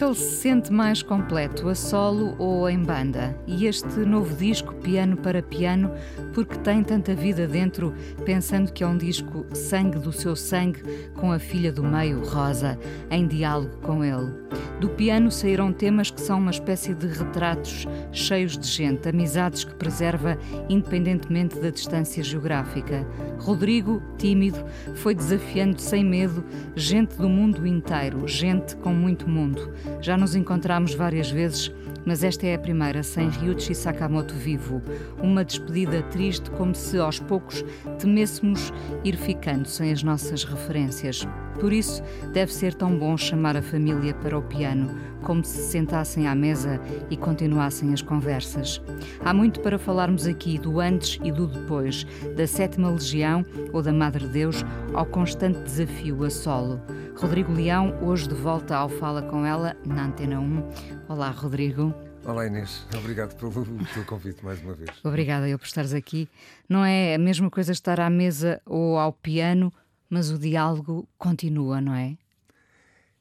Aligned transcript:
Que 0.00 0.04
ele 0.04 0.14
se 0.14 0.36
sente 0.36 0.72
mais 0.72 1.02
completo, 1.02 1.68
a 1.68 1.74
solo 1.74 2.34
ou 2.38 2.70
em 2.70 2.82
banda? 2.82 3.38
E 3.46 3.66
este 3.66 3.98
novo 3.98 4.34
disco, 4.34 4.74
Piano 4.82 5.16
para 5.16 5.42
Piano, 5.42 5.92
porque 6.32 6.56
tem 6.58 6.82
tanta 6.82 7.14
vida 7.14 7.46
dentro, 7.46 7.94
pensando 8.24 8.72
que 8.72 8.82
é 8.82 8.86
um 8.86 8.96
disco 8.96 9.46
sangue 9.52 9.98
do 9.98 10.12
seu 10.12 10.34
sangue, 10.34 10.82
com 11.14 11.32
a 11.32 11.38
filha 11.38 11.72
do 11.72 11.82
meio, 11.82 12.24
Rosa, 12.24 12.78
em 13.10 13.26
diálogo 13.26 13.76
com 13.82 14.04
ele. 14.04 14.32
Do 14.80 14.88
piano 14.88 15.30
saíram 15.30 15.74
temas 15.74 16.10
que 16.10 16.20
são 16.22 16.38
uma 16.38 16.50
espécie 16.50 16.94
de 16.94 17.06
retratos 17.06 17.86
cheios 18.12 18.56
de 18.56 18.66
gente, 18.66 19.06
amizades 19.06 19.62
que 19.62 19.74
preserva 19.74 20.38
independentemente 20.70 21.60
da 21.60 21.68
distância 21.68 22.22
geográfica. 22.22 23.06
Rodrigo, 23.38 24.02
tímido, 24.16 24.64
foi 24.94 25.14
desafiando 25.14 25.78
sem 25.78 26.02
medo 26.02 26.42
gente 26.74 27.14
do 27.16 27.28
mundo 27.28 27.66
inteiro, 27.66 28.26
gente 28.26 28.74
com 28.76 28.94
muito 28.94 29.28
mundo. 29.28 29.70
Já 30.00 30.16
nos 30.16 30.34
encontramos 30.34 30.94
várias 30.94 31.30
vezes 31.30 31.70
mas 32.04 32.24
esta 32.24 32.46
é 32.46 32.54
a 32.54 32.58
primeira 32.58 33.02
sem 33.02 33.28
Ryuichi 33.28 33.74
Sakamoto 33.74 34.34
vivo. 34.34 34.82
Uma 35.22 35.44
despedida 35.44 36.02
triste, 36.04 36.50
como 36.52 36.74
se 36.74 36.98
aos 36.98 37.18
poucos 37.20 37.64
temêssemos 37.98 38.72
ir 39.04 39.16
ficando 39.16 39.68
sem 39.68 39.92
as 39.92 40.02
nossas 40.02 40.44
referências. 40.44 41.26
Por 41.58 41.72
isso, 41.72 42.02
deve 42.32 42.52
ser 42.52 42.74
tão 42.74 42.96
bom 42.98 43.16
chamar 43.16 43.56
a 43.56 43.62
família 43.62 44.14
para 44.14 44.38
o 44.38 44.42
piano, 44.42 44.94
como 45.22 45.44
se 45.44 45.62
sentassem 45.70 46.26
à 46.26 46.34
mesa 46.34 46.80
e 47.10 47.16
continuassem 47.16 47.92
as 47.92 48.02
conversas. 48.02 48.80
Há 49.24 49.34
muito 49.34 49.60
para 49.60 49.78
falarmos 49.78 50.26
aqui 50.26 50.58
do 50.58 50.80
antes 50.80 51.18
e 51.22 51.32
do 51.32 51.46
depois, 51.46 52.04
da 52.36 52.46
Sétima 52.46 52.90
Legião 52.90 53.44
ou 53.72 53.82
da 53.82 53.92
Madre 53.92 54.26
Deus 54.26 54.64
ao 54.94 55.06
constante 55.06 55.60
desafio 55.62 56.24
a 56.24 56.30
solo. 56.30 56.80
Rodrigo 57.16 57.52
Leão, 57.52 57.98
hoje 58.02 58.28
de 58.28 58.34
volta 58.34 58.76
ao 58.76 58.88
Fala 58.88 59.22
com 59.22 59.44
ela, 59.44 59.76
na 59.84 60.06
Antena 60.06 60.40
1. 60.40 60.68
Olá, 61.08 61.30
Rodrigo. 61.30 61.94
Olá 62.24 62.46
Inês, 62.46 62.86
obrigado 62.96 63.34
pelo 63.36 63.52
teu 63.94 64.04
convite 64.04 64.44
mais 64.44 64.62
uma 64.62 64.74
vez. 64.74 64.90
Obrigada 65.02 65.48
eu 65.48 65.58
por 65.58 65.64
estares 65.64 65.94
aqui. 65.94 66.28
Não 66.68 66.84
é 66.84 67.14
a 67.14 67.18
mesma 67.18 67.50
coisa 67.50 67.72
estar 67.72 67.98
à 67.98 68.10
mesa 68.10 68.60
ou 68.66 68.98
ao 68.98 69.12
piano, 69.12 69.72
mas 70.10 70.28
o 70.30 70.38
diálogo 70.38 71.08
continua, 71.16 71.80
não 71.80 71.94
é? 71.94 72.18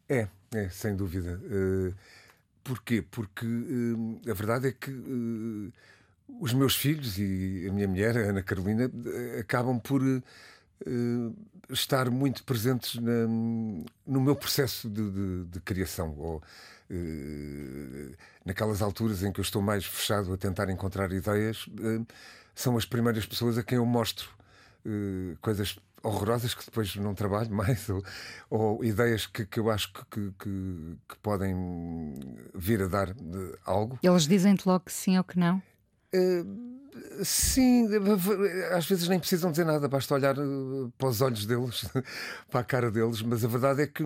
É, 0.10 0.28
é, 0.52 0.70
sem 0.70 0.96
dúvida. 0.96 1.40
Uh, 1.46 1.94
porquê? 2.64 3.04
Porque 3.04 3.46
uh, 3.46 4.22
a 4.30 4.34
verdade 4.34 4.70
é 4.70 4.72
que 4.72 4.90
uh, 4.90 5.72
os 6.42 6.52
meus 6.52 6.76
filhos 6.76 7.20
e 7.20 7.68
a 7.70 7.72
minha 7.72 7.88
mulher, 7.88 8.18
a 8.18 8.22
Ana 8.22 8.42
Carolina, 8.42 8.92
acabam 9.40 9.80
por 9.80 10.02
estar 11.70 12.10
muito 12.10 12.44
presentes 12.44 12.96
na, 13.02 13.28
no 14.06 14.22
meu 14.22 14.36
processo 14.36 14.88
de, 14.90 15.10
de, 15.12 15.46
de 15.46 15.60
criação. 15.60 16.16
Ou, 16.18 16.42
naquelas 18.46 18.82
alturas 18.82 19.24
em 19.24 19.32
que 19.32 19.40
eu 19.40 19.44
estou 19.44 19.62
mais 19.62 19.86
fechado 19.86 20.32
a 20.32 20.38
tentar 20.38 20.70
encontrar 20.70 21.12
ideias, 21.12 21.68
são 22.54 22.78
as 22.78 22.86
primeiras 22.86 23.26
pessoas 23.26 23.58
a 23.58 23.64
quem 23.64 23.78
eu 23.78 23.86
mostro 23.86 24.30
coisas 25.42 25.78
horrorosas 26.04 26.54
que 26.54 26.66
depois 26.66 26.96
não 26.96 27.14
trabalho 27.14 27.52
mais, 27.52 27.90
ou, 27.90 28.04
ou 28.50 28.84
ideias 28.84 29.26
que, 29.26 29.46
que, 29.46 29.60
eu 29.60 29.70
acho 29.70 29.92
que, 29.94 30.32
que, 30.40 30.98
que, 31.08 31.18
podem 31.22 32.16
vir 32.56 32.82
a 32.84 32.88
dar 32.88 33.16
algo. 33.66 34.00
Eles 34.02 34.28
dizem-te 34.28 34.68
logo 34.68 34.86
que 34.86 34.94
sim 34.94 35.18
ou 35.18 35.24
que 35.24 35.38
não? 35.38 35.62
Uh, 36.14 36.80
Sim, 37.24 37.88
às 38.72 38.88
vezes 38.88 39.08
nem 39.08 39.20
precisam 39.20 39.52
dizer 39.52 39.66
nada, 39.66 39.88
basta 39.88 40.14
olhar 40.14 40.38
eh, 40.38 40.42
para 40.98 41.08
os 41.08 41.22
olhos 41.22 41.46
deles, 41.46 41.86
para 42.50 42.62
a 42.62 42.64
cara 42.64 42.92
deles, 42.92 43.22
mas 43.22 43.44
a 43.44 43.48
verdade 43.48 43.84
é 43.84 43.88
que 43.88 44.04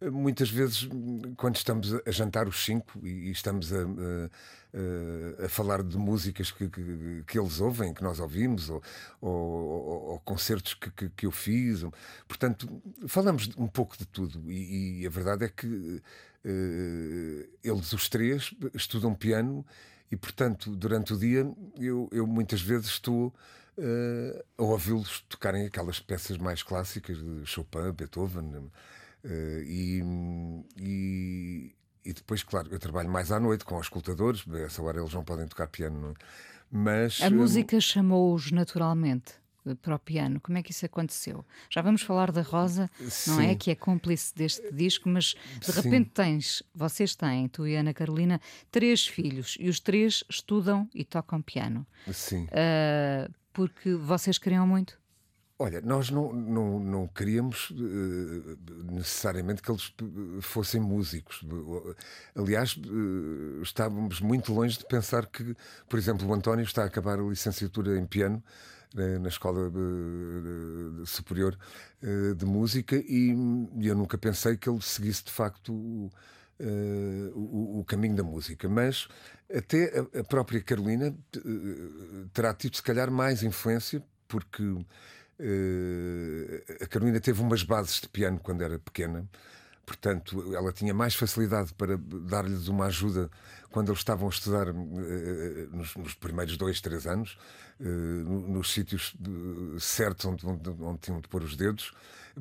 eh, 0.00 0.10
muitas 0.10 0.50
vezes, 0.50 0.88
quando 1.36 1.56
estamos 1.56 1.94
a 1.94 2.10
jantar 2.10 2.48
os 2.48 2.64
cinco 2.64 3.06
e 3.06 3.30
estamos 3.30 3.72
a, 3.72 3.82
a, 3.82 4.30
a 5.44 5.48
falar 5.48 5.82
de 5.82 5.96
músicas 5.96 6.50
que, 6.50 6.68
que, 6.68 7.24
que, 7.26 7.38
eles 7.38 7.60
ouvem, 7.60 7.94
que 7.94 8.02
nós 8.02 8.20
ouvimos, 8.20 8.68
ou, 8.68 8.82
ou, 9.20 9.30
ou 10.10 10.20
concertos 10.20 10.74
que, 10.74 10.90
que, 10.90 11.08
que, 11.08 11.26
eu 11.26 11.30
fiz, 11.30 11.84
portanto, 12.28 12.68
falamos 13.06 13.48
um 13.56 13.66
pouco 13.66 13.96
de 13.96 14.06
tudo, 14.06 14.50
e, 14.50 15.02
e 15.02 15.06
a 15.06 15.10
verdade 15.10 15.44
é 15.44 15.48
que 15.48 15.66
uh, 15.66 17.48
eles, 17.64 17.92
os 17.92 18.08
três, 18.08 18.54
estudam 18.74 19.14
piano 19.14 19.64
e, 20.10 20.16
portanto, 20.16 20.74
durante 20.76 21.14
o 21.14 21.18
dia, 21.18 21.50
eu, 21.78 22.08
eu 22.12 22.26
muitas 22.26 22.60
vezes 22.60 22.86
estou 22.86 23.34
uh, 23.78 24.44
a 24.56 24.62
ouvi-los 24.62 25.20
tocarem 25.28 25.66
aquelas 25.66 25.98
peças 25.98 26.38
mais 26.38 26.62
clássicas 26.62 27.18
de 27.18 27.44
Chopin, 27.44 27.92
Beethoven. 27.92 28.70
Uh, 29.24 29.62
e, 29.64 30.02
e, 30.78 31.75
e, 32.06 32.12
depois, 32.12 32.42
claro, 32.42 32.68
eu 32.70 32.78
trabalho 32.78 33.08
mais 33.08 33.32
à 33.32 33.40
noite 33.40 33.64
com 33.64 33.76
os 33.76 33.86
escutadores, 33.86 34.44
a 34.48 34.58
essa 34.60 34.82
hora 34.82 35.00
eles 35.00 35.12
não 35.12 35.24
podem 35.24 35.46
tocar 35.46 35.66
piano. 35.66 36.14
É? 36.14 36.24
Mas, 36.70 37.20
a 37.22 37.30
música 37.30 37.80
chamou-os 37.80 38.50
naturalmente 38.50 39.34
para 39.74 39.96
o 39.96 39.98
piano. 39.98 40.40
Como 40.40 40.56
é 40.56 40.62
que 40.62 40.70
isso 40.70 40.86
aconteceu? 40.86 41.44
Já 41.68 41.82
vamos 41.82 42.02
falar 42.02 42.30
da 42.30 42.42
Rosa, 42.42 42.88
Sim. 43.08 43.30
não 43.30 43.40
é? 43.40 43.54
Que 43.54 43.72
é 43.72 43.74
cúmplice 43.74 44.34
deste 44.34 44.72
disco, 44.72 45.08
mas 45.08 45.34
de 45.60 45.72
Sim. 45.72 45.80
repente 45.80 46.10
tens, 46.10 46.62
vocês 46.74 47.16
têm, 47.16 47.48
tu 47.48 47.66
e 47.66 47.74
Ana 47.74 47.92
Carolina, 47.92 48.40
três 48.70 49.06
filhos 49.06 49.56
e 49.58 49.68
os 49.68 49.80
três 49.80 50.22
estudam 50.28 50.88
e 50.94 51.04
tocam 51.04 51.42
piano. 51.42 51.86
Sim. 52.12 52.44
Uh, 52.44 53.32
porque 53.52 53.94
vocês 53.94 54.38
queriam 54.38 54.66
muito? 54.66 54.98
Olha, 55.58 55.80
nós 55.80 56.10
não, 56.10 56.32
não, 56.34 56.78
não 56.78 57.08
queríamos 57.08 57.70
uh, 57.70 58.58
necessariamente 58.92 59.62
que 59.62 59.70
eles 59.70 59.94
fossem 60.42 60.80
músicos. 60.80 61.42
Aliás, 62.34 62.76
uh, 62.76 63.62
estávamos 63.62 64.20
muito 64.20 64.52
longe 64.52 64.78
de 64.78 64.84
pensar 64.84 65.26
que, 65.26 65.56
por 65.88 65.98
exemplo, 65.98 66.28
o 66.28 66.34
António 66.34 66.64
está 66.64 66.82
a 66.82 66.86
acabar 66.86 67.18
a 67.18 67.22
licenciatura 67.22 67.98
em 67.98 68.06
piano 68.06 68.42
na 69.20 69.28
Escola 69.28 69.70
Superior 71.04 71.56
eh, 72.02 72.34
de 72.34 72.44
Música 72.44 72.96
e, 72.96 73.30
eu 73.82 73.94
nunca 73.94 74.16
pensei 74.16 74.56
que 74.56 74.68
ele 74.68 74.80
seguisse 74.80 75.24
de 75.24 75.32
facto 75.32 75.72
o, 75.72 76.10
eh, 76.58 77.30
o, 77.34 77.80
o 77.80 77.84
caminho 77.84 78.16
da 78.16 78.22
música. 78.22 78.68
Mas 78.68 79.08
até 79.54 79.98
a, 79.98 80.20
a 80.20 80.24
própria 80.24 80.62
Carolina 80.62 81.14
eh, 81.36 81.40
terá 82.32 82.54
tido, 82.54 82.76
se 82.76 82.82
calhar, 82.82 83.10
mais 83.10 83.42
influência, 83.42 84.02
porque 84.28 84.62
a 86.80 86.86
Carolina 86.86 87.20
teve 87.20 87.40
umas 87.40 87.62
bases 87.62 88.00
de 88.00 88.08
piano 88.08 88.40
quando 88.42 88.62
era 88.62 88.78
pequena 88.78 89.28
portanto, 89.86 90.52
ela 90.52 90.72
tinha 90.72 90.92
mais 90.92 91.14
facilidade 91.14 91.72
para 91.72 91.96
dar-lhes 91.96 92.66
uma 92.66 92.86
ajuda 92.86 93.30
quando 93.70 93.88
eles 93.90 94.00
estavam 94.00 94.26
a 94.26 94.30
estudar 94.30 94.68
uh, 94.68 94.74
nos, 95.72 95.94
nos, 95.94 96.14
primeiros 96.14 96.56
dois, 96.56 96.80
três 96.80 97.06
anos, 97.06 97.38
uh, 97.80 97.84
nos 97.84 98.72
sítios 98.72 99.14
certos 99.78 100.26
onde, 100.26 100.44
onde, 100.44 100.70
onde, 100.82 100.98
tinham 100.98 101.20
de 101.20 101.28
pôr 101.28 101.44
os 101.44 101.56
dedos, 101.56 101.92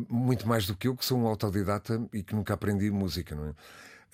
muito 0.10 0.48
mais 0.48 0.66
do 0.66 0.76
que 0.76 0.88
eu, 0.88 0.96
que 0.96 1.06
sou 1.06 1.20
um 1.20 1.28
autodidata 1.28 2.02
e 2.12 2.24
que 2.24 2.34
nunca 2.34 2.56
aprendi 2.56 2.90
música, 2.90 3.36
não 3.36 3.50
é? 3.50 3.54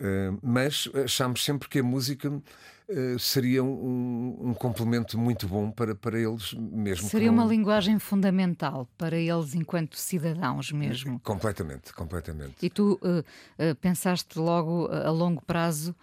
Uh, 0.02 0.36
mas 0.42 0.90
achamos 1.06 1.46
sempre 1.46 1.70
que 1.70 1.78
a 1.78 1.84
música 1.84 2.28
uh, 2.28 3.20
seria 3.20 3.64
um, 3.64 4.36
um, 4.42 4.54
complemento 4.56 5.16
muito 5.16 5.48
bom 5.48 5.70
para, 5.70 5.94
para 5.94 6.20
eles 6.20 6.56
mesmo. 6.56 7.08
Seria 7.08 7.32
uma 7.32 7.46
linguagem 7.46 8.00
fundamental 8.00 8.90
para 8.98 9.16
eles 9.16 9.54
enquanto 9.54 9.96
cidadãos 9.96 10.72
mesmo. 10.72 11.20
Completamente, 11.20 11.94
completamente. 11.94 12.56
E 12.64 12.68
tu 12.68 13.00
uh, 13.04 13.76
pensaste 13.76 14.40
logo 14.40 14.88
a 14.88 15.12
longo 15.12 15.44
prazo 15.46 15.96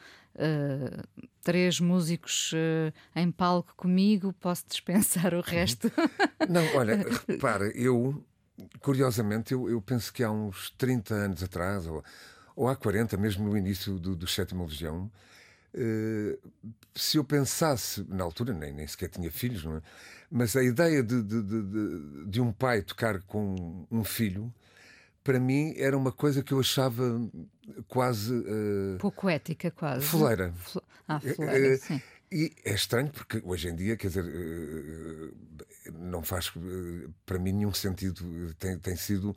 três 1.43 1.81
músicos 1.81 2.53
em 3.17 3.29
palco 3.33 3.75
comigo, 3.77 4.33
posso 4.35 4.65
dispensar 4.69 5.35
o 5.35 5.41
resto? 5.41 5.91
Não, 6.49 6.63
olha, 6.77 7.05
repara, 7.27 7.67
eu, 7.75 8.25
curiosamente, 8.81 9.53
eu, 9.53 9.69
eu 9.69 9.83
penso 9.83 10.13
que 10.13 10.23
há 10.23 10.31
uns 10.31 10.71
30 10.79 11.13
anos 11.13 11.43
atrás, 11.43 11.89
ou 11.89 12.05
ou 12.59 12.67
há 12.67 12.75
40, 12.75 13.17
mesmo 13.17 13.49
no 13.49 13.57
início 13.57 14.01
do, 14.01 14.17
do 14.17 14.27
Sétima 14.27 14.65
Legião, 14.65 15.09
uh, 15.75 16.51
se 16.93 17.17
eu 17.17 17.23
pensasse, 17.23 18.05
na 18.09 18.25
altura 18.25 18.53
nem, 18.53 18.73
nem 18.73 18.85
sequer 18.85 19.09
tinha 19.09 19.31
filhos, 19.31 19.65
não 19.65 19.77
é? 19.77 19.83
mas 20.29 20.57
a 20.57 20.65
ideia 20.65 21.01
de, 21.01 21.23
de, 21.23 21.41
de, 21.41 22.27
de 22.27 22.41
um 22.41 22.53
pai 22.53 22.83
tocar 22.83 23.23
com 23.23 23.87
um 23.89 24.03
filho 24.03 24.53
para 25.23 25.39
mim 25.39 25.73
era 25.77 25.97
uma 25.97 26.11
coisa 26.11 26.43
que 26.43 26.53
eu 26.53 26.59
achava 26.59 27.31
quase. 27.87 28.35
Uh, 28.35 28.99
Pouco 28.99 29.29
ética, 29.29 29.71
quase. 29.71 30.05
Foleira. 30.05 30.53
Fl 30.53 30.79
ah, 31.07 31.21
foleira, 31.21 31.77
uh, 31.77 31.79
sim. 31.79 32.03
E 32.31 32.53
é 32.65 32.75
estranho 32.75 33.11
porque 33.11 33.43
hoje 33.45 33.69
em 33.69 33.75
dia, 33.75 33.97
quer 33.97 34.09
dizer, 34.09 34.25
não 35.93 36.23
faz 36.23 36.53
para 37.25 37.39
mim 37.39 37.53
nenhum 37.53 37.73
sentido. 37.73 38.55
Tem, 38.59 38.79
tem 38.79 38.97
sido 38.97 39.35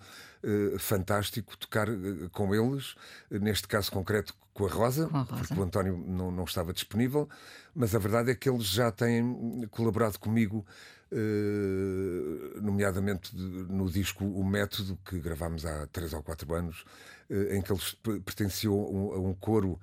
fantástico 0.79 1.55
tocar 1.57 1.87
com 2.31 2.53
eles, 2.53 2.95
neste 3.29 3.67
caso 3.67 3.91
concreto 3.91 4.33
com 4.53 4.65
a 4.65 4.69
Rosa, 4.69 5.07
com 5.07 5.17
a 5.17 5.21
Rosa. 5.21 5.35
porque 5.37 5.59
o 5.59 5.63
António 5.63 5.97
não, 5.97 6.31
não 6.31 6.43
estava 6.43 6.73
disponível, 6.73 7.29
mas 7.73 7.95
a 7.95 7.99
verdade 7.99 8.31
é 8.31 8.35
que 8.35 8.49
eles 8.49 8.67
já 8.67 8.91
têm 8.91 9.67
colaborado 9.71 10.19
comigo. 10.19 10.65
Uh, 11.13 12.61
nomeadamente 12.61 13.35
no 13.35 13.91
disco 13.91 14.23
O 14.23 14.45
Método, 14.45 14.97
que 15.03 15.19
gravámos 15.19 15.65
há 15.65 15.85
três 15.87 16.13
ou 16.13 16.23
quatro 16.23 16.53
anos, 16.53 16.85
uh, 17.29 17.53
em 17.53 17.61
que 17.61 17.69
eles 17.69 17.97
pertenciam 18.23 18.73
a 18.73 19.19
um, 19.19 19.33
coro 19.33 19.77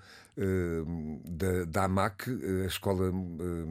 da, 1.24 1.64
da 1.64 1.84
AMAC, 1.84 2.30
a 2.62 2.66
Escola, 2.66 3.12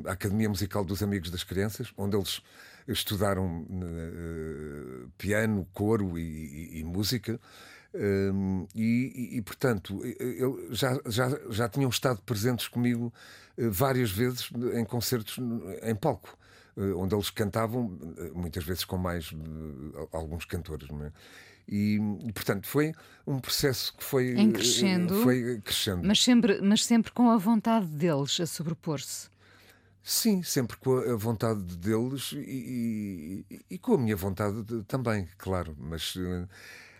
a 0.05 0.11
Academia 0.11 0.49
Musical 0.49 0.83
dos 0.83 1.01
Amigos 1.01 1.31
das 1.31 1.43
Crianças, 1.43 1.93
onde 1.97 2.15
eles 2.15 2.41
estudaram 2.87 3.65
piano, 5.17 5.67
coro 5.73 6.17
e, 6.17 6.21
e, 6.21 6.79
e 6.79 6.83
música. 6.83 7.39
Um, 7.93 8.67
e, 8.75 9.37
e, 9.37 9.41
portanto, 9.41 10.05
eu, 10.19 10.67
já, 10.71 10.99
já, 11.07 11.29
já 11.49 11.69
tinham 11.69 11.89
estado 11.89 12.21
presentes 12.21 12.67
comigo 12.67 13.11
uh, 13.57 13.71
várias 13.71 14.11
vezes 14.11 14.49
em 14.73 14.85
concertos 14.85 15.39
em 15.81 15.95
palco, 15.95 16.37
uh, 16.75 16.97
onde 16.97 17.15
eles 17.15 17.29
cantavam, 17.29 17.97
muitas 18.35 18.63
vezes 18.63 18.85
com 18.85 18.97
mais 18.97 19.31
uh, 19.31 20.07
alguns 20.11 20.45
cantores. 20.45 20.87
É? 20.89 21.11
E, 21.67 21.99
portanto, 22.33 22.65
foi 22.67 22.93
um 23.25 23.39
processo 23.39 23.93
que 23.95 24.03
foi, 24.03 24.33
em 24.35 24.51
crescendo, 24.51 25.21
foi 25.21 25.59
crescendo. 25.61 26.05
Mas, 26.05 26.23
sempre, 26.23 26.61
mas 26.61 26.85
sempre 26.85 27.11
com 27.11 27.29
a 27.29 27.37
vontade 27.37 27.85
deles 27.87 28.39
a 28.39 28.45
sobrepor-se. 28.45 29.29
Sim, 30.01 30.41
sempre 30.41 30.77
com 30.77 30.97
a 30.97 31.15
vontade 31.17 31.61
deles 31.75 32.31
e, 32.33 33.43
e, 33.49 33.61
e 33.71 33.77
com 33.77 33.95
a 33.95 33.97
minha 33.97 34.15
vontade 34.15 34.63
de, 34.63 34.81
também, 34.83 35.27
claro. 35.37 35.75
Mas 35.77 36.15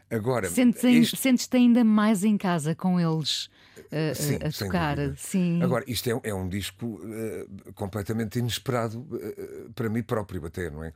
Agora, 0.10 0.50
sentes-te 0.50 0.88
isto... 0.88 1.18
sentes 1.18 1.50
ainda 1.52 1.84
mais 1.84 2.24
em 2.24 2.38
casa 2.38 2.74
com 2.74 3.00
eles 3.00 3.46
uh, 3.78 4.16
sim, 4.16 4.36
a 4.36 4.52
tocar. 4.52 4.98
Sim. 5.18 5.62
Agora, 5.62 5.84
isto 5.88 6.10
é, 6.10 6.30
é 6.30 6.34
um 6.34 6.48
disco 6.48 6.86
uh, 6.86 7.74
completamente 7.74 8.40
inesperado 8.40 9.00
uh, 9.00 9.72
para 9.74 9.90
mim 9.90 10.02
próprio, 10.02 10.46
até, 10.46 10.70
não 10.70 10.84
é? 10.84 10.94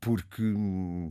Porque. 0.00 0.42
Um, 0.42 1.10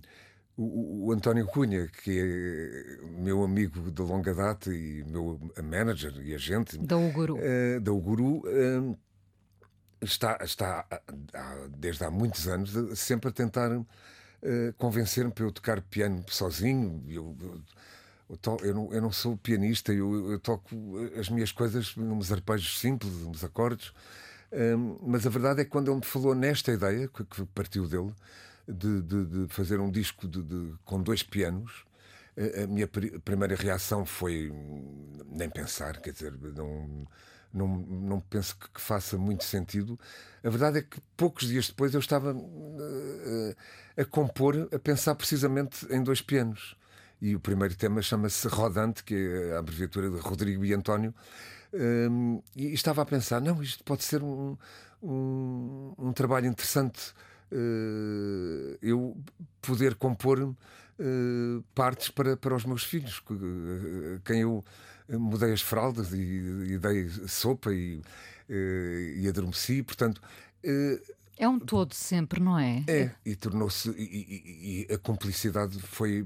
o, 0.57 1.07
o, 1.07 1.11
António 1.13 1.45
Cunha, 1.45 1.87
que 2.03 2.19
é 2.19 3.05
meu 3.21 3.43
amigo 3.43 3.91
de 3.91 4.01
longa 4.01 4.33
data 4.33 4.73
e 4.73 5.03
meu 5.05 5.39
manager 5.63 6.13
e 6.21 6.33
agente 6.33 6.77
da 6.79 6.97
Uguru, 6.97 7.37
da 7.81 7.91
Uguru 7.91 8.41
está, 10.01 10.37
está 10.43 10.85
desde 11.77 12.03
há 12.05 12.11
muitos 12.11 12.47
anos 12.47 12.71
sempre 12.97 13.29
a 13.29 13.31
tentar 13.31 13.71
uh, 13.71 13.85
convencer-me 14.77 15.31
para 15.31 15.45
eu 15.45 15.51
tocar 15.51 15.81
piano 15.81 16.23
sozinho. 16.27 17.03
Eu, 17.07 17.35
eu, 17.39 17.61
eu, 18.29 18.37
to, 18.37 18.57
eu, 18.61 18.73
não, 18.73 18.93
eu 18.93 19.01
não 19.01 19.11
sou 19.11 19.37
pianista, 19.37 19.93
eu, 19.93 20.39
toco 20.39 20.75
as 21.19 21.29
minhas 21.29 21.51
coisas 21.51 21.95
nos 21.95 22.31
arpejos 22.31 22.79
simples, 22.79 23.11
nos 23.13 23.43
acordes. 23.43 23.93
Mas 25.01 25.27
a 25.27 25.29
verdade 25.29 25.61
é 25.61 25.65
que 25.65 25.69
quando 25.69 25.91
ele 25.91 25.97
me 25.97 26.05
falou 26.05 26.33
nesta 26.33 26.71
ideia, 26.71 27.09
que, 27.09 27.23
que 27.25 27.45
partiu 27.47 27.85
dele, 27.87 28.13
de, 28.67 29.01
de, 29.01 29.25
de, 29.25 29.47
fazer 29.53 29.79
um 29.79 29.89
disco 29.89 30.27
de, 30.27 30.73
com 30.85 31.01
dois 31.01 31.23
pianos, 31.23 31.85
a, 32.37 32.63
a 32.63 32.67
minha 32.67 32.87
pr 32.87 33.19
primeira 33.23 33.55
reação 33.55 34.05
foi 34.05 34.51
nem 35.29 35.49
pensar, 35.49 35.99
quer 36.01 36.11
dizer, 36.11 36.33
não 36.55 37.07
não, 37.53 37.67
não 37.67 38.19
penso 38.19 38.57
que, 38.57 38.69
que, 38.69 38.81
faça 38.81 39.17
muito 39.17 39.43
sentido. 39.43 39.99
A 40.43 40.49
verdade 40.49 40.79
é 40.79 40.81
que 40.81 40.99
poucos 41.15 41.47
dias 41.47 41.67
depois 41.67 41.93
eu 41.93 41.99
estava 41.99 42.33
uh, 42.33 43.55
a 43.97 44.05
compor, 44.05 44.69
a 44.71 44.79
pensar 44.79 45.15
precisamente 45.15 45.85
em 45.89 46.03
dois 46.03 46.21
pianos. 46.21 46.75
E 47.19 47.35
o 47.35 47.39
primeiro 47.39 47.75
tema 47.75 48.01
chama-se 48.01 48.47
Rodante, 48.47 49.03
que 49.03 49.15
é 49.15 49.55
a 49.55 49.59
abreviatura 49.59 50.09
de 50.09 50.19
Rodrigo 50.19 50.63
e 50.63 50.73
António. 50.73 51.13
Um, 51.73 52.41
e 52.55 52.73
estava 52.73 53.01
a 53.01 53.05
pensar: 53.05 53.41
não, 53.41 53.61
isto 53.61 53.83
pode 53.83 54.03
ser 54.03 54.21
um, 54.21 54.55
um, 55.01 55.93
um 55.97 56.13
trabalho 56.13 56.45
interessante. 56.45 57.13
Uh, 57.51 58.77
eu 58.81 59.17
poder 59.61 59.95
compor 59.95 60.39
uh, 60.41 61.63
partes 61.73 62.09
para, 62.09 62.35
para 62.35 62.55
os 62.55 62.65
meus 62.65 62.83
filhos, 62.83 63.23
quem 64.25 64.41
eu 64.41 64.63
mudei 65.09 65.53
as 65.53 65.61
fraldas 65.61 66.11
e, 66.11 66.17
e 66.17 66.77
dei 66.77 67.09
sopa 67.27 67.73
e, 67.73 68.01
e 68.49 69.27
adormeci, 69.27 69.81
portanto. 69.81 70.21
É 71.37 71.47
um 71.47 71.59
todo 71.59 71.93
sempre, 71.93 72.41
não 72.41 72.57
é? 72.57 72.83
É, 72.87 73.11
e 73.23 73.35
tornou-se. 73.35 73.91
E, 73.91 74.87
e, 74.89 74.93
a 74.93 74.97
cumplicidade 74.97 75.79
foi. 75.79 76.25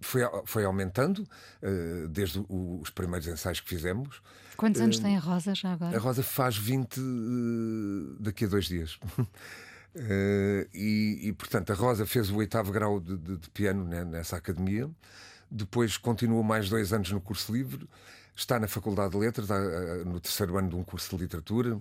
Foi, 0.00 0.22
foi 0.46 0.64
aumentando 0.64 1.18
uh, 1.20 2.08
desde 2.08 2.40
o, 2.48 2.80
os 2.80 2.90
primeiros 2.90 3.28
ensaios 3.28 3.60
que 3.60 3.68
fizemos. 3.68 4.20
Quantos 4.56 4.80
anos 4.80 4.98
uh, 4.98 5.02
tem 5.02 5.16
a 5.16 5.20
Rosa 5.20 5.54
já 5.54 5.72
agora? 5.74 5.96
A 5.96 6.00
Rosa 6.00 6.24
faz 6.24 6.56
20 6.56 6.98
uh, 6.98 8.16
daqui 8.18 8.44
a 8.44 8.48
dois 8.48 8.66
dias. 8.66 8.98
e, 10.72 11.20
e, 11.22 11.32
portanto, 11.32 11.70
a 11.70 11.74
Rosa 11.74 12.06
fez 12.06 12.30
o 12.30 12.36
oitavo 12.36 12.72
grau 12.72 13.00
de, 13.00 13.16
de, 13.16 13.36
de 13.36 13.50
piano 13.50 13.84
né, 13.84 14.04
nessa 14.04 14.36
academia. 14.36 14.90
Depois 15.50 15.96
continuou 15.98 16.42
mais 16.42 16.68
dois 16.68 16.92
anos 16.92 17.10
no 17.10 17.20
curso 17.20 17.52
livre, 17.52 17.86
está 18.34 18.58
na 18.58 18.66
Faculdade 18.66 19.12
de 19.12 19.18
Letras, 19.18 19.48
no 20.06 20.18
terceiro 20.18 20.56
ano 20.56 20.70
de 20.70 20.76
um 20.76 20.82
curso 20.82 21.14
de 21.14 21.22
literatura, 21.22 21.78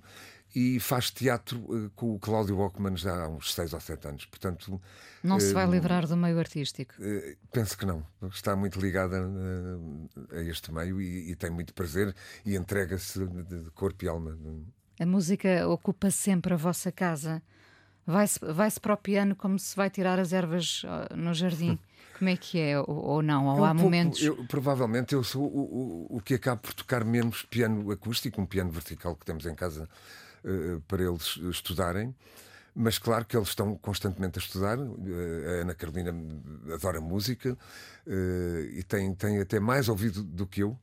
e 0.55 0.79
faz 0.79 1.09
teatro 1.09 1.59
uh, 1.59 1.89
com 1.95 2.13
o 2.13 2.19
Cláudio 2.19 2.57
Walkman 2.57 2.97
já 2.97 3.23
há 3.23 3.29
uns 3.29 3.53
seis 3.53 3.73
ou 3.73 3.79
sete 3.79 4.07
anos. 4.07 4.25
Portanto, 4.25 4.81
não 5.23 5.37
uh, 5.37 5.41
se 5.41 5.53
vai 5.53 5.65
eh, 5.65 5.69
livrar 5.69 6.05
do 6.07 6.17
meio 6.17 6.37
artístico? 6.37 6.93
Uh, 6.99 7.37
penso 7.51 7.77
que 7.77 7.85
não. 7.85 8.05
Está 8.29 8.55
muito 8.55 8.79
ligada 8.79 9.17
a 10.31 10.41
este 10.41 10.73
meio 10.73 11.01
e, 11.01 11.35
tem 11.35 11.49
muito 11.49 11.73
prazer 11.73 12.13
e 12.45 12.55
entrega-se 12.55 13.25
de 13.25 13.71
corpo 13.71 14.03
e 14.03 14.07
alma. 14.07 14.37
A 14.99 15.05
música 15.05 15.67
ocupa 15.67 16.11
sempre 16.11 16.53
a 16.53 16.57
vossa 16.57 16.91
casa. 16.91 17.41
Vai-se 18.05 18.39
vai 18.39 18.69
para 18.81 18.93
o 18.93 18.97
piano 18.97 19.35
como 19.35 19.59
se 19.59 19.75
vai 19.75 19.89
tirar 19.89 20.19
as 20.19 20.33
ervas 20.33 20.83
no 21.15 21.33
jardim. 21.33 21.77
Como 22.21 22.29
é 22.29 22.37
que 22.37 22.59
é? 22.59 22.79
Ou, 22.79 22.85
ou 22.87 23.21
não? 23.23 23.47
Ou 23.47 23.61
um 23.61 23.65
há 23.65 23.73
momentos. 23.73 24.21
Eu, 24.21 24.45
provavelmente 24.45 25.15
eu 25.15 25.23
sou 25.23 25.41
o, 25.41 26.07
o, 26.11 26.17
o, 26.17 26.21
que 26.21 26.35
acaba 26.35 26.61
por 26.61 26.71
tocar 26.71 27.03
menos 27.03 27.41
piano 27.41 27.89
acústico, 27.89 28.39
um 28.39 28.45
piano 28.45 28.69
vertical 28.69 29.15
que 29.15 29.25
temos 29.25 29.43
em 29.47 29.55
casa 29.55 29.89
uh, 30.45 30.79
para 30.81 31.01
eles 31.01 31.39
estudarem. 31.49 32.13
Mas 32.75 32.99
claro 32.99 33.25
que 33.25 33.35
eles 33.35 33.47
estão 33.47 33.75
constantemente 33.75 34.37
a 34.37 34.41
estudar. 34.41 34.77
Uh, 34.77 35.47
a 35.47 35.61
Ana 35.61 35.73
Carolina 35.73 36.13
adora 36.71 37.01
música 37.01 37.57
uh, 38.05 38.59
e 38.71 38.83
tem, 38.83 39.15
tem 39.15 39.41
até 39.41 39.59
mais 39.59 39.89
ouvido 39.89 40.21
do 40.21 40.45
que 40.45 40.61
eu. 40.61 40.77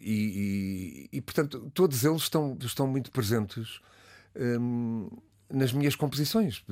E, 0.00 1.08
e, 1.10 1.16
e, 1.16 1.20
portanto, 1.20 1.68
todos 1.74 2.04
eles 2.04 2.22
estão, 2.22 2.56
estão 2.60 2.86
muito 2.86 3.10
presentes. 3.10 3.80
Um, 4.36 5.08
nas 5.52 5.72
minhas 5.72 5.94
composições. 5.94 6.64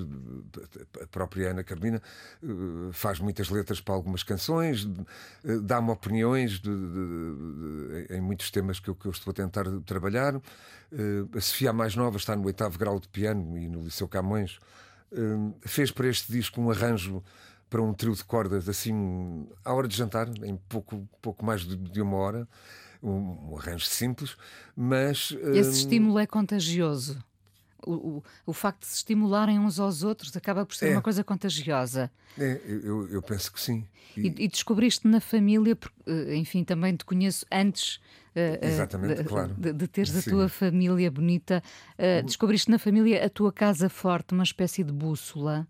A 1.03 1.07
própria 1.07 1.51
Ana 1.51 1.63
Carmina 1.63 2.03
eh, 2.43 2.47
faz 2.93 3.21
muitas 3.21 3.51
letras 3.51 3.81
para 3.81 3.95
algumas 3.95 4.23
canções, 4.23 4.89
eh, 5.45 5.59
dá-me 5.63 5.91
opiniões 5.91 6.53
de, 6.53 6.71
de, 6.71 8.07
de, 8.09 8.17
em 8.17 8.21
muitos 8.21 8.51
temas 8.51 8.81
que 8.81 8.89
eu, 8.89 8.95
que 8.95 9.07
eu, 9.07 9.13
estou 9.13 9.31
a 9.31 9.35
tentar 9.35 9.65
trabalhar. 9.85 10.35
Eh, 10.91 11.25
a 11.37 11.41
Sofia, 11.41 11.73
mais 11.73 11.95
nova, 11.95 12.17
está 12.17 12.35
no 12.35 12.45
oitavo 12.47 12.79
grau 12.79 12.99
de 12.99 13.09
piano 13.09 13.59
e 13.59 13.69
no 13.69 13.83
Liceu 13.83 14.09
Camões. 14.09 14.59
Fez 15.63 15.91
para 15.91 16.07
este 16.07 16.31
disco 16.31 16.61
um 16.61 16.71
arranjo 16.71 17.23
para 17.69 17.83
um 17.83 17.93
trio 17.93 18.15
de 18.15 18.25
cordas, 18.25 18.69
assim, 18.69 19.49
à 19.65 19.73
hora 19.73 19.89
de 19.89 19.97
jantar, 19.97 20.29
em 20.45 20.57
pouco, 20.69 21.09
pouco 21.21 21.45
mais 21.45 21.63
de 21.63 22.01
uma 22.01 22.17
hora. 22.17 22.49
Um 23.03 23.57
arranjo 23.57 23.87
simples, 23.87 24.37
mas. 24.77 25.35
Esse 25.53 25.79
estímulo 25.79 26.19
é 26.19 26.27
contagioso 26.27 27.19
o, 27.87 27.93
o, 27.93 28.25
o, 28.47 28.53
facto 28.53 28.81
de 28.81 28.87
se 28.87 28.97
estimularem 28.97 29.59
uns 29.59 29.79
aos 29.79 30.03
outros 30.03 30.37
acaba 30.37 30.65
por 30.65 30.75
ser 30.75 30.89
é. 30.89 30.93
uma 30.93 31.03
coisa 31.03 31.25
contagiosa. 31.25 32.11
É, 32.39 32.61
eu, 32.67 33.09
eu 33.09 33.23
penso 33.23 33.53
que 33.53 33.61
sim. 33.61 33.87
E, 34.17 34.23
e, 34.23 34.45
e 34.45 34.49
descobriste 34.49 35.07
na 35.07 35.21
família, 35.21 35.77
eh, 36.07 36.37
enfim, 36.37 36.65
também 36.65 36.97
te 36.97 37.05
conheço 37.05 37.47
antes 37.51 38.01
eh, 38.35 38.59
eh, 38.63 38.69
Exatamente, 38.69 39.23
de, 39.23 39.29
claro. 39.29 39.55
de, 39.55 39.73
de 39.73 39.89
teres 39.89 40.11
sim. 40.11 40.19
a 40.19 40.23
tua 40.23 40.49
família 40.49 41.11
bonita. 41.11 41.63
Uh, 41.99 42.25
descobriste 42.25 42.71
na 42.71 42.79
família 42.79 43.25
a 43.25 43.29
tua 43.29 43.53
casa 43.53 43.89
forte, 43.89 44.33
uma 44.33 44.45
espécie 44.45 44.85
de 44.85 44.93
bússola. 44.93 45.67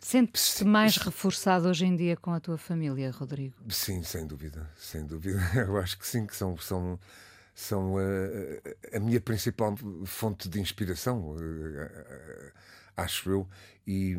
Sentes-te 0.00 0.64
mais 0.64 0.96
reforçado 0.96 1.68
hoje 1.68 1.84
em 1.84 1.96
dia 1.96 2.16
com 2.16 2.32
a 2.32 2.38
tua 2.38 2.58
família, 2.58 3.10
Rodrigo? 3.10 3.56
Sim, 3.68 4.02
sem 4.02 4.26
dúvida, 4.26 4.70
sem 4.76 5.04
dúvida. 5.04 5.40
Eu 5.54 5.76
acho 5.78 5.98
que 5.98 6.06
sim, 6.06 6.26
que 6.26 6.36
são, 6.36 6.56
são 6.58 6.98
são 7.56 7.96
a, 7.96 8.96
a 8.96 9.00
minha 9.00 9.18
principal 9.18 9.74
fonte 10.04 10.46
de 10.46 10.60
inspiração. 10.60 11.34
acho 12.94 13.30
eu, 13.30 13.48
e, 13.86 14.14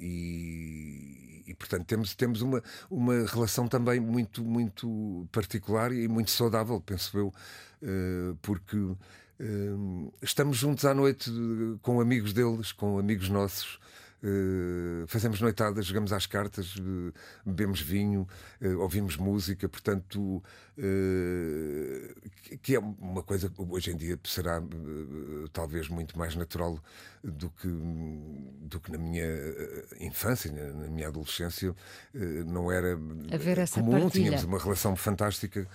e, 0.00 1.44
e, 1.46 1.54
portanto 1.54 1.86
temos, 1.86 2.14
temos 2.16 2.42
uma, 2.42 2.62
uma 2.90 3.24
relação 3.26 3.68
também 3.68 4.00
muito, 4.00 4.44
muito 4.44 5.28
particular 5.30 5.92
e 5.92 6.08
muito 6.08 6.32
saudável, 6.32 6.80
penso 6.80 7.16
eu, 7.16 7.32
porque 8.42 8.76
estamos 10.20 10.56
juntos 10.56 10.84
à 10.84 10.92
noite 10.92 11.30
com 11.82 12.00
amigos 12.00 12.32
deles, 12.32 12.72
com 12.72 12.98
amigos 12.98 13.28
nossos. 13.28 13.78
Uh, 14.22 15.04
fazemos 15.08 15.40
noitadas, 15.40 15.84
jogamos 15.84 16.12
às 16.12 16.26
cartas, 16.26 16.76
uh, 16.76 17.12
bebemos 17.44 17.80
vinho, 17.80 18.28
uh, 18.60 18.78
ouvimos 18.78 19.16
música, 19.16 19.68
portanto, 19.68 20.40
que, 22.62 22.76
é 22.76 22.78
uma 22.78 23.22
coisa 23.22 23.48
que 23.48 23.60
hoje 23.60 23.90
em 23.90 23.96
dia 23.96 24.18
será 24.24 24.62
talvez 25.52 25.88
muito 25.88 26.16
mais 26.16 26.36
natural 26.36 26.78
do 27.22 27.50
que, 27.50 27.68
do 28.62 28.80
que 28.80 28.90
na 28.92 28.96
minha 28.96 29.26
infância, 30.00 30.50
na 30.52 30.88
minha 30.88 31.08
adolescência, 31.08 31.74
não 32.46 32.72
era 32.72 32.96
comum. 32.96 34.00
Partilha. 34.00 34.10
Tínhamos 34.10 34.44
uma 34.44 34.58
relação 34.58 34.96
fantástica 34.96 35.68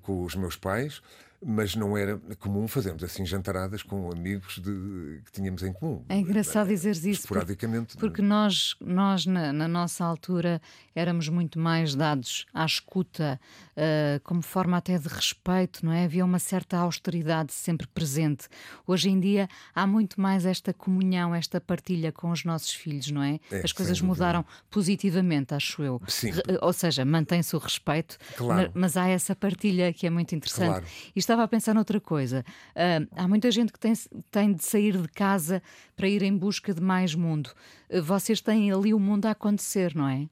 com 0.00 0.24
os 0.24 0.34
meus 0.34 0.56
pais 0.56 1.02
mas 1.44 1.74
não 1.74 1.96
era 1.96 2.20
comum 2.38 2.68
fazermos 2.68 3.02
assim 3.02 3.24
jantaradas 3.26 3.82
com 3.82 4.10
amigos 4.10 4.58
de, 4.58 5.20
que 5.24 5.32
tínhamos 5.32 5.62
em 5.62 5.72
comum. 5.72 6.04
É 6.08 6.16
engraçado 6.16 6.68
dizeres 6.68 7.04
isso. 7.04 7.22
Esporadicamente. 7.22 7.96
Porque, 7.96 8.06
porque 8.06 8.22
nós, 8.22 8.76
nós 8.80 9.26
na, 9.26 9.52
na, 9.52 9.66
nossa 9.66 10.04
altura, 10.04 10.60
éramos 10.94 11.28
muito 11.28 11.58
mais 11.58 11.94
dados 11.94 12.46
à 12.54 12.64
escuta, 12.64 13.40
uh, 13.76 14.20
como 14.22 14.42
forma 14.42 14.76
até 14.76 14.98
de 14.98 15.08
respeito, 15.08 15.84
não 15.84 15.92
é? 15.92 16.04
Havia 16.04 16.24
uma 16.24 16.38
certa 16.38 16.78
austeridade 16.78 17.52
sempre 17.52 17.86
presente. 17.88 18.48
Hoje 18.86 19.10
em 19.10 19.18
dia 19.18 19.48
há 19.74 19.86
muito 19.86 20.20
mais 20.20 20.46
esta 20.46 20.72
comunhão, 20.72 21.34
esta 21.34 21.60
partilha 21.60 22.12
com 22.12 22.30
os 22.30 22.44
nossos 22.44 22.72
filhos, 22.72 23.10
não 23.10 23.22
é? 23.22 23.40
é 23.50 23.62
As 23.64 23.72
coisas 23.72 24.00
mudaram 24.00 24.44
positivamente, 24.70 25.54
acho 25.54 25.82
eu. 25.82 26.00
Sim. 26.06 26.30
Re, 26.30 26.42
ou 26.60 26.72
seja, 26.72 27.04
mantém-se 27.04 27.56
o 27.56 27.58
respeito, 27.58 28.18
claro. 28.36 28.70
mas, 28.74 28.92
mas, 28.92 28.96
há 28.96 29.08
essa 29.08 29.34
partilha 29.34 29.92
que 29.92 30.06
é 30.06 30.10
muito 30.10 30.34
interessante. 30.34 30.68
Claro. 30.68 30.84
Isto 31.16 31.31
estava 31.32 31.44
a 31.44 31.48
pensar 31.48 31.74
noutra 31.74 32.00
coisa. 32.00 32.44
Uh, 32.70 33.08
há 33.16 33.26
muita 33.26 33.50
gente 33.50 33.72
que 33.72 33.78
tem, 33.78 33.94
tem 34.30 34.52
de 34.52 34.62
sair 34.62 34.96
de 35.00 35.08
casa 35.08 35.62
para 35.96 36.06
ir 36.06 36.22
em 36.22 36.36
busca 36.36 36.74
de 36.74 36.80
mais 36.80 37.14
mundo. 37.14 37.50
Uh, 37.88 38.02
vocês 38.02 38.40
têm 38.40 38.70
ali 38.70 38.92
o 38.92 38.98
mundo 38.98 39.26
a 39.26 39.30
acontecer, 39.30 39.94
não 39.94 40.06
é? 40.08 40.28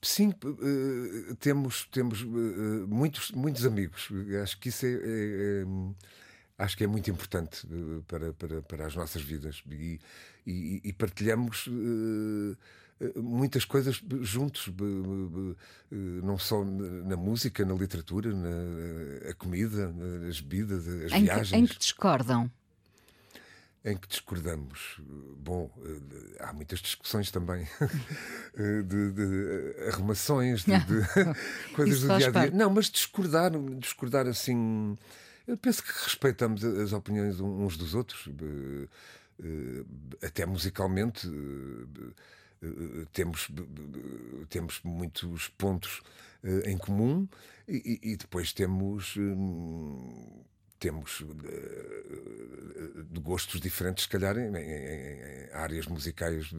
Sim, 0.00 0.32
uh, 0.44 1.34
temos, 1.36 1.86
temos 1.92 2.22
muitos, 2.22 3.30
muitos 3.32 3.66
amigos. 3.66 4.08
Acho 4.42 4.58
que 4.58 4.70
isso 4.70 4.86
é, 4.86 4.90
é, 4.90 4.94
é 4.94 5.66
acho 6.58 6.76
que 6.76 6.84
é 6.84 6.86
muito 6.86 7.10
importante 7.10 7.66
para, 8.08 8.32
para, 8.32 8.62
para 8.62 8.86
as 8.86 8.96
nossas 8.96 9.20
vidas 9.20 9.62
e, 9.70 10.00
e, 10.46 10.80
e 10.84 10.92
partilhamos 10.92 11.66
uh, 11.66 12.56
muitas 13.16 13.64
coisas 13.64 14.02
juntos, 14.22 14.72
não 15.90 16.38
só 16.38 16.64
na 16.64 17.16
música, 17.16 17.64
na 17.64 17.74
literatura, 17.74 18.32
na 18.32 19.34
comida, 19.34 19.92
nas 19.92 20.40
bebidas, 20.40 20.86
as 20.88 21.12
em 21.12 21.24
viagens. 21.24 21.50
Que, 21.50 21.56
em 21.56 21.66
que 21.66 21.78
discordam? 21.78 22.50
Em 23.84 23.96
que 23.96 24.08
discordamos? 24.08 25.00
Bom, 25.38 25.70
há 26.40 26.52
muitas 26.52 26.80
discussões 26.80 27.30
também 27.30 27.68
de, 28.56 29.12
de 29.12 29.88
arrumações, 29.88 30.64
de, 30.64 30.72
de 30.76 31.06
coisas 31.74 32.00
do 32.00 32.16
dia 32.16 32.28
a 32.28 32.30
dia. 32.30 32.50
Não, 32.50 32.70
mas 32.70 32.90
discordar, 32.90 33.52
discordar 33.78 34.26
assim. 34.26 34.96
Eu 35.46 35.56
penso 35.56 35.82
que 35.84 35.92
respeitamos 36.02 36.64
as 36.64 36.92
opiniões 36.92 37.38
uns 37.38 37.76
dos 37.76 37.94
outros, 37.94 38.28
até 40.20 40.44
musicalmente 40.44 41.28
temos, 43.12 43.48
temos 44.48 44.80
muitos 44.82 45.48
pontos 45.48 46.02
em 46.64 46.76
comum 46.78 47.28
e, 47.68 47.98
e 48.02 48.16
depois 48.16 48.52
temos 48.52 49.16
hum, 49.16 50.44
temos 50.78 51.22
de 53.10 53.20
gostos 53.20 53.60
diferentes, 53.60 54.04
se 54.04 54.08
calhar, 54.08 54.36
em, 54.36 54.54
em, 54.54 55.48
em 55.48 55.52
áreas 55.52 55.86
musicais 55.86 56.46
de, 56.46 56.56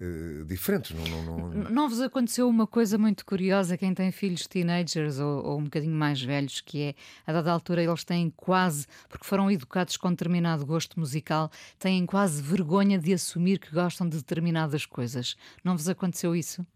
uh, 0.00 0.44
diferentes. 0.44 0.90
Não, 0.92 1.04
não, 1.22 1.50
não... 1.50 1.70
não 1.70 1.88
vos 1.88 2.00
aconteceu 2.00 2.48
uma 2.48 2.66
coisa 2.66 2.98
muito 2.98 3.24
curiosa, 3.24 3.76
quem 3.76 3.94
tem 3.94 4.10
filhos 4.10 4.46
teenagers 4.46 5.18
ou, 5.18 5.44
ou, 5.44 5.58
um 5.58 5.64
bocadinho 5.64 5.94
mais 5.94 6.20
velhos, 6.20 6.60
que 6.60 6.82
é, 6.82 6.94
a 7.26 7.32
dada 7.32 7.50
altura, 7.50 7.82
eles 7.82 8.04
têm 8.04 8.30
quase, 8.30 8.86
porque 9.08 9.24
foram 9.24 9.50
educados 9.50 9.96
com 9.96 10.10
determinado 10.10 10.66
gosto 10.66 10.98
musical, 10.98 11.50
têm 11.78 12.04
quase 12.06 12.42
vergonha 12.42 12.98
de 12.98 13.12
assumir 13.12 13.58
que 13.58 13.72
gostam 13.72 14.08
de 14.08 14.16
determinadas 14.16 14.86
coisas. 14.86 15.36
Não 15.64 15.76
vos 15.76 15.88
aconteceu 15.88 16.34
isso? 16.34 16.66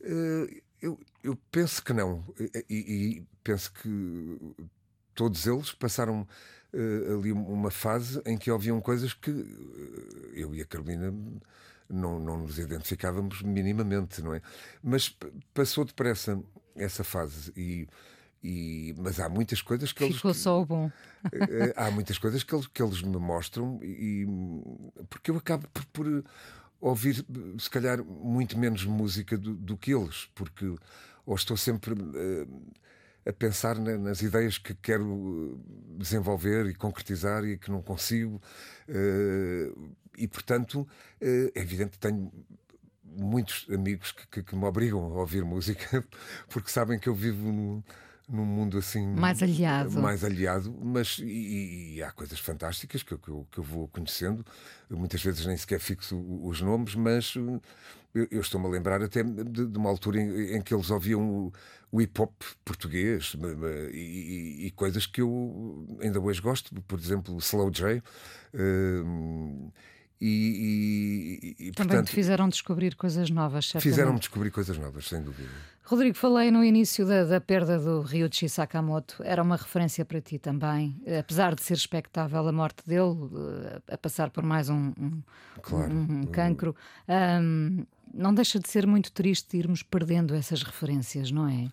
Uh, 0.00 0.62
eu, 0.80 0.98
eu 1.22 1.38
penso 1.50 1.82
que 1.82 1.92
não. 1.92 2.24
E, 2.68 3.20
e 3.20 3.26
penso 3.44 3.72
que 3.72 3.88
todos 5.14 5.46
eles 5.46 5.72
passaram 5.72 6.26
uh, 6.72 7.18
ali 7.18 7.32
uma 7.32 7.70
fase 7.70 8.20
em 8.24 8.36
que 8.36 8.50
ouviam 8.50 8.80
coisas 8.80 9.14
que 9.14 9.30
uh, 9.30 10.30
eu 10.34 10.54
e 10.54 10.60
a 10.60 10.66
Carolina 10.66 11.12
não, 11.88 12.18
não 12.18 12.38
nos 12.38 12.58
identificávamos 12.58 13.42
minimamente, 13.42 14.22
não 14.22 14.34
é? 14.34 14.40
Mas 14.82 15.14
passou 15.52 15.84
depressa 15.84 16.40
essa 16.74 17.04
fase 17.04 17.52
e. 17.56 17.86
E, 18.44 18.92
mas 18.98 19.20
há 19.20 19.28
muitas 19.28 19.62
coisas 19.62 19.92
que 19.92 19.98
Ficou 19.98 20.08
eles. 20.08 20.16
Ficou 20.16 20.34
só 20.34 20.60
o 20.60 20.66
bom. 20.66 20.90
Eh, 21.32 21.72
há 21.76 21.88
muitas 21.92 22.18
coisas 22.18 22.42
que 22.42 22.52
eles, 22.52 22.66
que 22.66 22.82
eles 22.82 23.00
me 23.00 23.16
mostram, 23.16 23.78
e, 23.80 24.26
porque 25.08 25.30
eu 25.30 25.36
acabo 25.36 25.68
por, 25.68 25.86
por 25.86 26.24
ouvir, 26.80 27.24
se 27.60 27.70
calhar, 27.70 28.02
muito 28.04 28.58
menos 28.58 28.84
música 28.84 29.38
do, 29.38 29.54
do 29.54 29.76
que 29.76 29.94
eles, 29.94 30.28
porque 30.34 30.74
ou 31.24 31.36
estou 31.36 31.56
sempre 31.56 31.94
uh, 31.94 32.62
a 33.26 33.32
pensar 33.32 33.78
nas 33.78 34.20
ideias 34.20 34.58
que 34.58 34.74
quero 34.74 35.54
eh, 35.54 35.98
desenvolver 35.98 36.66
e 36.66 36.74
concretizar 36.74 37.44
e 37.44 37.56
que 37.56 37.70
não 37.70 37.80
consigo. 37.82 38.40
Eh, 38.88 39.72
e, 40.18 40.28
portanto, 40.28 40.86
eh, 41.20 41.52
é 41.54 41.60
evidente 41.60 41.92
que 41.92 41.98
tenho 41.98 42.32
muitos 43.04 43.66
amigos 43.70 44.12
que, 44.12 44.26
que, 44.26 44.42
que, 44.42 44.56
me 44.56 44.64
obrigam 44.64 45.00
a 45.00 45.20
ouvir 45.20 45.44
música 45.44 46.02
porque 46.48 46.70
sabem 46.70 46.98
que 46.98 47.08
eu 47.08 47.14
vivo 47.14 47.52
num, 47.52 47.82
num 48.28 48.44
mundo 48.44 48.78
assim 48.78 49.06
mais 49.06 49.42
aliado, 49.42 50.00
mais 50.00 50.24
aliado 50.24 50.74
mas 50.82 51.18
e, 51.18 51.96
e 51.96 52.02
há 52.02 52.10
coisas 52.10 52.38
fantásticas 52.40 53.02
que, 53.02 53.16
que, 53.18 53.28
eu, 53.28 53.46
que 53.50 53.58
eu 53.58 53.64
vou 53.64 53.86
conhecendo. 53.88 54.44
Muitas 54.90 55.22
vezes 55.22 55.44
nem 55.46 55.56
sequer 55.56 55.78
fixo 55.78 56.18
os 56.42 56.60
nomes, 56.62 56.94
mas 56.94 57.34
eu, 58.14 58.28
eu 58.30 58.40
estou-me 58.40 58.66
a 58.66 58.70
lembrar 58.70 59.02
até 59.02 59.22
de, 59.22 59.66
de 59.66 59.78
uma 59.78 59.88
altura 59.88 60.20
em, 60.20 60.56
em, 60.56 60.62
que 60.62 60.74
eles 60.74 60.90
ouviam 60.90 61.52
o, 61.92 62.00
hip 62.00 62.20
hop 62.20 62.32
português 62.64 63.36
e, 63.92 64.66
e, 64.66 64.70
coisas 64.72 65.06
que 65.06 65.20
eu 65.20 65.86
ainda 66.00 66.18
hoje 66.18 66.40
gosto, 66.40 66.74
por 66.82 66.98
exemplo, 66.98 67.36
Slow 67.38 67.70
J. 67.70 68.02
Uh, 68.54 69.70
e, 70.24 71.56
e, 71.58 71.66
e, 71.68 71.72
Também 71.72 71.88
portanto, 71.88 72.06
te 72.06 72.14
fizeram 72.14 72.48
descobrir 72.48 72.94
coisas 72.94 73.28
novas, 73.28 73.72
Fizeram-me 73.80 74.20
descobrir 74.20 74.52
coisas 74.52 74.78
novas, 74.78 75.08
sem 75.08 75.20
dúvida. 75.20 75.50
Rodrigo, 75.84 76.16
falei 76.16 76.50
no 76.50 76.64
início 76.64 77.04
da, 77.04 77.24
da 77.24 77.40
perda 77.40 77.78
do 77.78 78.02
Ryuichi 78.02 78.48
Sakamoto. 78.48 79.22
Era 79.24 79.42
uma 79.42 79.56
referência 79.56 80.04
para 80.04 80.20
ti 80.20 80.38
também, 80.38 80.96
apesar 81.18 81.54
de 81.54 81.62
ser 81.62 81.74
expectável 81.74 82.46
a 82.46 82.52
morte 82.52 82.86
dele, 82.86 83.16
eh, 83.88 83.94
a 83.94 83.98
passar 83.98 84.30
por 84.30 84.44
mais 84.44 84.68
um, 84.70 84.92
um, 84.98 85.22
claro. 85.60 85.92
um, 85.92 86.20
um 86.20 86.26
cancro. 86.26 86.74
Um, 87.08 87.84
não 88.14 88.32
deixa 88.32 88.60
de 88.60 88.68
ser 88.68 88.86
muito 88.86 89.10
triste 89.10 89.56
irmos 89.56 89.82
perdendo 89.82 90.34
essas 90.34 90.62
referências, 90.62 91.32
não 91.32 91.48
é? 91.48 91.70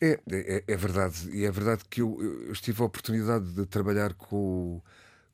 É, 0.00 0.20
é, 0.30 0.64
é 0.66 0.76
verdade. 0.76 1.30
E 1.30 1.44
é 1.44 1.50
verdade 1.50 1.82
que 1.88 2.02
eu, 2.02 2.20
eu, 2.48 2.52
tive 2.54 2.82
a 2.82 2.86
oportunidade 2.86 3.52
de 3.52 3.64
trabalhar 3.64 4.12
com, 4.14 4.82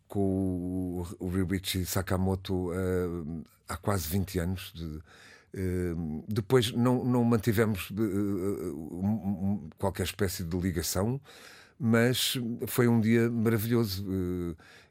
com 0.06 1.02
o 1.18 1.28
Ryuichi 1.28 1.86
Sakamoto 1.86 2.70
uh, 2.72 3.44
há 3.66 3.76
quase 3.78 4.06
20 4.06 4.38
anos. 4.38 4.72
De, 4.74 5.00
uh, 5.54 6.24
depois 6.28 6.72
não, 6.72 7.04
não 7.04 7.24
mantivemos 7.24 7.90
uh, 7.90 9.68
qualquer 9.78 10.04
espécie 10.04 10.44
de 10.44 10.56
ligação, 10.58 11.20
mas 11.78 12.38
foi 12.66 12.88
um 12.88 13.00
dia 13.00 13.30
maravilhoso. 13.30 14.06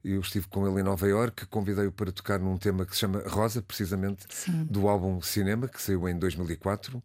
Eu 0.04 0.22
estive 0.22 0.48
com 0.48 0.68
ele 0.68 0.80
em 0.80 0.84
Nova 0.84 1.08
Iorque, 1.08 1.46
convidei-o 1.46 1.92
para 1.92 2.12
tocar 2.12 2.40
num 2.40 2.58
tema 2.58 2.86
que 2.86 2.94
se 2.94 3.02
chama 3.02 3.22
Rosa, 3.28 3.62
precisamente, 3.62 4.26
Sim. 4.30 4.64
do 4.64 4.88
álbum 4.88 5.22
Cinema, 5.22 5.68
que 5.68 5.80
saiu 5.80 6.08
em 6.10 6.18
2004. 6.18 7.04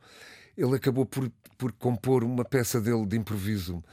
Ele 0.57 0.77
acabou 0.77 1.05
por, 1.05 1.31
por 1.59 1.73
compor 1.73 2.25
uma 2.25 2.45
peça 2.45 2.81
dele 2.81 3.05
de 3.05 3.17
improviso 3.17 3.85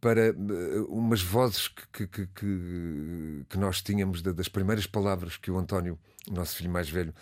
para 0.00 0.32
uh, 0.32 0.84
umas 0.86 1.22
vozes 1.22 1.68
que, 1.68 2.06
que, 2.06 2.26
que, 2.26 3.44
que 3.48 3.58
nós 3.58 3.82
tínhamos 3.82 4.22
das 4.22 4.48
primeiras 4.48 4.86
palavras 4.86 5.36
que 5.36 5.50
o 5.50 5.58
António, 5.58 5.98
o 6.28 6.32
nosso 6.32 6.56
filho 6.56 6.70
mais 6.70 6.88
velho, 6.88 7.14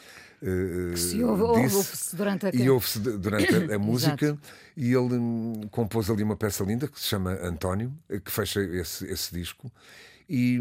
uh, 0.42 0.96
se 0.96 1.22
ouve, 1.22 1.62
disse, 1.62 1.76
ouve 1.76 2.16
durante 2.16 2.46
a... 2.46 2.50
e 2.54 2.70
ouve-se 2.70 3.00
durante 3.00 3.72
a, 3.72 3.74
a 3.74 3.78
música. 3.80 4.38
E 4.76 4.92
ele 4.92 5.16
um, 5.16 5.62
compôs 5.70 6.08
ali 6.08 6.22
uma 6.22 6.36
peça 6.36 6.62
linda 6.62 6.86
que 6.86 7.00
se 7.00 7.06
chama 7.06 7.32
António, 7.42 7.92
que 8.24 8.30
fecha 8.30 8.60
esse, 8.60 9.06
esse 9.06 9.34
disco. 9.34 9.70
E, 10.28 10.60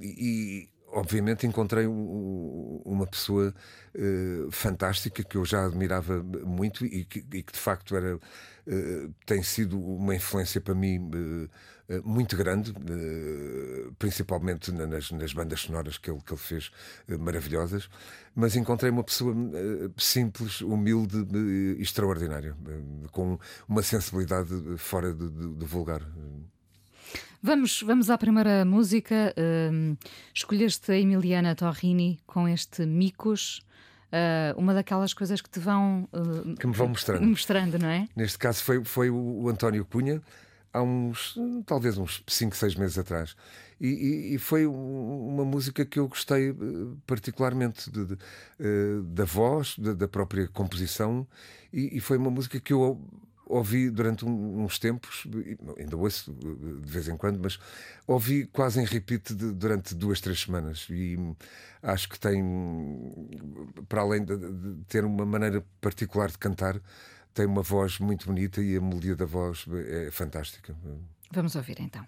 e 0.00 0.68
obviamente 0.92 1.46
encontrei 1.46 1.86
um, 1.86 2.80
uma 2.84 3.06
pessoa 3.06 3.52
uh, 3.94 4.50
fantástica 4.50 5.24
que 5.24 5.36
eu 5.36 5.44
já 5.44 5.64
admirava 5.64 6.22
muito 6.22 6.84
e 6.84 7.04
que, 7.04 7.24
e 7.32 7.42
que 7.42 7.52
de 7.52 7.58
facto 7.58 7.96
era 7.96 8.18
uh, 8.66 9.14
tem 9.26 9.42
sido 9.42 9.78
uma 9.78 10.14
influência 10.14 10.60
para 10.60 10.74
mim 10.74 10.98
uh, 10.98 11.50
muito 12.04 12.36
grande, 12.36 12.72
principalmente 13.98 14.72
nas, 14.72 15.10
nas, 15.10 15.32
bandas 15.34 15.60
sonoras 15.60 15.98
que 15.98 16.10
ele, 16.10 16.20
que 16.24 16.32
ele 16.32 16.40
fez, 16.40 16.70
maravilhosas. 17.18 17.90
Mas 18.34 18.56
encontrei 18.56 18.90
uma 18.90 19.04
pessoa 19.04 19.34
simples, 19.98 20.62
humilde 20.62 21.26
e 21.34 21.82
extraordinária, 21.82 22.56
com 23.10 23.38
uma 23.68 23.82
sensibilidade 23.82 24.78
fora 24.78 25.12
do 25.12 25.66
vulgar. 25.66 26.02
Vamos, 27.44 27.82
vamos 27.82 28.08
à 28.08 28.16
primeira 28.16 28.64
música. 28.64 29.34
Uh, 29.36 29.98
escolheste 30.32 30.92
a 30.92 30.96
Emiliana 30.96 31.56
Torrini 31.56 32.20
com 32.24 32.46
este 32.46 32.86
Micos. 32.86 33.60
Uh, 34.12 34.58
uma 34.58 34.74
daquelas 34.74 35.14
coisas 35.14 35.40
que 35.40 35.48
te 35.48 35.58
vão 35.58 36.06
uh, 36.12 36.54
que 36.56 36.66
me 36.66 36.74
vão 36.74 36.88
mostrando. 36.88 37.26
mostrando, 37.26 37.78
não 37.78 37.88
é? 37.88 38.06
Neste 38.14 38.38
caso 38.38 38.62
foi, 38.62 38.84
foi 38.84 39.08
o 39.08 39.48
António 39.48 39.86
Cunha, 39.86 40.20
há 40.72 40.82
uns 40.82 41.34
talvez 41.64 41.96
uns 41.96 42.22
5, 42.26 42.56
6 42.56 42.74
meses 42.76 42.98
atrás. 42.98 43.34
E, 43.80 43.88
e, 43.88 44.34
e, 44.34 44.38
foi 44.38 44.64
uma 44.64 45.44
música 45.44 45.84
que 45.84 45.98
eu 45.98 46.06
gostei 46.06 46.50
eh, 46.50 46.54
particularmente 47.04 47.90
de, 47.90 48.06
de, 48.06 48.14
uh, 48.14 49.02
da 49.02 49.24
voz, 49.24 49.74
de, 49.76 49.92
da 49.94 50.06
própria 50.06 50.46
composição, 50.46 51.26
e, 51.72 51.96
e, 51.96 52.00
foi 52.00 52.16
uma 52.16 52.30
música 52.30 52.60
que 52.60 52.72
eu 52.72 53.00
ouvi 53.52 53.90
durante 53.90 54.24
uns 54.24 54.78
tempos, 54.78 55.24
ainda 55.78 55.96
ouço 55.96 56.32
de 56.32 56.90
vez 56.90 57.08
em 57.08 57.16
quando, 57.16 57.38
mas 57.38 57.58
ouvi 58.06 58.46
quase 58.46 58.80
em 58.80 58.84
repeat 58.84 59.34
de, 59.34 59.52
durante 59.52 59.94
duas, 59.94 60.20
três 60.20 60.40
semanas. 60.40 60.86
E 60.90 61.16
acho 61.82 62.08
que 62.08 62.18
tem, 62.18 62.42
para 63.88 64.00
além 64.00 64.24
de, 64.24 64.36
de, 64.36 64.84
ter 64.88 65.04
uma 65.04 65.26
maneira 65.26 65.64
particular 65.80 66.30
de 66.30 66.38
cantar, 66.38 66.80
tem 67.34 67.46
uma 67.46 67.62
voz 67.62 67.98
muito 67.98 68.26
bonita 68.26 68.62
e 68.62 68.76
a 68.76 68.80
melodia 68.80 69.16
da 69.16 69.26
voz 69.26 69.66
é 69.88 70.10
fantástica. 70.10 70.74
Vamos 71.30 71.54
ouvir 71.54 71.80
então. 71.80 72.06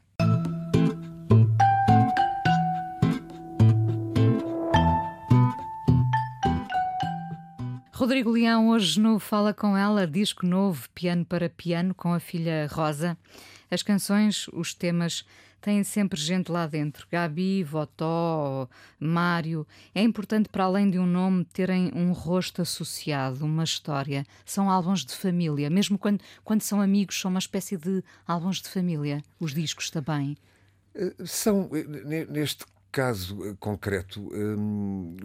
Rodrigo 7.95 8.29
Leão 8.29 8.71
hoje 8.71 8.99
no 8.99 9.21
Fala 9.21 9.55
Com 9.55 9.77
Ela, 9.77 10.05
disco 10.05 10.45
novo, 10.45 10.91
piano 10.91 11.25
para 11.25 11.49
piano, 11.49 11.95
com 11.95 12.13
a 12.13 12.19
filha 12.19 12.67
Rosa. 12.69 13.17
As 13.71 13.85
canções, 13.85 14.49
os 14.49 14.75
temas, 14.75 15.25
têm 15.61 15.85
sempre 15.85 16.21
gente 16.21 16.51
lá 16.51 16.67
dentro. 16.67 17.07
Gabi, 17.09 17.63
Votó, 17.63 18.69
Mário. 18.99 19.65
É 19.95 20.03
importante, 20.03 20.49
para 20.49 20.65
além 20.65 20.91
de 20.91 20.99
um 20.99 21.07
nome, 21.07 21.45
terem 21.45 21.93
um 21.95 22.11
rosto 22.11 22.63
associado, 22.63 23.45
uma 23.45 23.63
história. 23.63 24.27
São 24.45 24.69
álbuns 24.69 25.05
de 25.05 25.15
família. 25.15 25.71
Mesmo 25.71 25.97
quando, 25.97 26.21
quando 26.43 26.63
são 26.63 26.81
amigos, 26.81 27.21
são 27.21 27.31
uma 27.31 27.39
espécie 27.39 27.77
de 27.77 28.03
álbuns 28.27 28.61
de 28.61 28.71
família. 28.71 29.23
Os 29.39 29.55
discos 29.55 29.89
também. 29.89 30.37
Eh, 30.97 31.15
são, 31.25 31.71
eh, 31.73 32.27
neste 32.29 32.65
caso 32.91 33.39
eh, 33.45 33.55
concreto, 33.61 34.29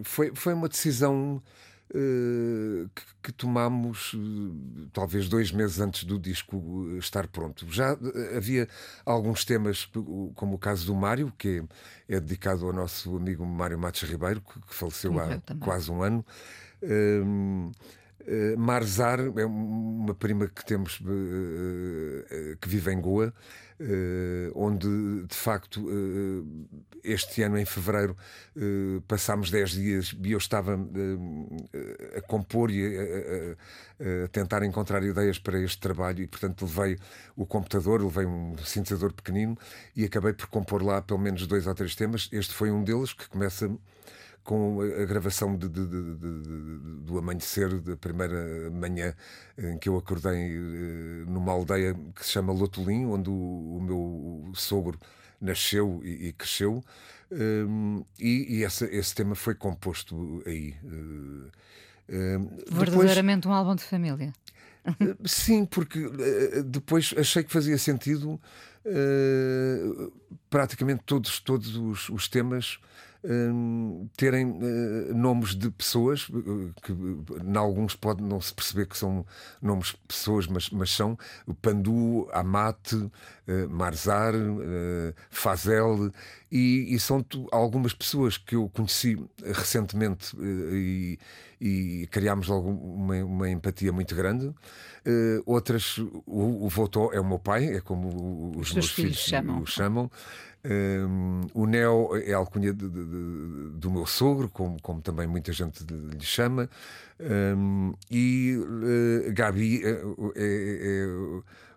foi, 0.04 0.30
foi 0.36 0.54
uma 0.54 0.68
decisão 0.68 1.42
que, 1.92 3.02
que 3.22 3.32
tomámos 3.32 4.12
eh, 4.14 4.88
talvez 4.92 5.28
dois 5.28 5.50
meses 5.50 5.80
antes 5.80 6.04
do 6.04 6.18
disco 6.18 6.86
eh, 6.94 6.98
estar 6.98 7.26
pronto. 7.26 7.66
Já 7.70 7.96
havia 8.36 8.68
alguns 9.04 9.44
temas, 9.44 9.88
como 10.34 10.54
o 10.54 10.58
caso 10.58 10.86
do 10.86 10.94
Mário, 10.94 11.32
que 11.36 11.64
é, 12.08 12.16
é 12.16 12.20
dedicado 12.20 12.66
ao 12.66 12.72
nosso 12.72 13.16
amigo 13.16 13.44
Mário 13.44 13.78
Matos 13.78 14.02
Ribeiro, 14.02 14.40
que, 14.40 14.60
que 14.60 14.74
faleceu 14.74 15.18
há 15.18 15.40
quase 15.58 15.90
um 15.90 16.02
ano. 16.02 16.24
Um, 16.82 17.72
Uh, 18.30 18.56
Marzar 18.56 19.18
é 19.18 19.44
uma 19.44 20.14
prima 20.14 20.46
que 20.46 20.64
temos 20.64 21.00
uh, 21.00 21.04
uh, 21.04 22.56
que 22.60 22.68
vive 22.68 22.92
em 22.92 23.00
Goa, 23.00 23.34
onde 24.54 25.24
de 25.26 25.34
facto 25.34 25.82
este 27.02 27.42
ano 27.42 27.58
em 27.58 27.64
fevereiro 27.64 28.14
passámos 29.08 29.50
10 29.50 29.70
dias 29.70 30.16
e 30.22 30.32
eu 30.32 30.38
estava 30.38 30.78
a 32.14 32.20
compor 32.20 32.70
e 32.70 32.84
a, 32.84 34.28
tentar 34.28 34.62
encontrar 34.64 35.02
ideias 35.02 35.38
para 35.38 35.58
este 35.58 35.78
trabalho 35.78 36.22
e 36.22 36.26
portanto 36.26 36.66
levei 36.66 36.98
o 37.34 37.46
computador, 37.46 38.02
levei 38.02 38.26
um 38.26 38.54
sintetizador 38.58 39.14
pequenino 39.14 39.56
e 39.96 40.04
acabei 40.04 40.34
por 40.34 40.48
compor 40.48 40.82
lá 40.82 41.00
pelo 41.00 41.18
menos 41.18 41.46
dois 41.46 41.66
ou 41.66 41.74
três 41.74 41.94
temas. 41.94 42.28
Este 42.30 42.52
foi 42.52 42.70
um 42.70 42.84
deles 42.84 43.14
que 43.14 43.30
começa 43.30 43.70
com 44.44 44.80
a 44.80 45.04
gravação 45.04 45.56
de, 45.56 45.68
de, 45.68 45.86
de, 45.86 46.16
do 47.04 47.18
amanhecer 47.18 47.80
da 47.80 47.96
primeira 47.96 48.70
manhã 48.70 49.14
em 49.58 49.78
que 49.78 49.88
eu 49.88 49.96
acordei 49.96 50.56
eh, 50.56 51.24
numa 51.26 51.52
aldeia 51.52 51.94
que 52.14 52.24
se 52.24 52.32
chama 52.32 52.52
Lotolim, 52.52 53.06
onde 53.06 53.30
o, 53.30 53.32
o 53.32 53.80
meu 53.80 54.52
sogro 54.54 54.98
nasceu 55.40 56.00
e, 56.04 56.28
e 56.28 56.32
cresceu, 56.32 56.82
um, 57.30 58.04
e, 58.18 58.58
e 58.58 58.64
essa, 58.64 58.84
esse 58.86 59.14
tema 59.14 59.34
foi 59.34 59.54
composto 59.54 60.42
aí. 60.46 60.74
Um, 60.84 62.48
Verdadeiramente 62.70 63.42
depois, 63.42 63.54
um 63.54 63.56
álbum 63.56 63.76
de 63.76 63.84
família. 63.84 64.32
Eh, 64.84 65.16
sim, 65.24 65.64
porque 65.64 66.00
depois 66.64 67.14
achei 67.16 67.44
que 67.44 67.52
fazia 67.52 67.78
sentido 67.78 68.40
uh, 68.84 70.12
praticamente 70.48 71.02
todos, 71.06 71.38
todos 71.38 71.76
os, 71.76 72.08
os 72.08 72.28
temas 72.28 72.80
Hum, 73.22 74.08
terem 74.16 74.46
uh, 74.46 75.14
nomes 75.14 75.54
de 75.54 75.70
pessoas 75.70 76.26
uh, 76.30 76.72
que 76.82 76.90
em 76.90 77.54
alguns 77.54 77.94
pode 77.94 78.22
não 78.22 78.40
se 78.40 78.54
perceber 78.54 78.86
que 78.86 78.96
são 78.96 79.26
nomes 79.60 79.88
de 79.88 79.98
pessoas, 80.08 80.46
mas, 80.46 80.70
mas 80.70 80.90
são 80.90 81.18
Pandu, 81.60 82.30
Amate, 82.32 82.96
uh, 82.96 83.10
Marzar, 83.68 84.32
Fazel 85.28 86.10
e, 86.50 86.94
e 86.94 86.98
são 86.98 87.22
algumas 87.52 87.92
pessoas 87.92 88.38
que 88.38 88.56
eu 88.56 88.70
conheci 88.70 89.22
recentemente 89.44 90.34
e, 90.40 91.18
e 91.60 92.08
criámos 92.10 92.48
logo 92.48 92.70
uma, 92.70 93.16
uma 93.22 93.50
empatia 93.50 93.92
muito 93.92 94.14
grande. 94.14 94.50
outras, 95.44 95.98
o, 95.98 96.64
o 96.64 96.68
Votó 96.70 97.10
é 97.12 97.20
o 97.20 97.24
meu 97.24 97.38
pai, 97.38 97.66
é 97.76 97.80
como 97.80 98.52
os, 98.56 98.68
os 98.68 98.72
meus 98.72 98.90
filhos, 98.90 98.92
filhos 98.94 99.18
chamam. 99.18 99.60
o 99.60 99.66
chamam. 99.66 100.10
Um, 100.62 101.40
o 101.54 101.66
Neo 101.66 102.14
é 102.16 102.34
a 102.34 102.36
alcunha 102.36 102.72
de, 102.72 102.86
de, 102.86 103.04
de, 103.04 103.70
do 103.78 103.90
meu 103.90 104.04
sogro, 104.04 104.48
como, 104.48 104.80
como 104.82 105.00
também 105.00 105.26
muita 105.26 105.52
gente 105.52 105.82
lhe 105.84 106.20
chama, 106.20 106.68
um, 107.18 107.94
e 108.10 108.56
uh, 108.58 109.32
Gabi 109.32 109.82
é, 109.82 109.90
é, 109.90 109.94
é, 109.96 111.06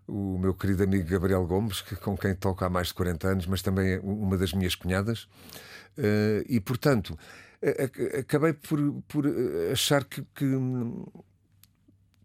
o 0.06 0.38
meu 0.38 0.54
querido 0.54 0.84
amigo 0.84 1.10
Gabriel 1.10 1.46
Gomes, 1.46 1.82
que, 1.82 1.96
com 1.96 2.18
quem 2.18 2.36
toco 2.36 2.66
há 2.66 2.70
mais 2.70 2.88
de 2.88 2.94
40 2.96 3.28
anos, 3.28 3.48
mas 3.48 3.62
também 3.62 3.94
é 3.94 4.00
uma 4.04 4.38
das 4.38 4.54
minhas 4.54 4.76
cunhadas, 4.76 5.30
uh, 5.98 6.44
e 6.48 6.60
portanto 6.60 7.18
acabei 8.20 8.52
por, 8.52 8.78
por 9.08 9.26
achar 9.72 10.04
que, 10.04 10.22
que 10.36 10.46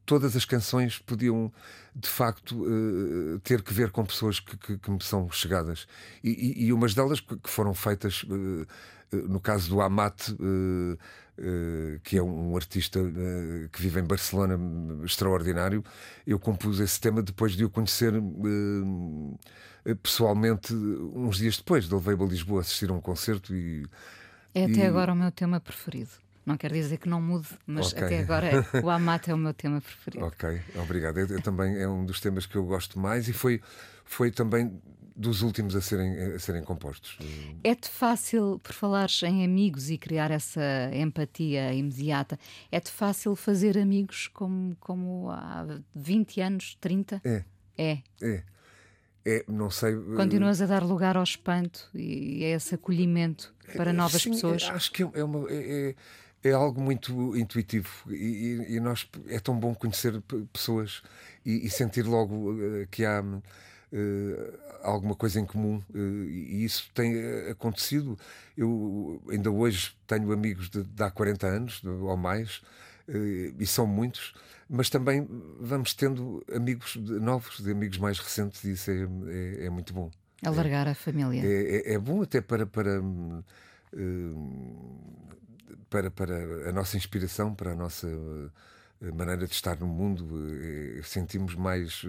todas 0.09 0.35
as 0.35 0.47
canções 0.47 0.99
podiam 0.99 1.53
de 1.95 2.09
facto 2.09 2.53
uh, 2.53 3.39
ter 3.41 3.61
que 3.61 3.75
ver 3.75 3.91
com 3.91 4.05
pessoas 4.07 4.41
que, 4.41 4.57
que, 4.57 4.79
que 4.79 4.91
me 4.91 5.03
são 5.05 5.31
chegadas. 5.31 5.87
E, 6.25 6.31
e, 6.31 6.65
e, 6.65 6.73
umas 6.73 6.95
delas 6.95 7.21
que 7.21 7.39
foram 7.45 7.75
feitas 7.75 8.23
uh, 8.23 8.67
no 9.29 9.39
caso 9.39 9.71
do 9.71 9.81
Amat 9.81 10.35
que 12.03 12.19
é 12.19 12.23
um 12.23 12.55
artista 12.57 13.01
que 13.73 13.81
vive 13.81 14.01
em 14.01 14.05
Barcelona 14.05 14.59
extraordinário 15.03 15.83
eu 16.27 16.39
compus 16.39 16.79
esse 16.79 17.01
tema 17.01 17.23
depois 17.23 17.53
de 17.53 17.65
o 17.65 17.71
conhecer 17.71 18.13
pessoalmente 20.03 20.75
uns 20.75 21.39
dias 21.39 21.57
depois. 21.57 21.89
Levei-o 21.89 22.23
a 22.23 22.27
Lisboa 22.27 22.61
assistir 22.61 22.91
a 22.91 22.93
um 22.93 23.01
concerto 23.01 23.57
e 23.57 23.87
é 24.55 24.65
até 24.65 24.81
e... 24.81 24.87
agora 24.87 25.15
o 25.15 25.17
meu 25.17 25.33
tema 25.33 25.59
preferido 25.59 26.11
não 26.49 26.57
quer 26.57 26.73
dizer 26.73 26.97
que 26.97 27.09
não 27.09 27.21
mude, 27.21 27.49
mas 27.67 27.93
okay. 27.93 28.05
até 28.05 28.19
agora 28.21 28.47
é, 28.47 28.81
o 28.83 28.89
Amate 28.89 29.31
é 29.31 29.35
o 29.35 29.39
meu 29.39 29.53
tema 29.53 29.81
preferido. 29.81 30.25
Ok, 30.25 30.61
obrigado. 30.77 31.19
Eu, 31.19 31.27
eu, 31.27 31.43
também 31.43 31.79
é 31.79 31.87
um 31.87 32.05
dos 32.05 32.21
temas 32.21 32.47
que 32.47 32.57
eu 32.57 32.65
gosto 32.65 32.99
mais 32.99 33.29
e 33.29 33.33
foi, 33.33 33.61
foi 34.05 34.31
também 34.31 34.81
dos 35.15 35.43
últimos 35.43 35.77
a 35.77 35.81
serem, 35.81 36.17
a 36.17 36.39
serem 36.39 36.63
compostos. 36.63 37.19
É-te 37.63 37.89
fácil, 37.89 38.61
por 38.63 38.73
falares 38.73 39.23
em 39.23 39.45
amigos 39.45 39.91
e 39.91 39.99
criar 39.99 40.31
essa 40.31 40.63
empatia 40.95 41.75
imediata, 41.75 42.39
é-te 42.71 42.91
fácil 42.91 43.37
fazer 43.37 43.77
amigos 43.77 44.29
como, 44.29 44.77
como 44.81 45.29
há 45.31 45.67
20 45.95 46.41
anos, 46.41 46.79
30? 46.81 47.21
É. 47.25 47.45
É. 47.77 47.99
É. 48.23 48.43
É, 49.27 49.45
não 49.47 49.69
sei. 49.69 49.95
Continuas 50.17 50.63
a 50.63 50.67
dar 50.67 50.83
lugar 50.83 51.17
ao 51.17 51.23
espanto 51.23 51.91
e 51.95 52.43
a 52.45 52.57
esse 52.57 52.75
acolhimento 52.75 53.53
para 53.77 53.93
novas 53.93 54.23
Sim, 54.23 54.31
pessoas. 54.31 54.63
Acho 54.71 54.91
que 54.91 55.03
é, 55.03 55.25
uma, 55.25 55.51
é, 55.51 55.91
é 55.91 55.95
é 56.43 56.53
algo 56.53 56.81
muito 56.81 57.37
intuitivo 57.37 57.91
e, 58.11 58.67
e, 58.69 58.81
nós 58.81 59.09
é 59.29 59.41
tão 59.41 59.59
bom 59.59 59.75
conhecer 59.75 60.21
pessoas 60.53 61.03
e, 61.45 61.67
e 61.67 61.71
sentir 61.71 62.03
logo 62.03 62.53
uh, 62.53 62.87
que 62.91 63.05
há 63.05 63.23
alguma 64.83 65.15
coisa 65.15 65.41
em 65.41 65.47
comum 65.47 65.83
e 65.95 66.63
isso 66.63 66.91
tem 66.95 67.15
acontecido. 67.51 68.19
Eu 68.57 69.21
ainda 69.31 69.51
hoje 69.51 69.97
tenho 70.07 70.31
amigos 70.31 70.69
de, 70.69 70.83
de 70.83 71.03
há 71.03 71.11
40 71.11 71.47
anos 71.47 71.83
ou 71.85 72.17
mais 72.17 72.61
e 73.59 73.67
são 73.67 73.87
muitos 73.87 74.35
mas 74.69 74.91
também 74.91 75.27
vamos 75.59 75.95
tendo 75.95 76.45
amigos 76.55 76.95
novos, 76.97 77.59
de 77.59 77.71
amigos 77.71 77.97
mais 77.97 78.19
recentes, 78.19 78.63
e 78.65 78.73
isso 78.73 78.91
é, 78.91 79.09
é, 79.29 79.67
é 79.67 79.71
muito 79.71 79.95
bom. 79.95 80.11
Alargar 80.45 80.87
é, 80.87 80.91
a 80.91 80.95
família. 80.95 81.41
É, 81.43 81.93
é, 81.93 81.95
é, 81.95 81.99
bom 81.99 82.23
até 82.23 82.41
para, 82.41 82.67
para, 82.67 83.03
eh, 83.93 84.35
para, 85.91 86.11
para 86.11 86.69
a 86.69 86.73
nossa 86.73 86.97
inspiração, 86.97 87.55
para 87.55 87.73
a 87.73 87.75
nossa 87.75 88.07
eh, 89.01 89.11
maneira 89.13 89.47
de 89.47 89.53
estar 89.53 89.79
no 89.79 89.87
mundo. 89.87 90.27
Eh, 90.61 91.01
sentimos 91.03 91.55
mais 91.55 92.03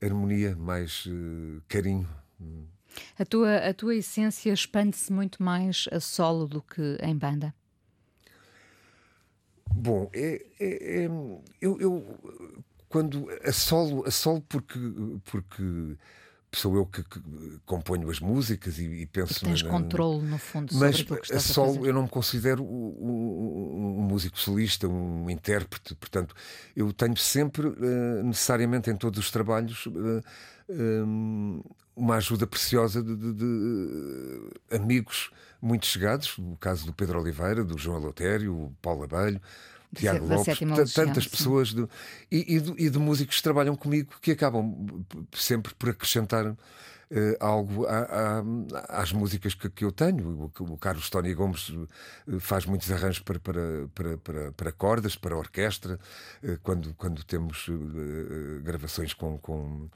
harmonia, 0.00 0.54
mais 0.56 1.08
carinho. 1.68 2.08
A 3.18 3.24
tua, 3.24 3.56
a 3.56 3.74
tua 3.74 3.96
essência 3.96 4.52
expande-se 4.52 5.12
muito 5.12 5.42
mais 5.42 5.88
a 5.90 6.00
solo 6.00 6.46
do 6.46 6.62
que 6.62 6.98
em 7.02 7.16
banda? 7.16 7.54
Bom, 9.74 10.08
é, 10.12 10.44
é, 10.60 11.04
é 11.04 11.10
eu, 11.60 11.80
eu, 11.80 12.18
quando 12.88 13.28
a 13.42 13.52
solo, 13.52 14.06
a 14.06 14.10
solo 14.10 14.40
porque, 14.42 14.78
porque 15.24 15.96
sou 16.56 16.76
eu 16.76 16.86
que, 16.86 17.02
que 17.02 17.20
componho 17.64 18.10
as 18.10 18.20
músicas 18.20 18.78
e, 18.78 18.84
e 18.84 19.06
penso. 19.06 19.44
E 19.44 19.46
tens 19.46 19.62
na, 19.62 19.70
controle, 19.70 20.22
no 20.22 20.38
fundo, 20.38 20.74
mas 20.74 20.96
sobre 20.98 21.20
que 21.20 21.32
a 21.32 21.40
solo 21.40 21.86
eu 21.86 21.92
não 21.92 22.02
me 22.02 22.08
considero 22.08 22.62
um, 22.62 23.98
um, 23.98 24.02
músico 24.02 24.38
solista, 24.38 24.88
um 24.88 25.28
intérprete, 25.28 25.94
portanto, 25.94 26.34
eu 26.76 26.92
tenho 26.92 27.16
sempre, 27.16 27.66
uh, 27.66 28.24
necessariamente 28.24 28.90
em 28.90 28.96
todos 28.96 29.18
os 29.18 29.30
trabalhos, 29.30 29.86
uh, 29.86 30.22
eh, 30.68 31.02
um, 31.02 31.62
uma 31.94 32.16
ajuda 32.16 32.46
preciosa 32.46 33.02
de, 33.02 33.14
de, 33.14 33.32
de, 33.34 34.50
amigos 34.70 35.30
muito 35.60 35.86
chegados, 35.86 36.36
o 36.38 36.56
caso 36.60 36.86
do 36.86 36.92
Pedro 36.92 37.20
Oliveira, 37.20 37.64
do 37.64 37.78
João 37.78 37.96
Alotério, 37.96 38.54
o 38.54 38.76
Paulo 38.82 39.04
Abelho, 39.04 39.40
Tiago 39.94 40.26
Lopes, 40.26 40.92
tantas 40.92 41.26
pessoas 41.26 41.72
de, 41.72 41.86
e, 42.30 42.56
e, 42.56 42.60
de, 42.60 42.84
e, 42.86 42.90
de, 42.90 42.98
músicos 42.98 43.36
que 43.36 43.42
trabalham 43.42 43.76
comigo 43.76 44.12
que 44.20 44.32
acabam 44.32 45.04
sempre 45.32 45.74
por 45.74 45.90
acrescentar 45.90 46.46
uh, 46.46 46.56
algo 47.40 47.86
a, 47.86 48.40
a, 48.90 49.02
às 49.02 49.12
músicas 49.12 49.54
que, 49.54 49.68
que 49.70 49.84
eu 49.84 49.92
tenho. 49.92 50.50
O, 50.58 50.62
o, 50.72 50.76
Carlos 50.76 51.08
Tony 51.10 51.34
Gomes 51.34 51.72
eh, 52.28 52.38
faz 52.40 52.66
muitos 52.66 52.90
arranjos 52.90 53.20
para, 53.20 53.38
para, 53.38 53.88
para, 53.94 54.18
para, 54.18 54.52
para 54.52 54.72
cordas, 54.72 55.16
para 55.16 55.36
orquestra, 55.36 55.98
uh, 56.42 56.58
quando, 56.62 56.94
quando 56.94 57.24
temos 57.24 57.68
uh, 57.68 58.60
gravações 58.62 59.12
com, 59.12 59.38
com 59.38 59.88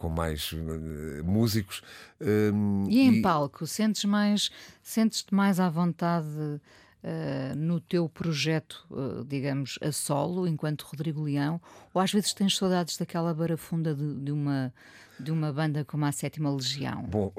com 0.00 0.08
mais 0.08 0.50
uh, 0.52 1.22
músicos. 1.22 1.82
Uh, 2.18 2.88
e 2.88 3.00
em 3.00 3.18
e... 3.18 3.22
palco, 3.22 3.66
sentes 3.66 4.06
mais, 4.06 4.50
sentes-te 4.82 5.34
mais 5.34 5.60
à 5.60 5.68
vontade 5.68 6.26
uh, 7.02 7.56
no 7.56 7.80
teu 7.80 8.08
projeto, 8.08 8.86
digamos, 9.26 9.78
a 9.82 9.92
solo, 9.92 10.46
enquanto 10.46 10.82
Rodrigo 10.82 11.22
Leão, 11.22 11.60
ou 11.92 12.00
às 12.00 12.12
vezes 12.12 12.32
tens 12.32 12.56
saudades 12.56 12.96
daquela 12.96 13.32
barafunda 13.34 13.94
de, 13.94 14.14
de 14.16 14.32
uma 14.32 14.72
de 15.18 15.30
uma 15.30 15.52
banda 15.52 15.84
como 15.84 16.06
a 16.06 16.12
Sétima 16.12 16.50
Legião? 16.50 17.02
Bom, 17.02 17.30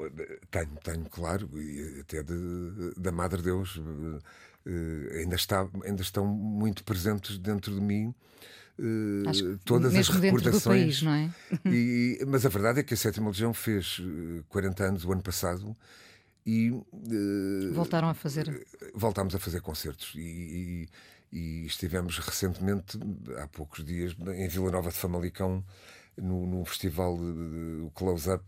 tenho, 0.52 0.70
tenho, 0.84 1.04
claro, 1.10 1.50
e 1.60 1.98
até 2.00 2.22
de, 2.22 2.94
da 2.96 3.10
Madre 3.10 3.42
Deus, 3.42 3.80
ainda, 5.18 5.34
está, 5.34 5.68
ainda 5.84 6.00
estão 6.00 6.24
muito 6.24 6.84
presentes 6.84 7.38
dentro 7.38 7.74
de 7.74 7.80
mim 7.80 8.14
uh, 8.78 9.58
todas 9.64 9.94
as 9.94 10.08
recordações. 10.08 10.62
País, 10.62 11.02
não 11.02 11.12
é? 11.12 11.30
e, 11.66 12.24
mas 12.26 12.46
a 12.46 12.48
verdade 12.48 12.80
é 12.80 12.82
que 12.82 12.94
a 12.94 12.96
Sétima 12.96 13.28
Legião 13.28 13.52
fez 13.52 14.00
40 14.48 14.82
eh, 14.82 14.88
anos 14.88 15.04
o 15.04 15.12
ano 15.12 15.22
passado 15.22 15.76
e 16.44 16.70
uh, 16.70 16.84
voltaram 17.72 18.08
a 18.08 18.14
fazer? 18.14 18.66
voltámos 18.94 19.34
a 19.34 19.38
fazer 19.38 19.60
concertos. 19.60 20.12
E, 20.14 20.20
e, 20.20 20.88
e, 21.32 21.66
estivemos 21.66 22.18
recentemente 22.18 22.98
há 23.38 23.46
poucos 23.46 23.84
dias 23.84 24.14
em 24.34 24.48
Vila 24.48 24.70
Nova 24.70 24.90
de 24.90 24.96
Famalicão 24.96 25.64
no, 26.16 26.46
no 26.46 26.64
festival 26.64 27.14
o 27.14 27.90
Close 27.94 28.30
Up 28.30 28.44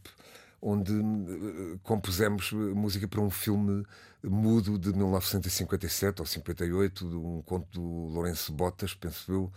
onde 0.64 0.92
uh, 0.92 1.78
compusemos 1.82 2.50
música 2.52 3.06
para 3.06 3.20
um 3.20 3.28
filme 3.28 3.84
mudo 4.22 4.78
de 4.78 4.94
1957 4.94 6.22
ou 6.22 6.26
58, 6.26 7.06
de 7.06 7.16
um 7.16 7.42
conto 7.42 7.68
do 7.70 7.82
Lourenço 7.82 8.50
Botas, 8.50 8.94
penso 8.94 9.30
eu, 9.30 9.52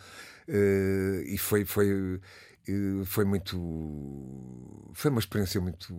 uh, 0.50 1.22
e 1.26 1.38
foi, 1.38 1.64
foi, 1.64 2.20
foi 3.06 3.26
muito. 3.26 3.58
Foi 4.94 5.12
uma 5.12 5.20
experiência 5.20 5.62
muito 5.62 5.94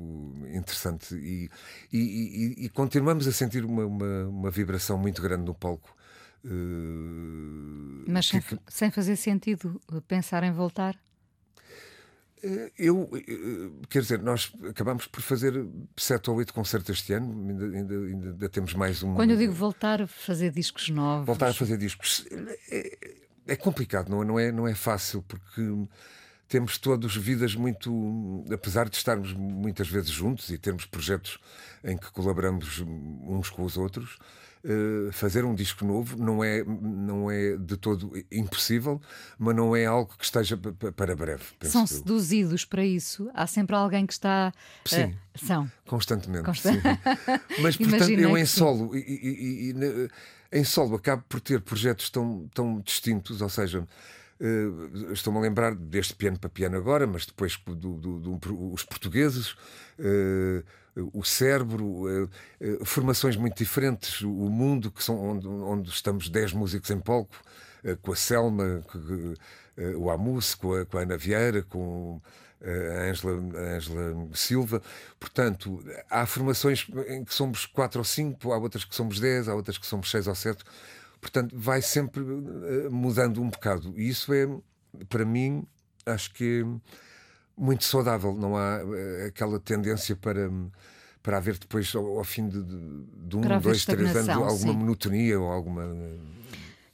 interessante 0.53 1.15
e, 1.15 1.49
e, 1.93 2.65
e, 2.65 2.69
continuamos 2.71 3.29
a 3.29 3.33
sentir 3.33 3.65
uma, 3.65 3.87
uma, 3.87 4.25
uma, 4.29 4.51
vibração 4.51 4.99
muito 4.99 5.23
grande 5.23 5.45
no 5.45 5.55
palco. 5.55 5.95
Uh, 6.45 8.05
Mas 8.09 8.27
sem, 8.27 8.41
que... 8.41 8.59
sem 8.67 8.91
fazer 8.91 9.17
sentido 9.17 9.81
pensar 10.09 10.43
em 10.43 10.53
voltar? 10.53 10.99
Eh, 12.43 12.73
eu, 12.79 13.09
eh, 13.15 13.87
quer 13.89 14.03
dizer, 14.03 14.23
nós 14.23 14.53
acabamos 14.69 15.07
por 15.07 15.21
fazer 15.21 15.67
sete 15.97 16.31
ou 16.31 16.37
oito 16.37 16.55
concertos 16.55 16.99
este 16.99 17.13
ano, 17.13 17.49
ainda, 17.49 17.65
ainda, 17.65 17.95
ainda, 17.95 18.49
temos 18.49 18.75
mais 18.75 19.03
um. 19.03 19.15
Quando 19.15 19.31
eu 19.33 19.37
digo 19.37 19.53
voltar 19.53 20.03
a 20.03 20.07
fazer 20.07 20.51
discos 20.51 20.89
novos. 20.89 21.27
Voltar 21.27 21.49
a 21.49 21.55
fazer 21.55 21.77
discos. 21.77 22.25
É, 22.71 23.17
é 23.47 23.57
complicado, 23.57 24.09
não 24.09 24.23
é, 24.23 24.25
não, 24.25 24.39
é, 24.39 24.53
não 24.53 24.69
é 24.69 24.75
fácil, 24.75 25.23
porque 25.23 25.63
temos 26.49 26.79
todos 26.79 27.17
vidas 27.17 27.55
muito. 27.55 28.45
Apesar 28.53 28.89
de 28.89 28.97
estarmos 28.97 29.33
muitas 29.33 29.89
vezes 29.89 30.11
juntos 30.11 30.51
e 30.51 30.59
termos 30.59 30.87
projetos 30.87 31.39
em 31.85 31.97
que 31.97 32.11
colaboramos 32.11 32.81
uns 32.81 33.51
com 33.51 33.65
os 33.65 33.77
outros 33.77 34.19
eh, 34.65 35.13
fazer 35.13 35.45
um 35.45 35.55
disco 35.55 35.85
novo 35.85 36.17
não 36.17 36.43
é, 36.43 36.65
não 36.65 37.31
é 37.31 37.57
de 37.57 37.77
todo 37.77 38.13
impossível, 38.31 39.01
mas 39.39 39.55
não 39.55 39.75
é 39.75 39.87
algo 39.87 40.13
que 40.19 40.25
esteja 40.25 40.57
para 40.57 41.15
breve. 41.15 41.45
São 41.63 41.87
seduzidos 41.87 42.65
para 42.65 42.85
isso? 42.85 43.31
Há 43.35 43.47
sempre 43.47 43.77
alguém 43.77 44.05
que 44.05 44.13
está. 44.13 44.53
Eh, 44.85 44.89
sim. 44.89 45.05
Uh, 45.05 45.47
são. 45.47 45.73
Constantemente. 45.87 46.45
Constant... 46.45 46.75
Sim. 46.75 46.81
Mas, 47.63 47.77
portanto, 47.77 48.11
eu 48.11 48.37
em 48.37 48.45
solo, 48.45 48.97
e, 48.97 48.99
e, 48.99 49.71
e, 49.71 50.59
em 50.59 50.65
solo 50.65 50.97
acabo 50.97 51.23
por 51.29 51.41
ter 51.41 51.61
projetos 51.61 52.11
tão, 52.11 52.49
tão 52.53 52.81
distintos, 52.81 53.41
ou 53.41 53.49
seja. 53.49 53.87
Uh, 54.41 55.13
Estou-me 55.13 55.39
a 55.41 55.43
lembrar 55.43 55.75
deste 55.75 56.15
piano 56.15 56.39
para 56.39 56.49
piano 56.49 56.77
agora, 56.77 57.07
mas 57.07 57.27
depois 57.27 57.57
do, 57.67 57.75
do, 57.75 58.39
do, 58.39 58.73
os 58.73 58.85
portugueses, 58.85 59.51
uh, 59.99 60.65
o 61.13 61.25
cérebro, 61.25 61.85
uh, 61.85 62.85
formações 62.85 63.37
muito 63.37 63.59
diferentes, 63.59 64.21
o 64.23 64.49
mundo, 64.49 64.93
que 64.93 65.03
são 65.03 65.19
onde, 65.19 65.47
onde 65.49 65.91
estamos 65.91 66.29
10 66.29 66.53
músicos 66.53 66.91
em 66.91 67.01
palco, 67.01 67.35
com 68.03 68.13
a 68.13 68.17
Selma, 68.17 68.83
com, 68.91 69.35
o 69.97 70.11
Amus, 70.11 70.55
com 70.55 70.75
a, 70.75 70.85
com 70.85 70.99
a 70.99 71.03
Ana 71.03 71.17
Vieira, 71.17 71.63
com 71.63 72.21
a 72.61 73.09
Ângela 73.09 73.41
Silva. 74.35 74.83
Portanto, 75.19 75.81
há 76.11 76.27
formações 76.27 76.89
em 77.09 77.25
que 77.25 77.33
somos 77.33 77.67
4 77.67 78.01
ou 78.01 78.05
5, 78.05 78.53
há 78.53 78.59
outras 78.59 78.85
que 78.85 78.97
somos 78.97 79.21
10, 79.21 79.49
há 79.49 79.55
outras 79.55 79.79
que 79.79 79.87
somos 79.87 80.11
6 80.11 80.27
ou 80.27 80.35
7. 80.35 80.65
Portanto, 81.21 81.55
vai 81.57 81.83
sempre 81.83 82.23
mudando 82.91 83.43
um 83.43 83.51
bocado. 83.51 83.93
E 83.97 84.09
isso 84.09 84.33
é, 84.33 84.49
para 85.09 85.25
mim, 85.25 85.65
acho 86.07 86.33
que 86.33 86.63
é 86.63 86.91
muito 87.57 87.85
saudável. 87.85 88.35
Não 88.35 88.57
há 88.57 88.81
eh, 88.97 89.27
aquela 89.27 89.59
tendência 89.59 90.15
para 90.15 90.49
para 91.29 91.37
haver 91.37 91.59
depois, 91.59 91.95
ao, 91.95 92.19
ao 92.19 92.25
fim 92.25 92.49
de, 92.49 92.63
de, 92.63 93.37
um, 93.37 93.61
dois, 93.61 93.85
três 93.85 94.17
anos, 94.17 94.29
alguma 94.31 94.73
sim. 94.73 94.79
monotonia 94.79 95.39
ou 95.39 95.51
alguma. 95.53 95.85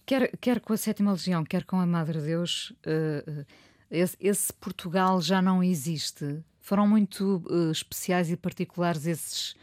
Quer, 0.04 0.36
quer 0.38 0.60
com 0.60 0.72
a 0.72 0.76
Sétima 0.76 1.12
Legião, 1.12 1.44
quer 1.44 1.64
com 1.64 1.78
a 1.78 1.86
Madre 1.86 2.20
Deus, 2.20 2.70
uh, 2.84 3.46
esse, 3.88 4.16
esse, 4.20 4.52
Portugal 4.52 5.20
já 5.20 5.40
não 5.40 5.62
existe. 5.62 6.42
Foram 6.60 6.84
muito 6.84 7.44
uh, 7.48 7.70
especiais 7.70 8.28
e 8.28 8.36
particulares 8.36 9.06
esses, 9.06 9.54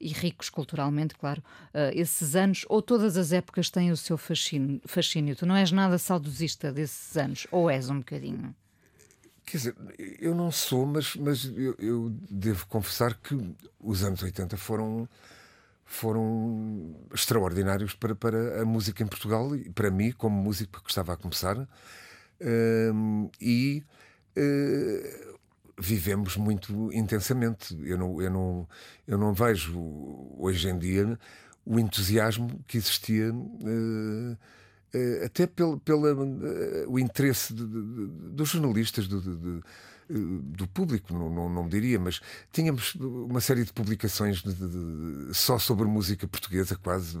e 0.00 0.08
ricos 0.08 0.48
culturalmente, 0.48 1.14
claro, 1.14 1.42
uh, 1.74 1.92
esses 1.92 2.34
anos, 2.34 2.64
ou 2.68 2.80
todas 2.80 3.16
as 3.16 3.32
épocas 3.32 3.68
têm 3.68 3.92
o 3.92 3.96
seu 3.96 4.16
fascínio, 4.16 4.80
fascínio. 4.86 5.36
Tu 5.36 5.44
não 5.44 5.54
és 5.54 5.70
nada 5.70 5.98
saudosista 5.98 6.72
desses 6.72 7.16
anos, 7.16 7.46
ou 7.50 7.68
és 7.68 7.90
um 7.90 7.98
bocadinho? 7.98 8.54
Quer 9.44 9.56
dizer, 9.56 9.76
eu 10.20 10.34
não 10.34 10.50
sou, 10.50 10.86
mas, 10.86 11.16
mas 11.16 11.44
eu, 11.44 11.74
eu, 11.78 12.10
devo 12.30 12.66
confessar 12.66 13.14
que 13.14 13.36
os 13.80 14.04
anos 14.04 14.22
80 14.22 14.56
foram, 14.56 15.08
foram 15.84 16.96
extraordinários 17.12 17.94
para, 17.94 18.14
para 18.14 18.62
a 18.62 18.64
música 18.64 19.02
em 19.02 19.06
Portugal 19.06 19.54
e 19.56 19.68
para 19.70 19.90
mim, 19.90 20.12
como 20.12 20.40
músico 20.40 20.82
que 20.82 20.88
estava 20.88 21.12
a 21.12 21.16
começar. 21.16 21.68
Um, 22.40 23.28
e 23.40 23.82
uh, 24.36 25.29
vivemos 25.80 26.36
muito 26.36 26.92
intensamente. 26.92 27.76
Eu 27.84 27.98
não, 27.98 28.22
eu, 28.22 28.30
não, 28.30 28.68
eu 29.06 29.18
não 29.18 29.32
vejo 29.32 29.78
hoje 30.36 30.68
em 30.68 30.78
dia 30.78 31.18
o 31.64 31.78
entusiasmo 31.78 32.62
que 32.66 32.76
existia. 32.76 33.32
Uh, 33.32 34.36
até 35.24 35.46
pelo, 35.46 35.78
pelo 35.78 36.12
uh, 36.12 36.90
o 36.90 36.98
interesse 36.98 37.54
de, 37.54 37.64
de, 37.64 38.06
dos 38.32 38.48
jornalistas, 38.48 39.06
de, 39.06 39.20
do 40.10 40.66
público, 40.66 41.14
não, 41.14 41.30
não, 41.30 41.48
não 41.48 41.64
me 41.64 41.70
diria, 41.70 41.98
mas 41.98 42.20
tínhamos 42.52 42.94
uma 42.96 43.40
série 43.40 43.64
de 43.64 43.72
publicações 43.72 44.42
de, 44.42 44.52
de, 44.52 44.68
de, 45.28 45.34
só 45.34 45.58
sobre 45.58 45.86
música 45.86 46.26
portuguesa, 46.26 46.76
quase 46.76 47.16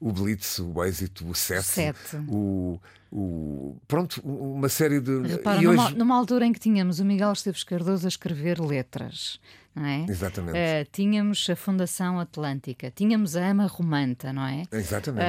o 0.00 0.12
Blitz, 0.12 0.58
o 0.58 0.82
Êxito, 0.84 1.28
o 1.28 1.34
Sete, 1.34 1.62
Sete. 1.62 2.16
O, 2.28 2.80
o, 3.10 3.76
pronto, 3.86 4.20
uma 4.24 4.68
série 4.68 5.00
de. 5.00 5.22
Repara, 5.22 5.60
numa, 5.60 5.84
hoje... 5.86 5.96
numa, 5.96 6.16
altura 6.16 6.46
em 6.46 6.52
que 6.52 6.58
tínhamos 6.58 6.98
o 6.98 7.04
Miguel 7.04 7.32
Esteves 7.32 7.62
Cardoso 7.62 8.06
a 8.06 8.08
escrever 8.08 8.60
letras. 8.60 9.38
Não 9.74 9.86
é? 9.86 10.04
Exatamente. 10.08 10.56
Uh, 10.56 10.90
tínhamos 10.90 11.48
a 11.48 11.56
Fundação 11.56 12.18
Atlântica, 12.18 12.90
tínhamos 12.90 13.36
a 13.36 13.50
Ama 13.50 13.66
Romanta, 13.66 14.32
não 14.32 14.46
é? 14.46 14.64
Exatamente. 14.72 15.24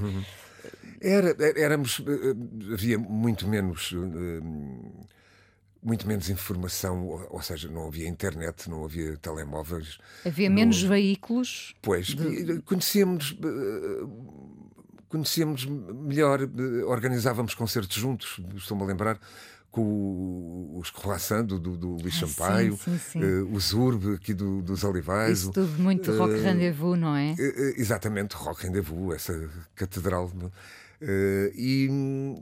Uh... 0.00 0.04
Uhum. 0.04 0.24
Era, 1.00 1.36
éramos, 1.60 2.00
eh, 2.00 2.72
havia 2.72 2.98
muito 2.98 3.46
menos 3.46 3.94
muito 5.84 6.08
menos 6.08 6.30
informação, 6.30 7.06
ou, 7.30 7.42
seja, 7.42 7.68
não 7.68 7.86
havia 7.86 8.08
internet, 8.08 8.70
não 8.70 8.84
havia 8.84 9.18
telemóveis. 9.18 9.98
Havia 10.24 10.48
menos 10.48 10.82
veículos? 10.82 11.74
Pois, 11.82 12.06
de... 12.06 12.62
conhecíamos. 12.62 13.36
Eh, 13.44 14.06
conhecíamos 15.10 15.66
melhor, 15.66 16.40
eh, 16.42 16.84
organizávamos 16.86 17.54
concertos 17.54 17.96
juntos, 17.96 18.40
estou-me 18.56 18.82
a 18.82 18.86
lembrar, 18.86 19.20
com 19.74 20.78
os 20.78 20.88
Croissant 20.88 21.44
do, 21.44 21.58
do, 21.58 21.76
do 21.76 21.88
Luís 21.96 22.14
ah, 22.22 22.26
Sampaio, 22.26 22.76
sim, 22.76 22.96
sim, 22.96 22.98
sim. 22.98 23.24
Uh, 23.24 23.52
o 23.52 23.60
Zurb 23.60 24.14
aqui 24.14 24.32
do, 24.32 24.62
dos 24.62 24.84
Olivais. 24.84 25.40
Isso 25.40 25.50
tudo 25.50 25.82
muito 25.82 26.12
uh, 26.12 26.16
rock 26.18 26.34
rendezvous, 26.38 26.96
não 26.96 27.16
é? 27.16 27.32
Uh, 27.32 27.74
exatamente, 27.76 28.34
rock 28.36 28.62
rendezvous, 28.62 29.14
essa 29.14 29.50
catedral. 29.74 30.30
Uh, 31.04 31.52
e, 31.54 31.90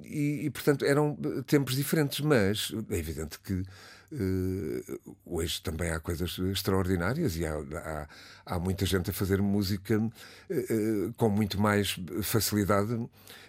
e, 0.05 0.47
e, 0.47 0.51
portanto, 0.51 0.85
eram 0.85 1.19
tempos 1.47 1.75
diferentes, 1.75 2.21
mas 2.21 2.73
é 2.91 2.97
evidente 2.97 3.41
que 3.41 3.55
uh, 3.55 5.17
hoje 5.27 5.61
também 5.61 5.91
há 5.91 5.99
coisas 5.99 6.39
extraordinárias 6.39 7.37
e 7.37 7.45
há, 7.45 7.55
há, 7.55 8.09
há 8.47 8.59
muita 8.61 8.87
gente 8.87 9.11
a 9.11 9.13
fazer 9.13 9.43
música 9.43 9.99
uh, 9.99 11.13
com 11.17 11.29
muito 11.29 11.61
mais 11.61 11.99
facilidade 12.23 13.05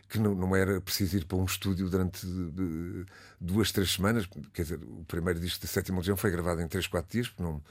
que 0.09 0.17
não, 0.17 0.33
não, 0.33 0.55
era 0.55 0.81
preciso 0.81 1.17
ir 1.17 1.25
para 1.25 1.37
um 1.37 1.45
estúdio 1.45 1.89
durante 1.89 2.25
duas, 3.39 3.71
três 3.71 3.93
semanas. 3.93 4.27
Quer 4.51 4.63
dizer, 4.63 4.79
o 4.83 5.05
primeiro 5.07 5.39
disco 5.39 5.61
da 5.61 5.67
Sétima 5.67 5.99
Legião 5.99 6.17
foi 6.17 6.31
gravado 6.31 6.61
em 6.61 6.67
três, 6.67 6.87
quatro 6.87 7.11
dias, 7.11 7.27
porque 7.27 7.43
não, 7.43 7.61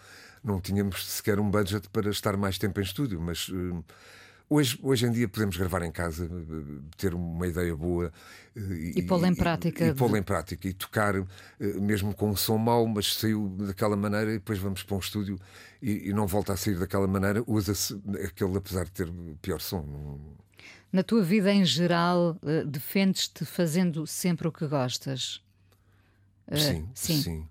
não 0.43 0.61
tínhamos 0.61 1.07
sequer 1.09 1.41
um 1.41 1.51
budget 1.51 1.89
para 1.89 2.11
estar 2.11 2.37
mais 2.37 2.59
tempo 2.59 2.81
em 2.81 2.83
estúdio, 2.83 3.21
mas 3.21 3.49
Hoje, 4.53 4.79
hoje 4.83 5.07
em 5.07 5.11
dia 5.11 5.27
podemos 5.27 5.57
gravar 5.57 5.83
em 5.83 5.91
casa, 5.91 6.29
ter 6.99 7.15
uma 7.15 7.47
ideia 7.47 7.75
boa 7.75 8.13
e, 8.55 8.99
e 8.99 9.03
pô-la 9.03 9.27
em 9.29 9.35
prática. 9.35 9.83
E, 9.83 9.89
e 9.89 9.95
pô-la 9.95 10.19
em 10.19 10.23
prática 10.23 10.69
e 10.69 10.75
tocar, 10.75 11.15
eh, 11.17 11.25
mesmo 11.81 12.15
com 12.15 12.29
um 12.29 12.37
som 12.37 12.59
mau, 12.59 12.87
mas 12.87 13.15
saiu 13.15 13.49
daquela 13.49 13.97
maneira 13.97 14.31
e 14.31 14.35
depois 14.35 14.59
vamos 14.59 14.83
para 14.83 14.95
um 14.95 14.99
estúdio 14.99 15.41
e, 15.81 16.11
e 16.11 16.13
não 16.13 16.27
volta 16.27 16.53
a 16.53 16.57
sair 16.59 16.79
daquela 16.79 17.07
maneira, 17.07 17.43
usa-se 17.47 17.99
aquele, 18.23 18.59
apesar 18.59 18.85
de 18.85 18.91
ter 18.91 19.11
pior 19.41 19.59
som. 19.59 20.21
Na 20.93 21.03
tua 21.03 21.23
vida 21.23 21.51
em 21.51 21.65
geral, 21.65 22.39
eh, 22.45 22.63
defendes-te 22.67 23.47
fazendo 23.47 24.07
sempre 24.07 24.49
o 24.49 24.53
que 24.53 24.67
gostas? 24.67 25.43
Eh, 26.47 26.59
sim, 26.59 26.89
sim. 26.95 27.23
sim. 27.23 27.49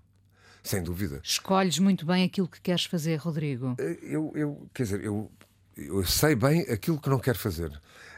Sem 0.62 0.84
dúvida. 0.84 1.20
Escolhes 1.24 1.80
muito 1.80 2.06
bem 2.06 2.22
aquilo 2.22 2.46
que 2.46 2.60
queres 2.60 2.84
fazer, 2.84 3.16
Rodrigo. 3.16 3.74
Eu, 4.00 4.30
eu 4.36 4.70
quer 4.72 4.84
dizer, 4.84 5.02
eu 5.02 5.28
eu 5.76 6.04
sei 6.04 6.34
bem 6.34 6.62
aquilo 6.62 7.00
que 7.00 7.08
não 7.08 7.18
quero 7.18 7.38
fazer, 7.38 7.70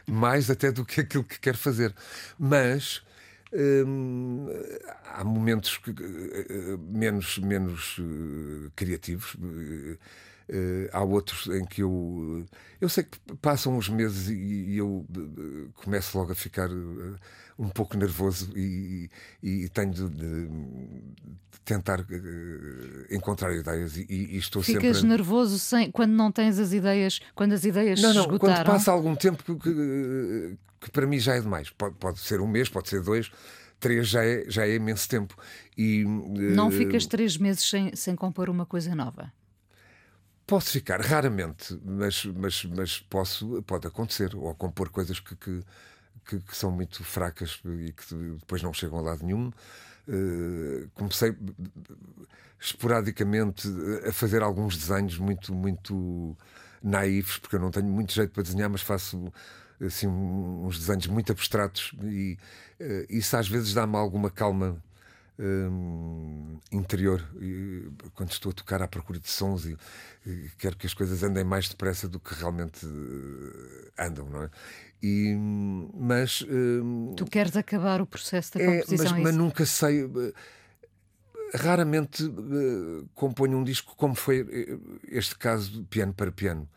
mais 0.07 0.49
até 0.49 0.71
do 0.71 0.85
que 0.85 1.01
aquilo 1.01 1.23
que 1.23 1.39
quero 1.39 1.57
fazer. 1.57 1.93
Mas 2.37 3.01
hum, 3.53 4.47
há 5.05 5.23
momentos 5.23 5.77
que, 5.77 5.91
uh, 5.91 6.77
menos, 6.77 7.37
menos 7.39 7.97
uh, 7.97 8.71
criativos. 8.75 9.35
Há 10.91 11.03
outros 11.03 11.47
em 11.47 11.65
que 11.65 11.81
eu. 11.81 12.45
Eu 12.79 12.89
sei 12.89 13.03
que 13.03 13.17
passam 13.41 13.75
uns 13.75 13.89
meses 13.89 14.29
e, 14.29 14.33
e 14.33 14.77
eu 14.77 15.05
começo 15.75 16.17
logo 16.17 16.31
a 16.31 16.35
ficar 16.35 16.69
um 17.57 17.69
pouco 17.69 17.97
nervoso 17.97 18.51
e, 18.55 19.09
e, 19.41 19.63
e 19.63 19.69
tenho 19.69 19.91
de, 19.91 20.09
de, 20.09 20.49
tentar 21.63 22.01
uh, 22.01 22.05
encontrar 23.09 23.53
ideias 23.55 23.97
e, 23.97 24.05
e 24.09 24.37
estou 24.37 24.61
Ficas 24.61 24.81
sempre. 24.81 24.87
Ficas 24.87 25.03
nervoso 25.03 25.57
sem, 25.57 25.89
quando 25.89 26.11
não 26.11 26.31
tens 26.31 26.59
as 26.59 26.73
ideias, 26.73 27.19
quando 27.33 27.53
as 27.53 27.63
ideias 27.63 28.01
não, 28.01 28.13
não, 28.13 28.21
esgotaram? 28.21 28.55
Quando 28.55 28.65
passa 28.65 28.91
algum 28.91 29.15
tempo 29.15 29.43
que, 29.43 29.55
que, 29.55 30.57
que, 30.81 30.91
para 30.91 31.07
mim 31.07 31.17
já 31.17 31.35
é 31.35 31.41
demais. 31.41 31.69
Pode, 31.69 31.95
pode 31.95 32.19
ser 32.19 32.41
um 32.41 32.47
mês, 32.47 32.69
pode 32.69 32.89
ser 32.89 33.01
dois. 33.01 33.31
Três 33.79 34.07
já 34.07 34.23
é, 34.23 34.45
já 34.47 34.65
é 34.65 34.75
imenso 34.75 35.07
tempo. 35.07 35.35
E, 35.77 36.03
uh, 36.05 36.55
não 36.55 36.69
ficas 36.69 37.05
três 37.05 37.37
meses 37.37 37.67
sem, 37.67 37.95
sem 37.95 38.15
compor 38.15 38.49
uma 38.49 38.65
coisa 38.65 38.93
nova? 38.95 39.31
Posso 40.47 40.71
ficar, 40.71 41.01
raramente, 41.01 41.79
mas, 41.83 42.23
mas, 42.25 42.65
mas 42.65 42.99
posso, 42.99 43.63
pode 43.63 43.87
acontecer, 43.87 44.35
ou 44.35 44.53
compor 44.53 44.89
coisas 44.89 45.19
que, 45.19 45.35
que, 45.35 45.63
que, 46.23 46.39
que, 46.39 46.55
são 46.55 46.69
muito 46.69 47.03
fracas 47.03 47.59
e 47.65 47.91
que 47.91 48.15
depois 48.39 48.61
não 48.61 48.71
chegam 48.71 48.99
a 48.99 49.01
lado 49.01 49.25
nenhum. 49.25 49.51
Uh, 50.07 50.87
comecei 50.93 51.35
esporadicamente 52.59 53.67
a 54.07 54.11
fazer 54.11 54.43
alguns 54.43 54.77
desenhos 54.77 55.17
muito, 55.17 55.51
muito 55.51 56.37
naivos, 56.81 57.39
porque 57.39 57.55
eu 57.55 57.59
não 57.59 57.71
tenho 57.71 57.87
muito 57.87 58.13
jeito 58.13 58.31
para 58.31 58.43
desenhar, 58.43 58.69
mas 58.69 58.81
faço 58.81 59.33
assim 59.81 60.07
uns 60.07 60.77
desenhos 60.79 61.07
muito 61.07 61.31
abstratos 61.31 61.91
e 62.03 62.37
uh, 62.79 63.05
isso 63.09 63.35
às 63.35 63.47
vezes 63.47 63.73
dá-me 63.73 63.95
alguma 63.97 64.29
calma 64.29 64.81
um, 65.39 66.59
interior 66.71 67.23
e, 67.41 67.89
quando 68.13 68.31
estou 68.31 68.51
a 68.51 68.53
tocar 68.53 68.81
à 68.81 68.87
procura 68.87 69.19
de 69.19 69.29
sons 69.29 69.65
e, 69.65 69.77
e, 70.25 70.49
quero 70.57 70.77
que 70.77 70.87
as 70.87 70.93
coisas 70.93 71.23
andem 71.23 71.43
mais 71.43 71.67
depressa 71.67 72.07
do 72.07 72.19
que 72.19 72.33
realmente 72.33 72.85
uh, 72.85 73.91
andam, 73.99 74.29
não 74.29 74.43
é? 74.43 74.49
E, 75.03 75.35
mas 75.93 76.43
um, 76.49 77.13
tu 77.15 77.25
queres 77.25 77.55
acabar 77.55 78.01
o 78.01 78.05
processo 78.05 78.57
da 78.57 78.63
é, 78.63 78.77
composição? 78.79 79.11
Mas, 79.11 79.19
é 79.19 79.23
mas 79.23 79.35
nunca 79.35 79.65
sei. 79.65 80.03
Uh, 80.03 80.33
raramente 81.53 82.23
uh, 82.23 83.07
componho 83.13 83.57
um 83.57 83.63
disco 83.63 83.95
como 83.95 84.15
foi 84.15 84.45
este 85.07 85.37
caso 85.37 85.71
de 85.71 85.83
piano 85.83 86.13
para 86.13 86.31
piano. 86.31 86.67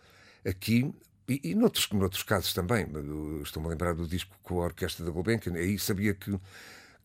Aqui 0.46 0.92
e, 1.28 1.50
e 1.50 1.54
noutros, 1.54 1.88
noutros 1.90 2.22
casos 2.22 2.54
também. 2.54 2.86
Estou-me 3.42 3.68
a 3.68 3.70
lembrar 3.70 3.94
do 3.94 4.06
disco 4.06 4.34
com 4.42 4.60
a 4.60 4.64
Orquestra 4.64 5.04
da 5.04 5.10
Gulbenkian. 5.10 5.54
Aí 5.54 5.78
sabia 5.78 6.14
que 6.14 6.38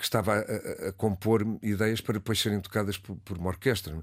que 0.03 0.07
estava 0.07 0.33
a, 0.33 0.89
a, 0.89 0.91
compor 0.91 1.47
ideias 1.61 2.01
para 2.01 2.15
depois 2.15 2.37
serem 2.37 2.59
tocadas 2.59 2.97
por, 2.97 3.15
por 3.23 3.37
uma 3.37 3.47
orquestra. 3.47 3.95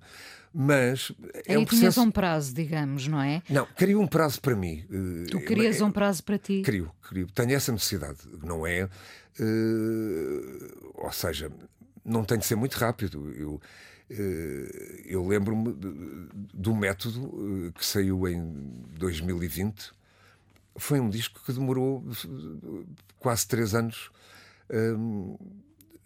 Mas 0.53 1.13
é 1.47 1.59
um 1.59 1.65
processo... 1.65 1.77
tinhas 1.77 1.99
um 1.99 2.11
prazo, 2.11 2.55
digamos, 2.55 3.07
não 3.07 3.21
é? 3.21 3.43
Não, 3.51 3.67
queria 3.67 3.99
um 3.99 4.07
prazo 4.07 4.41
para 4.41 4.57
mim. 4.57 4.83
Tu 5.31 5.37
eh, 5.37 5.43
querias 5.43 5.79
é, 5.79 5.85
um 5.85 5.93
prazo 5.93 6.25
para 6.25 6.39
ti? 6.39 6.63
Queria, 6.65 6.87
queria. 7.07 7.27
Tenho 7.35 7.53
essa 7.53 7.71
necessidade, 7.71 8.19
não 8.43 8.67
é? 8.67 8.89
Uh, 9.39 10.95
ou 10.95 11.13
seja, 11.13 11.53
não 12.03 12.25
tem 12.25 12.39
de 12.39 12.47
ser 12.47 12.57
muito 12.57 12.75
rápido. 12.77 13.31
Eu, 13.33 13.61
uh, 14.11 14.13
eu 15.05 15.29
lembro-me 15.29 15.75
do 16.55 16.75
método 16.75 17.73
que 17.77 17.85
saiu 17.85 18.27
em 18.27 18.43
2020. 18.99 19.93
Foi 20.77 20.99
um 20.99 21.11
disco 21.11 21.43
que 21.45 21.53
demorou 21.53 22.03
quase 23.19 23.47
três 23.47 23.75
anos 23.75 24.11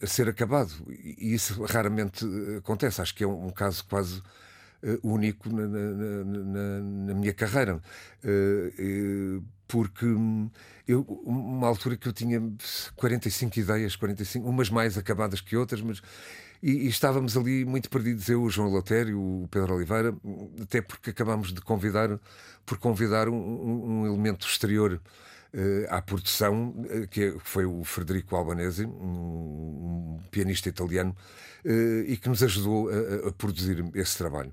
a 0.05 0.07
ser 0.07 0.29
acabado. 0.29 0.71
E 0.89 1.35
isso 1.35 1.63
raramente 1.65 2.25
eh, 2.25 2.59
acontece. 2.59 3.01
Acho 3.01 3.15
que 3.15 3.25
é 3.25 3.27
um, 3.27 3.51
caso 3.51 3.85
quase 3.87 4.19
uh, 4.83 4.99
único 5.03 5.49
na, 5.49 5.67
na, 5.67 6.25
na, 6.25 6.81
na, 7.07 7.15
minha 7.15 7.33
carreira. 7.33 7.81
Uh, 8.23 9.43
porque 9.67 10.05
hum, 10.05 10.51
eu, 10.87 11.01
uma 11.25 11.67
altura 11.67 11.97
que 11.97 12.07
eu 12.07 12.13
tinha 12.13 12.41
45 12.95 13.59
ideias, 13.59 13.97
45, 13.97 14.49
umas 14.49 14.71
mais 14.71 14.97
acabadas 14.99 15.41
que 15.41 15.57
outras, 15.57 15.81
mas 15.81 16.03
e, 16.63 16.87
e, 16.87 16.89
estávamos 16.89 17.37
ali 17.37 17.65
muito 17.65 17.91
perdidos, 17.91 18.29
eu, 18.29 18.43
o 18.43 18.51
João 18.51 18.69
Lotério, 18.69 19.21
o 19.21 19.49
Pedro 19.51 19.75
Oliveira, 19.75 20.15
até 20.63 20.81
porque 20.81 21.11
acabámos 21.11 21.53
de 21.53 21.61
convidar, 21.61 22.19
por 22.65 22.79
convidar 22.79 23.29
um, 23.29 23.35
um, 23.35 24.01
um 24.01 24.07
elemento 24.07 24.47
exterior 24.47 25.01
à 25.89 26.03
produção, 26.03 26.71
uh, 26.71 27.07
que 27.09 27.37
foi 27.41 27.65
o 27.65 27.85
Frederico 27.85 28.35
Albanese, 28.35 28.85
um, 28.85 30.19
pianista 30.31 30.69
italiano, 30.69 31.17
uh, 31.65 32.01
e 32.07 32.17
que 32.17 32.29
nos 32.29 32.43
ajudou 32.43 32.89
a, 32.89 33.29
a, 33.29 33.33
produzir 33.33 33.85
esse 33.95 34.19
trabalho. 34.19 34.53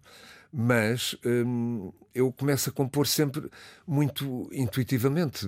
Mas 0.53 1.15
um, 1.25 1.91
eu 2.13 2.31
começo 2.31 2.69
a 2.69 2.73
compor 2.73 3.07
sempre 3.07 3.49
muito 3.87 4.49
intuitivamente. 4.51 5.47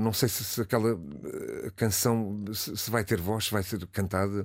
não 0.00 0.12
sei 0.12 0.28
se, 0.28 0.42
se 0.42 0.60
aquela 0.60 1.00
canção 1.76 2.44
se, 2.52 2.76
se, 2.76 2.90
vai 2.90 3.04
ter 3.04 3.20
voz, 3.20 3.44
se 3.44 3.52
vai 3.52 3.62
ser 3.62 3.86
cantada. 3.92 4.44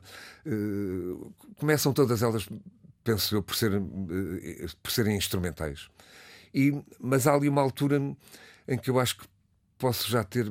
começam 1.57 1.91
todas 1.91 2.21
elas, 2.21 2.47
penso 3.03 3.35
eu, 3.35 3.41
por 3.41 3.55
serem, 3.55 3.83
por 4.83 4.91
serem 4.91 5.17
instrumentais. 5.17 5.89
E, 6.53 6.71
mas 6.99 7.25
há 7.25 7.33
ali 7.33 7.49
uma 7.49 7.63
altura 7.63 7.99
em 8.67 8.77
que 8.77 8.91
eu 8.91 8.99
acho 8.99 9.17
que 9.17 9.25
posso 9.83 10.09
já 10.09 10.23
ter 10.23 10.49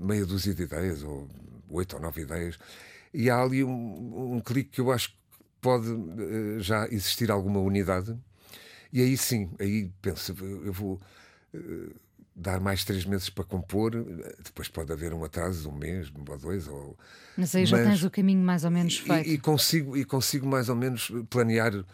meia 0.00 0.24
dúzia 0.24 0.54
de 0.54 0.62
ideias, 0.62 1.02
ou 1.02 1.28
oito 1.68 1.96
ou 1.96 2.00
nove 2.00 2.22
ideias, 2.22 2.56
e 3.12 3.28
há 3.28 3.42
ali 3.42 3.64
um, 3.64 4.34
um 4.36 4.40
clique 4.40 4.70
que 4.70 4.80
eu 4.80 4.92
acho 4.92 5.12
pode 5.60 5.88
uh, 5.88 6.60
já 6.60 6.86
existir 6.86 7.28
alguma 7.28 7.58
unidade. 7.58 8.16
E 8.92 9.02
aí 9.02 9.16
sim, 9.16 9.50
aí 9.58 9.90
penso, 10.00 10.32
eu 10.64 10.72
vou 10.72 11.00
uh, 11.52 11.94
dar 12.36 12.60
mais 12.60 12.84
três 12.84 13.04
meses 13.04 13.28
para 13.28 13.42
compor, 13.42 13.90
depois 14.44 14.68
pode 14.68 14.92
haver 14.92 15.12
um 15.12 15.24
atraso 15.24 15.62
de 15.62 15.68
um 15.68 15.76
mês, 15.76 16.12
ou 16.14 16.38
dois. 16.38 16.68
Ou... 16.68 16.96
Mas 17.36 17.56
aí 17.56 17.66
já 17.66 17.78
Mas, 17.78 17.88
tens 17.88 18.04
o 18.04 18.10
caminho 18.12 18.44
mais 18.44 18.64
ou 18.64 18.70
menos 18.70 18.96
feito. 18.96 19.28
E, 19.28 19.32
e, 19.32 19.38
consigo, 19.38 19.96
e 19.96 20.04
consigo 20.04 20.46
mais 20.46 20.68
ou 20.68 20.76
menos 20.76 21.10
planear 21.28 21.84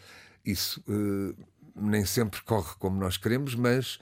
isso. 0.45 0.85
Uh, 0.87 1.35
nem 1.75 2.05
sempre 2.05 2.43
corre 2.43 2.75
como 2.79 3.01
nós 3.01 3.17
queremos, 3.17 3.55
mas 3.55 3.99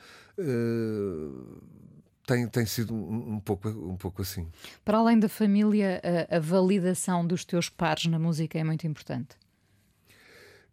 tem, 2.26 2.48
tem 2.48 2.66
sido 2.66 2.94
um, 2.94 3.34
um, 3.34 3.40
pouco, 3.40 3.68
um 3.68 3.96
pouco 3.96 4.22
assim. 4.22 4.48
Para 4.84 4.98
além 4.98 5.18
da 5.18 5.28
família, 5.28 6.00
a, 6.30 6.36
a 6.36 6.40
validação 6.40 7.26
dos 7.26 7.44
teus 7.44 7.68
pares 7.68 8.06
na 8.06 8.18
música 8.18 8.58
é 8.58 8.64
muito 8.64 8.86
importante. 8.86 9.36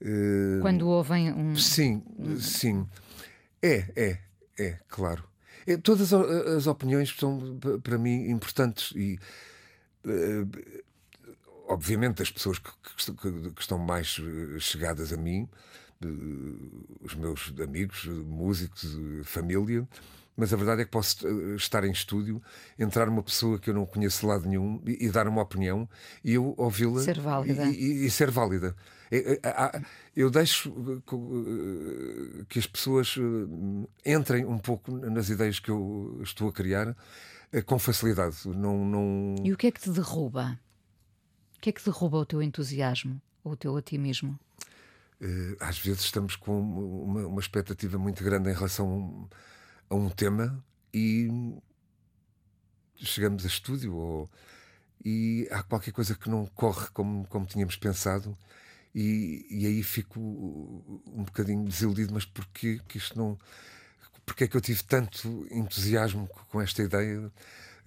Uh, 0.01 0.61
Quando 0.61 0.87
ouvem 0.87 1.33
um. 1.33 1.55
Sim, 1.55 2.03
sim. 2.39 2.87
É, 3.61 3.85
é, 3.95 4.19
é, 4.57 4.79
claro. 4.87 5.23
É, 5.67 5.75
todas 5.75 6.13
as 6.13 6.67
opiniões 6.67 7.13
são 7.15 7.59
para 7.83 7.97
mim 7.97 8.29
importantes 8.29 8.93
e. 8.95 9.19
Uh, 10.05 10.47
obviamente, 11.69 12.21
as 12.21 12.31
pessoas 12.31 12.57
que, 12.57 12.71
que, 12.71 13.51
que, 13.51 13.61
estão 13.61 13.77
mais 13.77 14.19
eh, 14.19 14.59
chegadas 14.59 15.13
a 15.13 15.17
mim, 15.17 15.47
os 17.01 17.15
meus 17.15 17.53
amigos, 17.59 18.05
músicos, 18.05 18.97
família, 19.25 19.87
mas 20.39 20.53
a 20.53 20.55
verdade 20.55 20.81
é 20.81 20.85
que 20.85 20.91
posso 20.91 21.27
eh, 21.27 21.55
estar 21.55 21.83
em 21.83 21.91
estúdio, 21.91 22.41
entrar 22.77 23.09
uma 23.09 23.21
pessoa 23.21 23.59
que 23.59 23.69
eu 23.69 23.73
não 23.73 23.85
conheço 23.85 24.21
de 24.21 24.25
lado 24.27 24.47
nenhum 24.47 24.81
e, 24.87 25.05
e 25.05 25.09
dar 25.11 25.27
uma 25.27 25.41
opinião 25.41 25.87
e 26.23 26.33
eu 26.33 26.53
ouvi-la 26.57 27.01
ser 27.01 27.19
válida. 27.19 27.65
E, 27.65 27.73
e, 27.73 28.05
e 28.05 28.09
ser 28.09 28.31
válida. 28.31 28.73
Eu 30.15 30.29
deixo 30.29 30.73
eh, 30.97 32.45
que 32.47 32.57
as 32.57 32.65
pessoas 32.65 33.17
eh, 33.17 34.13
entrem 34.15 34.45
um 34.45 34.57
pouco 34.57 34.91
nas 34.91 35.27
ideias 35.27 35.59
que 35.59 35.69
eu 35.69 36.17
estou 36.23 36.47
a 36.47 36.53
criar 36.53 36.95
com 37.65 37.77
facilidade. 37.77 38.37
Não, 38.45 38.85
não... 38.85 39.35
E 39.43 39.51
o 39.51 39.57
que 39.57 39.67
é 39.67 39.71
que 39.71 39.81
te 39.81 39.89
derruba? 39.89 40.57
O 41.57 41.59
que 41.59 41.69
é 41.69 41.73
que 41.73 41.83
derruba 41.83 42.17
o 42.17 42.25
teu 42.25 42.41
entusiasmo 42.41 43.21
ou 43.43 43.53
o 43.53 43.57
teu 43.57 43.73
otimismo? 43.73 44.39
Às 45.59 45.77
vezes 45.79 46.01
estamos 46.01 46.35
com 46.35 46.59
uma, 46.59 47.27
uma 47.27 47.41
expectativa 47.41 47.97
muito 47.97 48.23
grande 48.23 48.49
em 48.49 48.53
relação 48.53 49.29
a 49.89 49.95
um 49.95 50.09
tema 50.09 50.63
e 50.93 51.29
chegamos 52.95 53.43
a 53.43 53.47
estúdio 53.47 53.95
ou, 53.95 54.29
e 55.03 55.47
há 55.51 55.63
qualquer 55.63 55.91
coisa 55.91 56.15
que 56.15 56.29
não 56.29 56.45
corre 56.47 56.87
como, 56.93 57.25
como 57.27 57.45
tínhamos 57.45 57.75
pensado 57.75 58.37
e, 58.93 59.45
e 59.49 59.65
aí 59.65 59.83
fico 59.83 60.19
um 60.19 61.23
bocadinho 61.23 61.65
desiludido, 61.65 62.13
mas 62.13 62.25
porquê 62.25 62.79
que 62.87 62.97
isto 62.97 63.17
não 63.17 63.37
porque 64.25 64.43
é 64.43 64.47
que 64.47 64.55
eu 64.55 64.61
tive 64.61 64.83
tanto 64.83 65.47
entusiasmo 65.49 66.27
com 66.49 66.61
esta 66.61 66.83
ideia? 66.83 67.31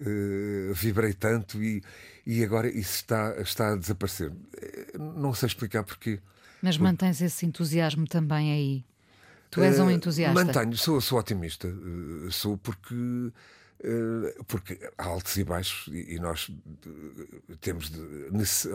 Uh, 0.01 0.73
vibrei 0.73 1.13
tanto 1.13 1.63
e, 1.63 1.81
e 2.25 2.43
agora 2.43 2.67
isso 2.67 2.95
está, 2.95 3.39
está 3.39 3.71
a 3.71 3.75
desaparecer. 3.77 4.33
Eh, 4.57 4.97
não 4.97 5.33
sei 5.33 5.47
explicar 5.47 5.83
porquê 5.83 6.19
mas 6.63 6.77
mantens 6.77 7.21
esse 7.21 7.45
entusiasmo 7.45 8.07
também 8.07 8.51
aí 8.51 8.85
Tu 9.53 9.61
és 9.61 9.79
um 9.79 9.89
eh, 9.89 9.93
entusiasta? 9.93 10.43
Mantenho, 10.43 10.75
sou, 10.75 10.99
sou 10.99 11.19
otimista. 11.19 11.67
Eh, 11.67 12.31
sou 12.31 12.57
porque. 12.57 12.95
Eh, 13.83 14.35
porque 14.47 14.79
há 14.97 15.05
altos 15.05 15.37
e 15.37 15.43
baixos 15.43 15.93
e, 15.93 16.17
nós 16.17 16.49
temos 17.61 17.89
de, 17.89 18.69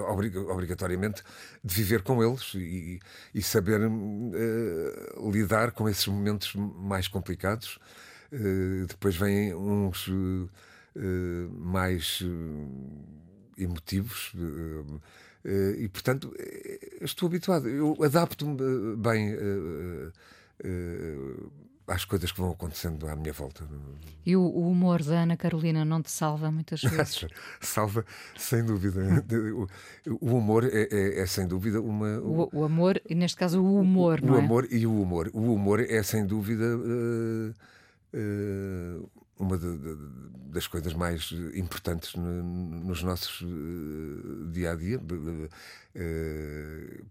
obrigatoriamente 0.48 1.22
de 1.64 1.74
viver 1.74 2.02
com 2.02 2.22
eles 2.22 2.52
e, 2.54 3.00
e 3.34 3.42
saber 3.42 3.80
lidar 5.32 5.72
com 5.72 5.88
esses 5.88 6.06
momentos 6.06 6.54
mais 6.54 7.08
complicados. 7.08 7.78
Depois 8.86 9.16
vêm 9.16 9.54
uns 9.54 10.10
mais 11.50 12.22
emotivos. 13.56 14.32
E 15.44 15.88
portanto 15.88 16.34
estou 17.00 17.26
habituado, 17.26 17.68
eu 17.68 17.96
adapto-me 18.02 18.96
bem 18.96 19.34
uh, 19.34 20.12
às 21.88 22.04
coisas 22.04 22.30
que 22.30 22.40
vão 22.40 22.50
acontecendo 22.50 23.08
à 23.08 23.16
minha 23.16 23.32
volta. 23.32 23.64
E 24.24 24.36
o, 24.36 24.42
o, 24.42 24.70
humor 24.70 25.02
da 25.02 25.22
Ana 25.22 25.36
Carolina 25.36 25.84
não 25.84 26.02
te 26.02 26.10
salva 26.10 26.50
muitas 26.50 26.82
vezes? 26.84 27.26
salva, 27.60 28.04
sem 28.36 28.62
dúvida. 28.62 29.00
o, 29.54 29.66
o 30.20 30.36
humor 30.36 30.64
é, 30.64 30.88
é, 30.90 31.20
é, 31.20 31.26
sem 31.26 31.46
dúvida 31.46 31.80
uma. 31.80 32.18
O, 32.20 32.48
o, 32.52 32.64
amor, 32.64 33.00
e 33.08 33.14
neste 33.14 33.36
caso 33.38 33.62
o 33.62 33.80
humor, 33.80 34.20
não 34.20 34.34
é? 34.34 34.36
O 34.36 34.40
amor 34.40 34.68
e 34.70 34.86
o 34.86 35.00
humor. 35.00 35.30
O 35.32 35.54
humor 35.54 35.80
é 35.80 36.02
sem 36.02 36.26
dúvida. 36.26 36.76
Uh, 36.76 37.54
uh, 38.14 39.10
uma 39.38 39.56
de, 39.56 39.78
de, 39.78 39.96
das 40.50 40.66
coisas 40.66 40.92
mais 40.94 41.32
importantes 41.54 42.14
no, 42.14 42.42
nos 42.42 43.02
nossos 43.02 43.40
uh, 43.42 44.50
dia 44.50 44.72
a 44.72 44.74
dia. 44.74 44.98
Uh, 44.98 45.48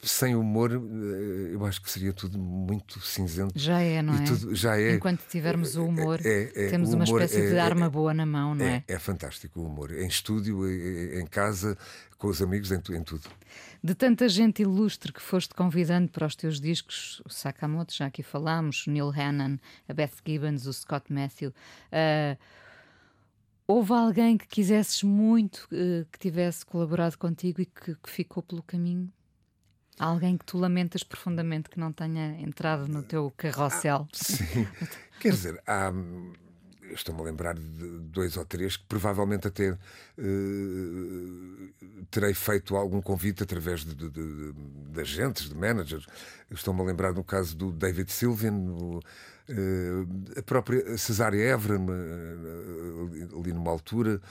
sem 0.04 0.36
humor, 0.36 0.72
uh, 0.72 1.48
eu 1.52 1.66
acho 1.66 1.82
que 1.82 1.90
seria 1.90 2.14
tudo 2.14 2.38
muito 2.38 3.00
cinzento. 3.00 3.54
Já 3.56 3.80
é, 3.80 4.02
não 4.02 4.14
é? 4.14 4.24
Tudo, 4.24 4.56
já 4.56 4.80
é. 4.80 4.96
Enquanto 4.96 5.22
tivermos 5.28 5.76
o 5.76 5.86
humor, 5.86 6.20
é, 6.24 6.52
é, 6.56 6.70
temos 6.70 6.90
o 6.90 6.96
humor 6.96 7.08
uma 7.08 7.24
espécie 7.24 7.50
de 7.50 7.56
é, 7.56 7.60
arma 7.60 7.90
boa 7.90 8.14
na 8.14 8.26
mão, 8.26 8.56
não 8.56 8.66
é? 8.66 8.84
É, 8.88 9.00
fantástico 9.00 9.62
o 9.62 9.66
humor. 9.66 9.92
Em 9.92 10.08
estúdio, 10.08 10.70
em 10.70 11.26
casa, 11.26 11.78
com 12.18 12.28
os 12.28 12.42
amigos, 12.42 12.72
em, 12.72 12.82
em 12.96 13.04
tudo. 13.04 13.30
De 13.84 13.94
tanta 13.94 14.28
gente 14.28 14.62
ilustre 14.62 15.14
que 15.14 15.22
foste 15.22 15.54
convidando 15.54 16.10
para 16.10 16.26
os 16.26 16.36
teus 16.36 16.60
discos, 16.60 17.22
o 17.26 17.30
Sakamoto, 17.30 17.94
já 17.94 18.08
aqui 18.08 18.24
falámos, 18.24 18.86
o 18.88 18.92
Neil 18.92 19.10
Hannon, 19.10 19.58
a 19.88 19.94
Beth 19.94 20.14
Gibbons, 20.26 20.66
o 20.66 20.74
Scott 20.74 21.12
Matthew. 21.12 21.50
Uh, 21.50 22.38
houve 23.68 23.94
alguém 23.94 24.38
que 24.38 24.48
quisesses 24.48 25.04
muito 25.04 25.68
uh, 25.72 26.06
que 26.12 26.20
tivesse 26.20 26.66
colaborado 26.66 27.18
contigo 27.18 27.62
e 27.62 27.66
que, 27.66 27.96
que 27.96 28.10
ficou 28.10 28.42
pelo 28.42 28.64
caminho? 28.64 29.12
Alguém 30.00 30.38
que 30.38 30.46
tu 30.46 30.58
lamentas 30.58 31.04
profundamente 31.04 31.70
que 31.70 31.80
não 31.80 31.92
tenha 31.92 32.40
entrado 32.40 32.88
no 32.88 33.02
teu 33.02 33.34
carrossel? 33.36 34.08
Ah, 34.12 34.14
sim. 34.14 34.68
Quer 35.20 35.32
dizer, 35.32 35.64
há 35.66 35.92
estou-me 36.94 37.22
a 37.22 37.24
lembrar 37.24 37.56
de 37.56 38.00
dois 38.00 38.38
ou 38.38 38.46
três 38.46 38.78
que 38.78 38.86
provavelmente 38.86 39.48
até 39.48 39.72
uh, 39.72 39.78
terei 42.10 42.34
feito 42.34 42.76
algum 42.76 43.02
convite 43.02 43.44
através 43.44 43.86
de, 43.86 43.96
de, 43.96 44.10
de, 44.10 44.54
de 44.54 45.02
agentes, 45.02 45.50
de 45.50 45.56
managers. 45.56 46.06
Estou-me 46.50 46.82
a 46.82 46.84
lembrar 46.84 47.14
no 47.14 47.24
caso 47.24 47.56
do 47.56 47.72
David 47.72 48.12
Sylvian, 48.12 48.52
no, 48.52 49.00
uh, 49.00 50.32
a 50.38 50.44
própria 50.44 50.98
Cesária 50.98 51.42
Évora, 51.42 51.80
uh, 51.80 53.40
ali 53.40 53.54
numa 53.54 53.72
altura. 53.72 54.22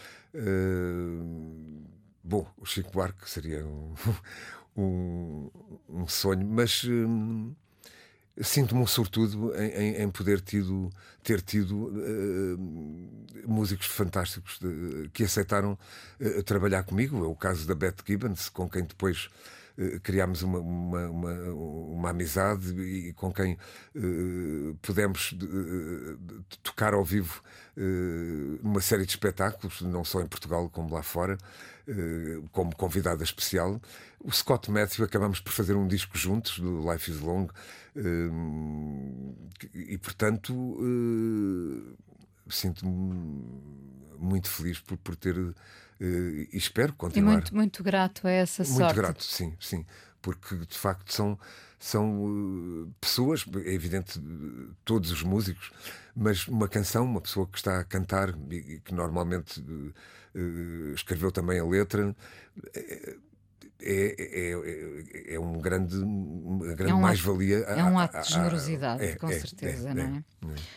bom, 2.23 2.47
o 2.59 2.67
Chico 2.67 2.91
Buarque 2.93 3.29
seria 3.29 3.65
um, 3.65 3.95
um, 4.77 5.51
um 5.89 6.09
sonho, 6.09 6.47
mas 6.47 6.85
sinto-me 8.43 8.83
um 8.83 8.87
sortudo 8.87 9.55
em, 9.57 10.03
em, 10.03 10.11
poder 10.11 10.41
tido, 10.41 10.91
ter 11.23 11.41
tido 11.41 11.87
uh, 11.89 13.49
músicos 13.49 13.87
fantásticos 13.87 14.59
de, 14.59 15.09
que 15.13 15.25
aceitaram 15.25 15.79
uh, 16.21 16.43
trabalhar 16.43 16.83
comigo. 16.83 17.25
É 17.25 17.29
o 17.29 17.35
caso 17.35 17.67
da 17.67 17.75
Beth 17.75 17.97
Gibbons, 18.07 18.49
com 18.51 18.69
quem 18.69 18.85
depois 18.85 19.31
uh, 19.79 20.01
criámos 20.01 20.43
uma, 20.43 20.59
uma, 20.59 21.09
uma, 21.09 21.33
uma, 21.33 22.11
amizade 22.11 22.79
e 22.81 23.13
com 23.15 23.33
quem 23.33 23.57
pudemos 24.83 25.35
tocar 26.63 26.93
ao 26.93 27.05
vivo 27.05 27.43
numa 28.63 28.81
série 28.81 29.05
de 29.05 29.11
espetáculos, 29.11 29.81
não 29.83 30.05
só 30.05 30.21
em 30.21 30.27
Portugal 30.27 30.69
como 30.71 30.95
lá 30.95 31.03
fora. 31.03 31.39
Como 32.51 32.75
convidada 32.75 33.23
especial. 33.23 33.81
O 34.19 34.33
Scott 34.33 34.73
Matthew 34.73 35.05
acabamos 35.05 35.39
por 35.39 35.53
fazer 35.53 35.77
um 35.77 35.87
disco 35.87 36.19
juntos, 36.19 36.59
do 36.59 36.91
Life 36.91 37.09
is 37.09 37.21
Long, 37.21 37.47
e 39.75 39.99
portanto 39.99 40.79
eh, 40.81 41.95
sinto-me 42.49 43.15
muito 44.19 44.49
feliz 44.49 44.81
por, 44.81 44.97
por 44.99 45.17
ter 45.17 45.37
e 45.99 46.49
espero 46.53 46.93
continuar. 46.93 47.33
E 47.33 47.35
muito, 47.35 47.55
muito 47.55 47.83
grato 47.83 48.27
a 48.27 48.31
essa 48.31 48.63
muito 48.63 48.77
sorte. 48.77 48.95
Muito 48.95 48.97
grato, 48.97 49.25
sim, 49.25 49.55
sim, 49.59 49.87
porque 50.21 50.57
de 50.57 50.77
facto 50.77 51.13
são 51.13 51.39
são 51.79 52.93
pessoas, 53.01 53.45
é 53.65 53.73
evidente, 53.73 54.21
todos 54.85 55.11
os 55.11 55.23
músicos, 55.23 55.71
mas 56.15 56.49
uma 56.49 56.69
canção, 56.69 57.05
uma 57.05 57.21
pessoa 57.21 57.47
que 57.47 57.59
está 57.59 57.81
a 57.81 57.85
cantar 57.85 58.35
e 58.51 58.81
que 58.81 58.95
normalmente 58.95 59.63
escreveu 60.95 61.31
também 61.31 61.59
a 61.59 61.65
letra. 61.65 62.15
É, 63.81 64.15
é, 64.19 65.33
é, 65.33 65.35
é, 65.35 65.41
um 65.41 65.59
grande, 65.61 65.97
uma 65.97 66.75
grande 66.75 66.93
é 66.93 66.95
um 66.95 67.01
mais-valia. 67.01 67.59
É 67.59 67.85
um 67.85 67.99
ato 67.99 68.21
de 68.23 68.33
generosidade, 68.33 69.05
é, 69.05 69.17
com 69.17 69.29
é, 69.29 69.39
certeza, 69.39 69.95
não 69.95 70.03
é? 70.03 70.25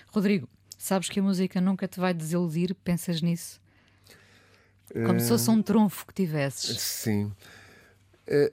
Rodrigo, 0.08 0.50
sabes 0.78 1.08
que 1.10 1.20
a 1.20 1.24
música 1.24 1.62
nunca 1.62 1.88
te 1.88 2.00
vai 2.00 2.14
desiludir? 2.14 2.76
Pensas 2.76 3.22
nisso? 3.22 3.62
Como 5.06 5.20
se 5.20 5.30
fosse 5.30 5.50
um 5.50 5.62
trunfo 5.62 6.06
que 6.08 6.14
tivesses. 6.14 6.82
Sim. 6.82 7.32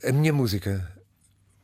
A 0.06 0.12
minha 0.12 0.32
música 0.32 0.96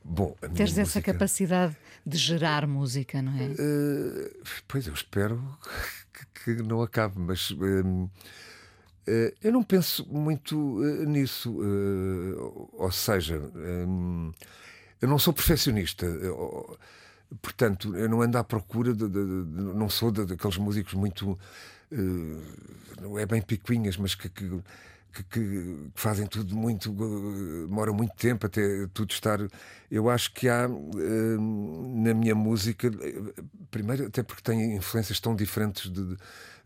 Bom, 0.05 0.37
a 0.43 0.47
minha 0.47 0.57
Teres 0.57 0.73
essa 0.73 0.99
música- 0.99 1.13
capacidade 1.13 1.77
de 2.05 2.19
gerar 2.19 2.67
música, 2.67 3.23
não 3.23 3.33
é? 3.33 3.45
Eh, 3.45 4.31
pois 4.67 4.87
eu 4.87 4.95
espero 4.95 5.41
que, 6.35 6.57
que 6.57 6.63
não 6.63 6.83
acabe, 6.83 7.15
mas 7.19 7.53
eh, 7.53 8.09
eu 9.43 9.53
não 9.53 9.63
penso 9.63 10.07
muito 10.09 10.83
eh, 10.85 11.07
nisso. 11.07 11.59
eh, 11.63 12.35
ou 12.75 12.91
seja, 12.93 13.39
hum, 13.55 14.33
eu 15.01 15.09
não 15.09 15.19
sou 15.19 15.33
perfeccionista. 15.35 16.07
eh, 16.07 16.77
portanto, 17.41 17.97
eu 17.97 18.09
não 18.09 18.23
ando 18.23 18.39
à 18.39 18.45
procura, 18.45 18.93
de, 18.95 19.09
de- 19.09 19.45
de- 19.45 19.63
não 19.75 19.89
sou 19.89 20.11
da- 20.11 20.25
daqueles 20.25 20.57
músicos 20.59 20.95
muito. 20.95 21.39
eh, 21.91 21.97
não 23.01 23.19
é 23.19 23.27
bem 23.27 23.43
picuinhas, 23.43 23.97
mas 23.97 24.15
que. 24.15 24.29
que 24.29 24.61
que, 25.15 25.23
que 25.25 25.91
fazem 25.95 26.27
tudo 26.27 26.57
muito, 26.57 26.91
eh, 26.91 27.67
demora 27.69 27.93
muito 27.93 28.15
tempo 28.17 28.47
até 28.47 28.87
tudo 28.95 29.11
estar. 29.13 29.39
Eu 29.91 30.09
acho 30.09 30.33
que 30.33 30.49
há 30.49 30.65
eh, 30.65 31.37
na 31.39 32.15
minha 32.15 32.35
música, 32.35 32.89
eh, 32.89 33.43
primeiro, 33.71 34.07
até 34.07 34.23
porque 34.23 34.43
tem 34.43 34.75
influências 34.77 35.21
tão 35.21 35.35
diferentes, 35.37 35.91
de- 35.91 36.17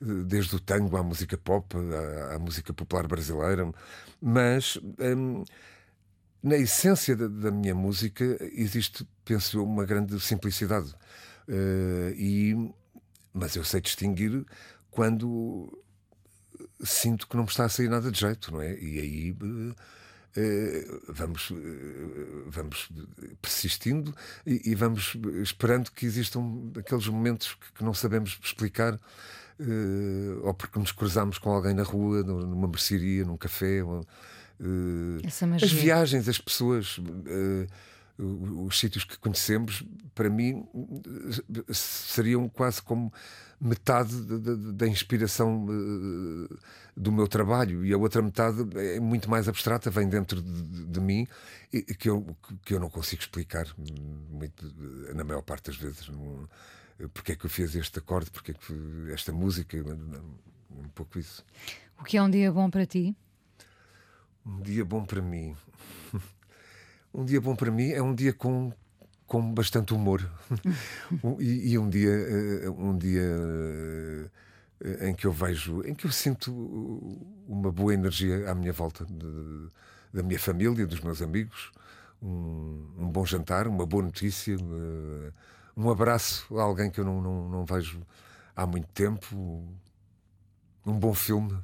desde 0.01 0.57
o 0.57 0.61
tango 0.61 0.97
à 0.97 1.03
música 1.03 1.37
pop, 1.39 1.75
à, 1.77 2.35
à 2.35 2.39
música 2.39 2.73
popular 2.73 3.07
brasileira, 3.07 3.71
mas. 4.21 4.79
hum, 5.01 5.45
na 6.43 6.57
essência 6.57 7.17
da, 7.17 7.27
da 7.27 7.51
minha 7.51 7.75
música 7.75 8.25
existe, 8.53 9.05
penso 9.25 9.59
eu, 9.59 9.65
uma 9.65 9.85
grande 9.85 10.19
simplicidade. 10.21 10.95
Eh, 11.49 12.15
e, 12.17 12.75
mas 13.33 13.57
eu 13.57 13.65
sei 13.65 13.81
distinguir 13.81 14.45
quando 14.91 15.77
sinto 16.83 17.27
que 17.27 17.37
não 17.37 17.45
me 17.45 17.51
está 17.51 17.65
a 17.65 17.69
sair 17.69 17.89
nada 17.89 18.11
de 18.11 18.21
jeito, 18.21 18.53
não 18.53 18.63
é? 18.63 18.79
E 18.79 19.01
aí 19.01 19.37
eh, 20.37 20.87
vamos, 21.09 21.53
vamos 22.47 22.91
persistindo 23.43 24.15
e, 24.47 24.75
vamos 24.75 25.17
esperando 25.43 25.91
que 25.91 26.07
existam 26.07 26.71
aqueles 26.79 27.09
momentos 27.09 27.57
que 27.75 27.83
não 27.83 27.95
sabemos 27.95 28.39
explicar. 28.43 29.01
Eh, 29.61 30.39
ou 30.43 30.53
porque 30.55 30.79
nos 30.79 30.93
cruzamos 30.93 31.39
com 31.39 31.51
alguém 31.51 31.75
na 31.75 31.83
rua, 31.83 32.23
nu- 32.23 32.47
numa 32.47 32.69
mercearia, 32.69 33.25
num 33.25 33.37
café. 33.37 33.81
eh, 34.61 35.27
as 35.65 35.71
viagens, 35.83 36.29
as 36.29 36.39
pessoas, 36.39 36.99
eh, 37.27 37.67
os, 38.19 38.67
os 38.69 38.79
sítios 38.81 39.05
que 39.05 39.19
conhecemos, 39.19 39.85
para 40.15 40.31
mim, 40.31 40.67
seriam 41.73 42.49
quase 42.49 42.81
como 42.83 43.13
metade 43.61 44.15
da- 44.73 44.87
inspiração 44.87 45.67
do 46.97 47.11
meu 47.13 47.27
trabalho 47.29 47.85
e 47.85 47.93
a 47.93 47.99
outra 47.99 48.21
metade 48.23 48.67
é 48.77 49.01
muito 49.01 49.31
mais 49.31 49.49
abstrata, 49.49 49.91
vem 49.91 50.09
dentro 50.09 50.41
de, 50.43 50.85
de 50.87 51.01
mim 51.01 51.27
e 51.73 51.83
que 51.83 52.09
eu, 52.09 52.37
que 52.65 52.75
eu 52.75 52.81
não 52.81 52.89
consigo 52.91 53.21
explicar 53.23 53.67
muito, 54.31 54.65
na 55.15 55.25
maior 55.25 55.43
parte 55.43 55.67
das 55.71 55.77
vezes. 55.77 56.09
Não, 56.09 56.49
porque 57.13 57.33
é 57.33 57.37
que 57.37 57.47
eu 57.47 57.51
fiz 57.51 57.75
este 57.75 57.99
acorde, 57.99 58.31
porque 58.31 58.53
é 58.53 58.55
que 58.55 59.11
esta 59.13 59.33
música, 59.33 59.77
um 60.71 60.89
pouco 60.95 61.19
isso. 61.19 61.45
O 62.01 62.05
que 62.05 62.17
é 62.17 62.23
um 62.23 62.31
dia 62.31 62.51
bom 62.53 62.69
para 62.71 62.87
ti? 62.87 63.15
Um 64.45 64.61
dia 64.61 64.85
bom 64.85 65.05
para 65.05 65.21
mim. 65.23 65.55
Um 67.15 67.25
dia 67.25 67.41
bom 67.41 67.57
para 67.57 67.71
mim 67.71 67.93
é 67.93 68.03
um 68.03 68.15
dia 68.15 68.33
com, 68.35 68.71
com 69.27 69.55
bastante 69.55 69.95
humor. 69.95 70.21
Um- 71.25 71.41
e, 71.41 71.73
e 71.73 71.79
um 71.79 71.89
dia, 71.89 72.11
eh, 72.11 72.69
um 72.69 72.97
dia 72.99 73.23
eh, 74.83 75.09
em 75.09 75.15
que 75.15 75.27
eu 75.27 75.33
vejo, 75.33 75.83
em 75.87 75.95
que 75.95 76.07
eu 76.07 76.13
sinto 76.13 76.53
uma 77.49 77.73
boa 77.73 77.95
energia 77.95 78.51
à 78.51 78.55
minha 78.55 78.73
volta, 78.73 79.07
de- 79.07 79.71
da 80.13 80.23
minha 80.23 80.39
família, 80.39 80.87
dos 80.87 81.01
meus 81.01 81.23
amigos. 81.23 81.73
Um, 82.23 82.87
um 82.99 83.09
bom 83.11 83.25
jantar, 83.25 83.67
uma 83.67 83.87
boa 83.87 84.03
notícia, 84.03 84.55
um 85.77 85.91
abraço 85.91 86.47
a 86.59 86.63
alguém 86.63 86.91
que 86.91 87.01
eu 87.01 87.05
não, 87.05 87.21
não, 87.21 87.49
não 87.49 87.65
vejo 87.65 88.01
há 88.55 88.67
muito 88.67 88.89
tempo, 88.89 89.63
um 90.85 90.99
bom 90.99 91.13
filme. 91.13 91.57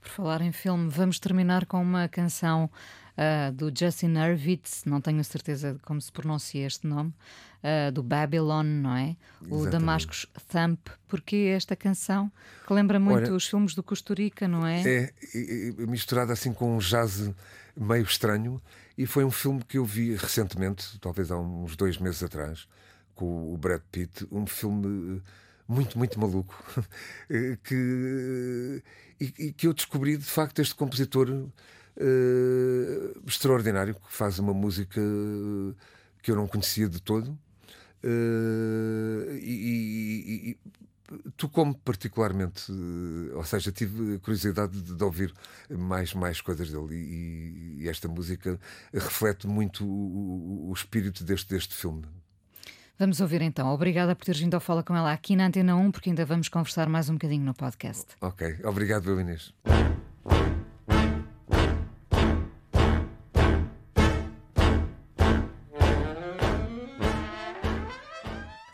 Por 0.00 0.08
falar 0.08 0.40
em 0.40 0.52
filme, 0.52 0.88
vamos 0.88 1.18
terminar 1.18 1.66
com 1.66 1.80
uma 1.80 2.08
canção 2.08 2.70
ah, 3.16 3.50
do 3.50 3.72
Justin 3.76 4.16
Hurwitz, 4.16 4.84
não 4.86 5.00
tenho 5.00 5.22
certeza 5.22 5.74
de 5.74 5.78
como 5.80 6.00
se 6.00 6.10
pronuncia 6.10 6.66
este 6.66 6.86
nome, 6.86 7.12
ah, 7.62 7.90
do 7.90 8.02
Babylon, 8.02 8.64
não 8.64 8.96
é? 8.96 9.16
O 9.42 9.44
Exatamente. 9.44 9.70
Damascus 9.70 10.26
Thump. 10.48 10.88
Porquê 11.06 11.52
esta 11.54 11.76
canção? 11.76 12.32
Que 12.66 12.72
lembra 12.72 12.98
muito 12.98 13.26
Olha, 13.26 13.34
os 13.34 13.46
filmes 13.46 13.74
do 13.74 13.82
Costa 13.82 14.14
Rica, 14.14 14.48
não 14.48 14.66
é? 14.66 14.82
É, 14.82 15.12
e- 15.34 15.74
misturado 15.86 16.32
assim 16.32 16.52
com 16.52 16.76
um 16.76 16.78
jazz 16.78 17.30
meio 17.76 18.04
estranho. 18.04 18.60
E 18.96 19.06
foi 19.06 19.24
um 19.24 19.30
filme 19.30 19.62
que 19.64 19.78
eu 19.78 19.84
vi 19.84 20.14
recentemente, 20.14 20.98
talvez 21.00 21.30
há 21.30 21.38
uns 21.38 21.76
dois 21.76 21.96
meses 21.98 22.22
atrás, 22.22 22.68
com 23.14 23.52
o 23.52 23.56
Brad 23.56 23.82
Pitt. 23.90 24.26
Um 24.30 24.46
filme 24.46 25.18
eh, 25.18 25.22
muito, 25.68 25.98
muito 25.98 26.18
maluco. 26.20 26.54
Eh, 27.30 27.56
que, 27.64 28.82
e, 29.20 29.34
e 29.48 29.52
que 29.52 29.66
eu 29.66 29.72
descobri, 29.74 30.16
de 30.16 30.24
facto, 30.24 30.60
este 30.60 30.74
compositor 30.74 31.28
eh, 31.96 33.12
extraordinário 33.26 33.94
que 33.94 34.12
faz 34.12 34.38
uma 34.38 34.52
música 34.54 35.00
que 36.22 36.30
eu 36.30 36.36
não 36.36 36.46
conhecia 36.46 36.88
de 36.88 37.00
todo. 37.00 37.36
Eh, 38.02 39.38
e, 39.40 40.50
e- 40.50 40.50
e- 40.50 40.58
particularmente, 41.84 42.70
eh, 42.72 43.34
ou 43.34 43.44
seja, 43.44 43.70
tive 43.72 44.18
curiosidade 44.20 44.80
de, 44.80 44.94
de 44.94 45.04
ouvir 45.04 45.32
mais, 45.70 46.14
mais 46.14 46.40
coisas 46.40 46.70
dele 46.70 46.94
e, 46.94 47.82
e 47.82 47.88
esta 47.88 48.08
música 48.08 48.58
reflete 48.92 49.46
muito 49.46 49.84
o, 49.84 50.66
o- 50.66 50.70
o 50.70 50.72
espírito 50.72 51.24
deste, 51.24 51.48
deste 51.50 51.74
filme. 51.74 52.04
Vamos 53.02 53.20
ouvir 53.20 53.42
então. 53.42 53.68
Obrigada 53.74 54.14
por 54.14 54.24
teres 54.24 54.40
vindo 54.40 54.54
ao 54.54 54.60
Fala 54.60 54.80
com 54.80 54.94
ela 54.94 55.12
aqui 55.12 55.34
na 55.34 55.46
Antena 55.46 55.74
1, 55.74 55.90
porque 55.90 56.10
ainda 56.10 56.24
vamos 56.24 56.48
conversar 56.48 56.88
mais 56.88 57.10
um 57.10 57.14
bocadinho 57.14 57.44
no 57.44 57.52
podcast. 57.52 58.06
Ok, 58.20 58.60
obrigado, 58.62 59.06
meu 59.06 59.20
Inês. 59.20 59.52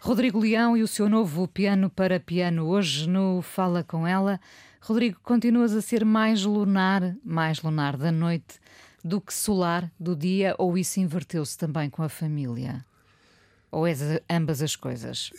Rodrigo 0.03 0.39
Leão 0.39 0.77
e 0.77 0.83
o 0.83 0.87
seu 0.87 1.09
novo 1.09 1.49
piano 1.49 1.89
para 1.89 2.21
piano 2.21 2.67
hoje 2.67 3.09
no 3.09 3.41
Fala 3.41 3.83
com 3.83 4.07
ela. 4.07 4.39
Rodrigo, 4.83 5.19
continuas 5.23 5.73
a 5.73 5.81
ser 5.81 6.05
mais 6.05 6.45
lunar, 6.45 7.17
mais 7.25 7.63
lunar 7.63 7.97
da 7.97 8.13
noite 8.13 8.61
do 9.03 9.23
que 9.23 9.33
solar 9.33 9.91
do 9.99 10.15
dia, 10.15 10.55
ou 10.59 10.77
isso 10.77 11.01
inverteu-se 11.01 11.57
também 11.57 11.89
com 11.89 12.03
a 12.03 12.11
família? 12.11 12.85
Ou 13.71 13.87
és 13.87 14.01
ambas 14.31 14.63
as 14.63 14.77
coisas? 14.77 15.31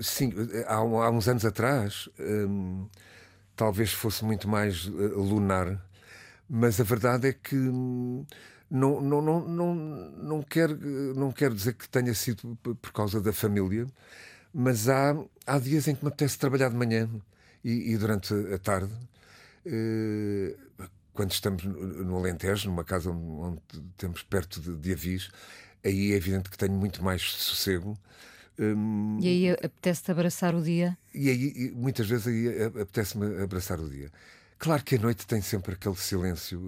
Sim, 0.00 0.32
há, 0.66 0.82
um- 0.82 1.00
há 1.02 1.10
uns 1.10 1.28
anos 1.28 1.44
atrás 1.44 2.08
hum, 2.18 2.88
talvez 3.56 3.92
fosse 3.92 4.24
muito 4.24 4.48
mais 4.48 4.86
eh, 4.86 4.90
lunar, 5.16 5.80
mas 6.48 6.80
a 6.80 6.84
verdade 6.84 7.28
é 7.28 7.32
que 7.34 7.56
hum, 7.56 8.26
não, 8.70 9.00
não, 9.00 9.22
não, 9.22 9.40
não, 9.48 9.74
não, 9.74 10.42
quero, 10.42 10.76
não 11.16 11.32
quero 11.32 11.54
dizer 11.54 11.74
que 11.74 11.88
tenha 11.88 12.14
sido 12.14 12.56
por 12.62 12.92
causa 12.92 13.20
da 13.20 13.32
família, 13.32 13.86
mas 14.54 14.88
há, 14.88 15.16
há 15.46 15.58
dias 15.58 15.88
em 15.88 15.94
que 15.96 16.04
me 16.04 16.08
apetece 16.10 16.38
trabalhar 16.38 16.70
de 16.70 16.76
manhã 16.76 17.08
e, 17.64 17.92
e 17.94 17.98
durante 17.98 18.34
a 18.54 18.58
tarde. 18.58 18.92
quando 21.12 21.32
estamos 21.32 21.64
no 21.64 22.04
no 22.04 22.16
Alentejo, 22.18 22.68
numa 22.68 22.84
casa 22.84 23.10
onde, 23.10 23.22
onde 23.24 23.60
temos 23.96 24.22
perto 24.22 24.60
de, 24.60 24.76
de 24.76 24.92
Avis, 24.92 25.30
aí 25.84 26.12
é 26.12 26.16
evidente 26.16 26.50
que 26.50 26.58
tenho 26.58 26.72
muito 26.74 27.02
mais 27.02 27.22
sossego. 27.22 27.98
Hum, 28.58 29.18
E 29.22 29.28
aí 29.28 29.50
apetece-te 29.50 30.10
abraçar 30.10 30.54
o 30.54 30.62
dia? 30.62 30.96
e 31.12 31.28
aí, 31.28 31.52
e 31.56 31.70
muitas 31.72 32.08
vezes, 32.08 32.26
aí 32.26 32.62
apetece-me 32.64 33.42
abraçar 33.42 33.80
o 33.80 33.88
dia. 33.88 34.10
Claro 34.58 34.84
que 34.84 34.96
a 34.96 34.98
noite 34.98 35.26
tem 35.26 35.40
sempre 35.40 35.72
aquele 35.74 35.96
silêncio, 35.96 36.60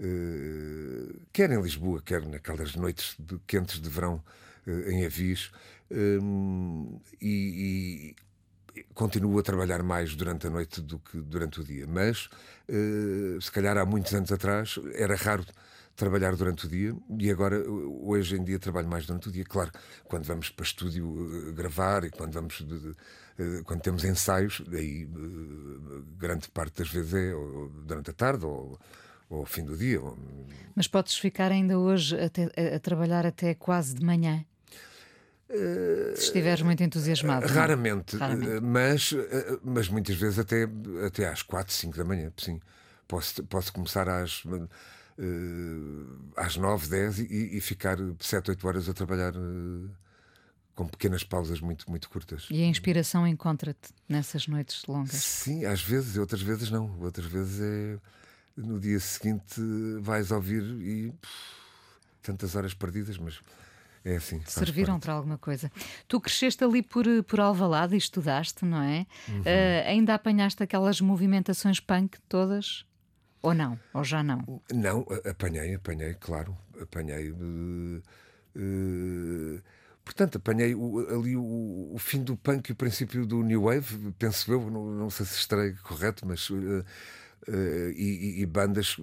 eh, 0.00 0.04
eh, 0.06 1.14
quer 1.32 1.50
em 1.50 1.60
Lisboa, 1.60 2.02
quer 2.04 2.24
naquelas 2.26 2.76
noites 2.76 3.16
de- 3.18 3.38
quentes 3.46 3.80
de 3.80 3.88
verão 3.88 4.22
eh, 4.66 4.92
em 4.92 5.04
Avis, 5.06 5.50
hum, 5.90 7.00
e, 7.20 8.14
e 8.76 8.84
continuo 8.94 9.38
a 9.38 9.42
trabalhar 9.42 9.82
mais 9.82 10.14
durante 10.14 10.46
a 10.46 10.50
noite 10.50 10.80
do 10.80 10.98
que 10.98 11.18
durante 11.20 11.60
o 11.60 11.64
dia. 11.64 11.86
Mas, 11.88 12.28
se 13.40 13.50
calhar 13.50 13.76
há 13.76 13.84
muitos 13.84 14.14
anos 14.14 14.30
atrás, 14.30 14.78
era 14.94 15.16
raro 15.16 15.44
trabalhar 15.96 16.34
durante 16.36 16.66
o 16.66 16.68
dia 16.68 16.94
e 17.18 17.30
agora 17.30 17.62
hoje 17.68 18.36
em 18.36 18.42
dia 18.42 18.58
trabalho 18.58 18.88
mais 18.88 19.06
durante 19.06 19.28
o 19.28 19.32
dia 19.32 19.44
claro 19.44 19.70
quando 20.04 20.24
vamos 20.24 20.48
para 20.48 20.64
estúdio 20.64 21.48
eh, 21.48 21.52
gravar 21.52 22.04
e 22.04 22.10
quando 22.10 22.32
vamos 22.32 22.64
eh, 23.38 23.62
quando 23.64 23.82
temos 23.82 24.02
ensaios 24.04 24.62
aí 24.72 25.02
eh, 25.04 26.02
grande 26.16 26.48
parte 26.50 26.78
das 26.78 26.88
vezes 26.90 27.12
é 27.12 27.32
durante 27.84 28.10
a 28.10 28.12
tarde 28.14 28.46
ou, 28.46 28.78
ou 29.28 29.40
ao 29.40 29.44
fim 29.46 29.62
do 29.64 29.76
dia 29.76 30.00
ou- 30.00 30.16
Mas 30.74 30.88
podes 30.88 31.16
ficar 31.18 31.52
ainda 31.52 31.78
hoje 31.78 32.18
até- 32.18 32.50
a, 32.74 32.78
trabalhar 32.80 33.26
até 33.26 33.54
quase 33.54 33.94
de 33.94 34.04
manhã? 34.04 34.44
Se 36.14 36.26
estiveres 36.26 36.62
muito 36.62 36.80
entusiasmado. 36.82 37.46
não? 37.46 37.52
Raramente, 37.54 38.16
Raramente. 38.16 38.50
eh, 38.52 38.60
Mas, 38.60 39.12
eh, 39.12 39.58
mas 39.64 39.88
muitas 39.88 40.14
vezes 40.14 40.38
até, 40.38 40.68
até 41.04 41.28
às 41.28 41.42
4, 41.42 41.74
5 41.74 41.96
da 41.96 42.04
manhã, 42.04 42.32
sim. 42.36 42.60
Posso, 43.08 43.42
posso 43.44 43.72
começar 43.72 44.08
às. 44.08 44.44
Eh, 45.20 46.32
às 46.36 46.56
9, 46.56 46.88
10 46.88 47.18
e, 47.18 47.56
e 47.58 47.60
ficar 47.60 47.98
7, 48.18 48.50
8 48.50 48.66
horas 48.66 48.88
a 48.88 48.94
trabalhar 48.94 49.36
uh, 49.36 49.90
com 50.74 50.88
pequenas 50.88 51.22
pausas 51.22 51.60
muito, 51.60 51.90
muito 51.90 52.08
curtas. 52.08 52.46
E 52.50 52.62
a 52.62 52.66
inspiração 52.66 53.26
encontra-te 53.26 53.90
nessas 54.08 54.46
noites 54.46 54.82
longas? 54.88 55.16
Sim, 55.16 55.66
às 55.66 55.82
vezes, 55.82 56.16
outras 56.16 56.40
vezes 56.40 56.70
não. 56.70 56.98
Outras 57.00 57.26
vezes 57.26 57.60
é 57.60 57.98
no 58.56 58.80
dia 58.80 58.98
seguinte 58.98 59.60
vais 60.00 60.30
ouvir 60.30 60.62
e 60.62 61.12
pff, 61.12 61.34
tantas 62.22 62.56
horas 62.56 62.72
perdidas, 62.72 63.18
mas 63.18 63.40
é 64.02 64.16
assim. 64.16 64.40
Serviram 64.46 64.98
para 64.98 65.12
alguma 65.12 65.36
coisa. 65.36 65.70
Tu 66.08 66.18
cresceste 66.18 66.64
ali 66.64 66.82
por, 66.82 67.04
por 67.24 67.40
Alvalade 67.40 67.94
e 67.94 67.98
estudaste, 67.98 68.64
não 68.64 68.82
é? 68.82 69.06
Uhum. 69.28 69.40
Uh, 69.40 69.86
ainda 69.86 70.14
apanhaste 70.14 70.62
aquelas 70.62 70.98
movimentações 71.02 71.78
punk 71.78 72.18
todas? 72.26 72.86
Ou 73.42 73.54
não? 73.54 73.78
Ou 73.94 74.04
já 74.04 74.22
não? 74.22 74.62
Não, 74.72 75.06
apanhei, 75.28 75.74
apanhei, 75.74 76.14
claro. 76.14 76.56
Apanhei. 76.80 77.30
Uh, 77.30 78.02
uh, 78.56 79.62
Portanto, 80.04 80.38
apanhei 80.38 80.74
o, 80.74 80.98
ali 81.08 81.36
o, 81.36 81.90
o, 81.92 81.96
fim 81.98 82.24
do 82.24 82.36
punk 82.36 82.68
e 82.68 82.72
o 82.72 82.76
princípio 82.76 83.24
do 83.24 83.42
New 83.42 83.62
Wave, 83.62 84.12
penso 84.18 84.50
eu, 84.50 84.70
não, 84.70 84.86
não 84.86 85.10
sei 85.10 85.24
se 85.24 85.36
estarei 85.36 85.72
correto, 85.84 86.26
mas. 86.26 86.50
Uh, 86.50 86.84
e, 87.94 88.40
e, 88.40 88.46
bandas. 88.46 88.96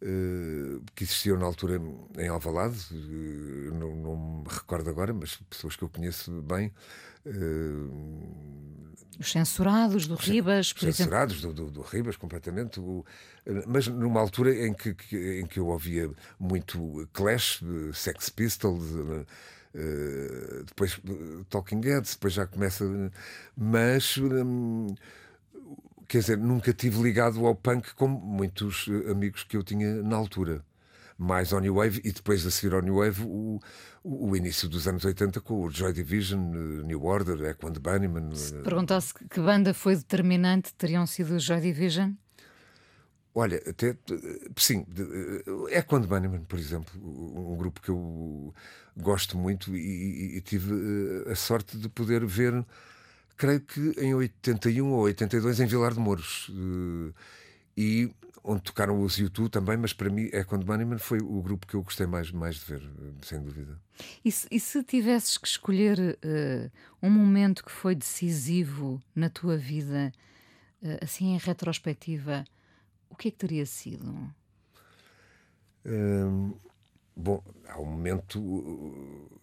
Uh, 0.00 0.80
que 0.94 1.02
existiam 1.02 1.36
na 1.36 1.44
altura 1.44 1.80
em 2.16 2.28
Alvalade, 2.28 2.78
não, 3.72 3.96
não, 3.96 4.16
me 4.16 4.48
recordo 4.48 4.88
agora, 4.88 5.12
mas 5.12 5.36
pessoas 5.50 5.74
que 5.74 5.82
eu 5.82 5.88
conheço 5.88 6.30
bem. 6.42 6.72
Os 9.18 9.32
censurados 9.32 10.06
do 10.06 10.14
Ribas, 10.14 10.72
por 10.72 10.92
censurados 10.92 11.38
exemplo. 11.38 11.54
Do, 11.54 11.64
do, 11.64 11.70
do 11.72 11.82
Ribas, 11.82 12.16
completamente. 12.16 12.78
O, 12.78 13.04
mas 13.66 13.88
numa 13.88 14.20
altura 14.20 14.54
em 14.54 14.72
que, 14.72 14.90
em 15.40 15.46
que 15.46 15.58
eu 15.58 15.66
ouvia 15.66 16.08
muito 16.38 17.08
Clash, 17.12 17.60
Sex 17.92 18.28
Pistols 18.30 18.84
eh, 19.74 20.62
depois 20.66 21.00
Talking 21.50 21.80
Heads, 21.82 22.14
depois 22.14 22.32
já 22.32 22.46
começa. 22.46 22.84
Mas. 23.56 24.18
Quer 26.08 26.20
dizer, 26.20 26.38
nunca 26.38 26.72
tive 26.72 27.00
ligado 27.02 27.46
ao 27.46 27.54
punk 27.54 27.94
como 27.94 28.18
muitos 28.18 28.88
eh, 28.88 29.10
amigos 29.10 29.44
que 29.44 29.56
eu 29.56 29.62
tinha 29.62 30.02
na 30.02 30.16
altura. 30.16 30.64
Mais 31.18 31.52
ao 31.52 31.60
New 31.60 31.74
Wave 31.74 32.00
e 32.04 32.12
depois 32.12 32.46
a 32.46 32.50
seguir 32.50 32.74
ao 32.74 32.80
New 32.80 32.96
Wave 32.96 33.22
o, 33.24 33.60
o, 34.04 34.36
início 34.36 34.68
dos 34.68 34.86
anos 34.86 35.04
80 35.04 35.40
com 35.40 35.64
o 35.64 35.70
Joy 35.70 35.92
Division, 35.92 36.40
New 36.84 37.04
Order, 37.04 37.40
Echo 37.44 37.66
and 37.66 37.72
Bunnyman. 37.72 38.34
Se 38.34 38.54
perguntasse 38.62 39.12
que 39.12 39.40
banda 39.40 39.74
foi 39.74 39.96
determinante, 39.96 40.72
teriam 40.74 41.04
sido 41.06 41.34
o 41.34 41.38
Joy 41.40 41.60
Division? 41.60 42.12
Olha, 43.34 43.62
até 43.68 43.96
sim, 44.56 44.86
é 45.70 45.82
quando 45.82 46.08
Bunnyman, 46.08 46.44
por 46.44 46.58
exemplo, 46.58 46.92
um 47.00 47.56
grupo 47.56 47.80
que 47.80 47.88
eu 47.88 48.52
gosto 48.96 49.36
muito 49.36 49.76
e, 49.76 50.36
e, 50.36 50.40
tive 50.40 50.74
eh, 50.74 51.32
a 51.32 51.36
sorte 51.36 51.76
de 51.78 51.88
poder 51.88 52.24
ver, 52.26 52.64
creio 53.38 53.60
que 53.60 53.80
em 53.98 54.14
81 54.14 54.90
ou 54.90 55.02
82 55.02 55.60
em 55.60 55.66
Vilar 55.66 55.94
de 55.94 56.00
Mouros. 56.00 56.50
Eh, 56.50 57.12
e 57.76 58.10
onde 58.42 58.62
tocaram 58.62 59.00
os 59.00 59.16
YouTube 59.16 59.48
também, 59.50 59.76
mas 59.76 59.92
para 59.92 60.10
mim 60.10 60.28
é 60.32 60.42
quando 60.42 60.66
Bunnyman 60.66 60.98
foi 60.98 61.18
o 61.20 61.40
grupo 61.40 61.66
que 61.66 61.74
eu 61.74 61.82
gostei 61.82 62.06
mais, 62.06 62.32
mais 62.32 62.56
de 62.56 62.64
ver, 62.64 62.82
sem 63.22 63.40
dúvida. 63.40 63.80
E 64.24 64.32
se, 64.32 64.48
e 64.50 64.58
se 64.58 64.82
tivesses 64.82 65.38
que 65.38 65.46
escolher 65.46 65.98
uh, 65.98 66.70
um 67.00 67.10
momento 67.10 67.64
que 67.64 67.70
foi 67.70 67.94
decisivo 67.94 69.00
na 69.14 69.28
tua 69.28 69.56
vida, 69.56 70.12
uh, 70.82 70.98
assim 71.04 71.34
em 71.34 71.38
retrospectiva, 71.38 72.44
o 73.10 73.14
que 73.14 73.28
é 73.28 73.30
que 73.30 73.36
teria 73.36 73.66
sido? 73.66 74.34
Hum, 75.84 76.54
bom, 77.14 77.42
há 77.68 77.78
um 77.80 77.84
momento 77.84 78.40
uh, 78.40 79.40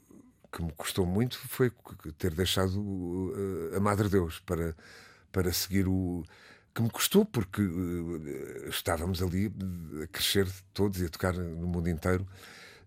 que 0.56 0.64
me 0.64 0.72
custou 0.72 1.06
muito 1.06 1.38
foi 1.50 1.70
ter 2.18 2.32
deixado 2.34 2.80
uh, 2.80 3.76
a 3.76 3.80
Madre 3.80 4.08
Deus 4.08 4.40
para, 4.40 4.74
para 5.32 5.52
seguir 5.52 5.86
o. 5.86 6.24
que 6.74 6.82
me 6.82 6.90
custou, 6.90 7.26
porque 7.26 7.62
uh, 7.62 8.70
estávamos 8.70 9.22
ali 9.22 9.54
a 10.02 10.08
crescer 10.08 10.48
todos 10.74 11.02
e 11.02 11.06
a 11.06 11.10
tocar 11.10 11.34
no 11.34 11.68
mundo 11.68 11.90
inteiro. 11.90 12.26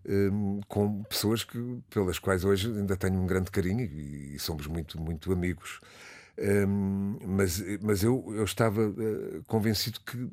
Um, 0.05 0.61
com 0.67 1.03
pessoas 1.03 1.43
que, 1.43 1.59
pelas 1.89 2.17
quais 2.17 2.45
hoje 2.45 2.67
ainda 2.67 2.95
tenho 2.95 3.21
um 3.21 3.27
grande 3.27 3.51
carinho 3.51 3.81
e, 3.81 4.35
e 4.35 4.39
somos 4.39 4.65
muito, 4.65 4.99
muito 4.99 5.31
amigos. 5.31 5.79
Um, 6.39 7.19
mas, 7.27 7.61
mas 7.81 8.01
eu, 8.01 8.25
eu 8.33 8.45
estava 8.45 8.87
uh, 8.87 9.43
convencido 9.45 9.99
que 10.01 10.27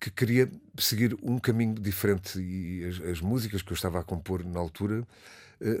que 0.00 0.10
queria 0.10 0.50
seguir 0.76 1.16
um 1.22 1.38
caminho 1.38 1.76
diferente 1.76 2.38
e 2.38 2.84
as, 2.84 3.00
as, 3.00 3.20
músicas 3.22 3.62
que 3.62 3.72
eu 3.72 3.74
estava 3.74 3.98
a 3.98 4.04
compor 4.04 4.44
na 4.44 4.60
altura 4.60 5.06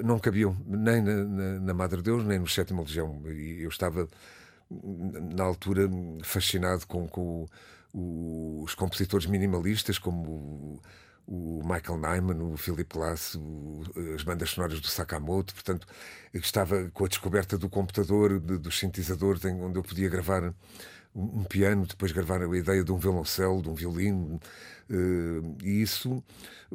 não 0.02 0.18
cabiam 0.18 0.56
nem 0.66 1.02
na, 1.02 1.14
na, 1.24 1.60
na, 1.60 1.74
Madre 1.74 2.00
Deus 2.00 2.24
nem 2.24 2.38
no 2.38 2.48
Sétima 2.48 2.82
Legião. 2.82 3.20
E 3.30 3.62
eu 3.62 3.68
estava 3.68 4.08
na 5.34 5.44
altura 5.44 5.88
fascinado 6.22 6.86
com, 6.86 7.06
com 7.06 7.46
o, 7.92 8.62
os 8.62 8.74
compositores 8.74 9.26
minimalistas 9.26 9.98
como 9.98 10.30
o, 10.30 10.80
o 11.26 11.62
Michael 11.62 11.98
Nyman, 11.98 12.42
o 12.42 12.56
Philip 12.56 12.92
Glass, 12.92 13.34
o, 13.34 13.82
as 14.14 14.22
bandas 14.22 14.50
sonoras 14.50 14.80
do 14.80 14.88
Sakamoto, 14.88 15.54
portanto, 15.54 15.86
estava 16.32 16.90
com 16.92 17.04
a 17.04 17.08
descoberta 17.08 17.58
do 17.58 17.68
computador, 17.68 18.40
de, 18.40 18.58
dos 18.58 18.78
sintetizadores, 18.78 19.44
onde 19.44 19.78
eu 19.78 19.82
podia 19.82 20.08
gravar 20.08 20.54
um 21.14 21.44
piano, 21.44 21.86
depois 21.86 22.10
gravar 22.10 22.42
a 22.42 22.56
ideia 22.56 22.82
de 22.82 22.90
um 22.90 22.98
violoncelo, 22.98 23.62
de 23.62 23.68
um 23.68 23.74
violino, 23.74 24.40
uh, 24.90 25.56
e 25.62 25.80
isso 25.80 26.22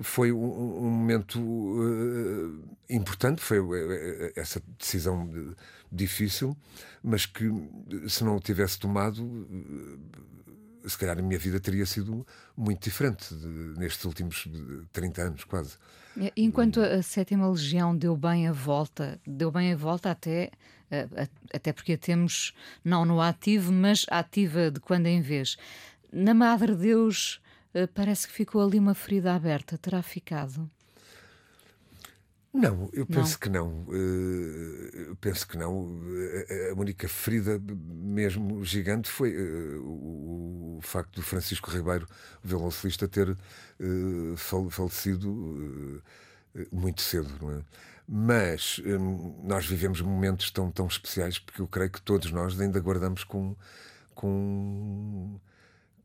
foi 0.02 0.32
um, 0.32 0.90
momento 0.92 1.40
uh, 1.40 2.64
importante, 2.90 3.42
foi 3.42 3.60
uh, 3.60 4.32
essa 4.36 4.62
decisão 4.78 5.30
difícil, 5.92 6.56
mas 7.04 7.26
que 7.26 7.50
se 8.08 8.24
não 8.24 8.40
tivesse 8.40 8.80
tomado, 8.80 9.48
se 10.90 10.98
calhar 10.98 11.18
a 11.18 11.22
minha 11.22 11.40
vida 11.40 11.60
teria 11.60 11.86
sido 11.86 12.26
muito 12.58 12.84
diferente 12.84 13.34
de, 13.34 13.48
nestes 13.80 14.04
últimos 14.06 14.48
30 14.92 15.22
anos, 15.22 15.44
quase. 15.44 15.78
Enquanto 16.36 16.82
a 16.82 17.02
sétima 17.02 17.50
legião 17.50 17.96
deu 17.96 18.18
bem 18.18 18.48
a 18.48 18.52
volta, 18.52 19.20
deu 19.26 19.52
bem 19.52 19.72
a 19.72 19.76
volta 19.76 20.12
até 20.12 20.52
até 21.54 21.72
porque 21.72 21.94
a 21.94 21.98
temos 21.98 22.54
não 22.84 23.06
no 23.06 23.22
ativo, 23.22 23.72
mas 23.72 24.06
ativa 24.10 24.72
de 24.72 24.80
quando 24.80 25.06
em 25.06 25.22
vez. 25.22 25.56
Na 26.12 26.34
Madre 26.34 26.76
Deus 26.76 27.40
eh, 27.74 27.88
parece 27.88 28.28
que 28.28 28.34
ficou 28.34 28.62
ali 28.62 28.80
uma 28.80 28.96
ferida 28.96 29.34
aberta. 29.34 29.78
Terá 29.78 30.02
ficado? 30.02 30.70
Não, 32.60 32.89
eu 32.91 33.05
penso 33.05 33.34
não. 33.34 33.39
que 33.39 33.49
não. 33.49 33.86
Eh, 33.93 35.10
eu 35.10 35.16
penso 35.16 35.47
que 35.47 35.57
não. 35.57 36.01
A 36.72 36.80
única 36.80 37.07
ferida 37.07 37.62
mesmo 37.78 38.64
gigante 38.66 39.10
foi 39.10 39.34
eh, 39.34 39.78
o 39.82 40.80
facto 40.82 41.16
do 41.16 41.22
Francisco 41.22 41.72
Ribeiro, 41.72 42.07
o 42.43 42.47
violoncelista, 42.47 43.07
ter 43.07 43.36
falecido 44.36 46.01
muito 46.72 47.01
cedo, 47.01 47.30
não 47.41 47.51
é? 47.51 47.62
Mas 48.07 48.82
nós 49.43 49.66
vivemos 49.66 50.01
momentos 50.01 50.51
tão, 50.51 50.72
tão 50.72 50.88
especiais 50.88 51.38
porque 51.38 51.62
eu 51.62 51.68
creio 51.68 51.91
que 51.91 52.01
todos 52.01 52.32
nós 52.32 52.60
ainda 52.60 52.80
guardamos 52.80 53.24
com, 53.24 53.55
com, 54.16 55.39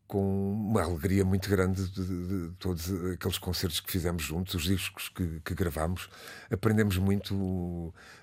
com 0.07 0.53
uma 0.53 0.83
alegria 0.83 1.25
muito 1.25 1.49
grande 1.49 1.89
de, 1.89 2.05
de, 2.05 2.49
de 2.49 2.55
todos 2.57 2.93
aqueles 3.13 3.39
concertos 3.39 3.81
que 3.81 3.91
fizemos 3.91 4.23
juntos, 4.23 4.55
os 4.55 4.63
discos 4.65 5.09
que, 5.09 5.41
que 5.45 5.55
gravamos. 5.55 6.09
Aprendemos 6.51 6.99
muito. 6.99 7.35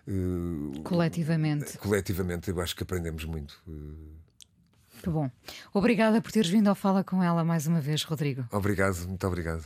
Uh, 0.08 0.82
coletivamente. 0.84 1.78
Coletivamente, 1.78 2.50
eu 2.50 2.62
acho 2.62 2.76
que 2.76 2.84
aprendemos 2.84 3.26
muito. 3.26 3.62
Que 5.02 5.10
bom. 5.10 5.30
Obrigada 5.74 6.22
por 6.22 6.32
teres 6.32 6.50
vindo 6.50 6.68
ao 6.68 6.76
Fala 6.76 7.04
com 7.04 7.24
ela 7.24 7.44
mais 7.44 7.66
uma 7.66 7.82
vez, 7.82 8.04
Rodrigo. 8.04 8.46
Obrigado, 8.52 9.08
muito 9.08 9.26
obrigado 9.28 9.66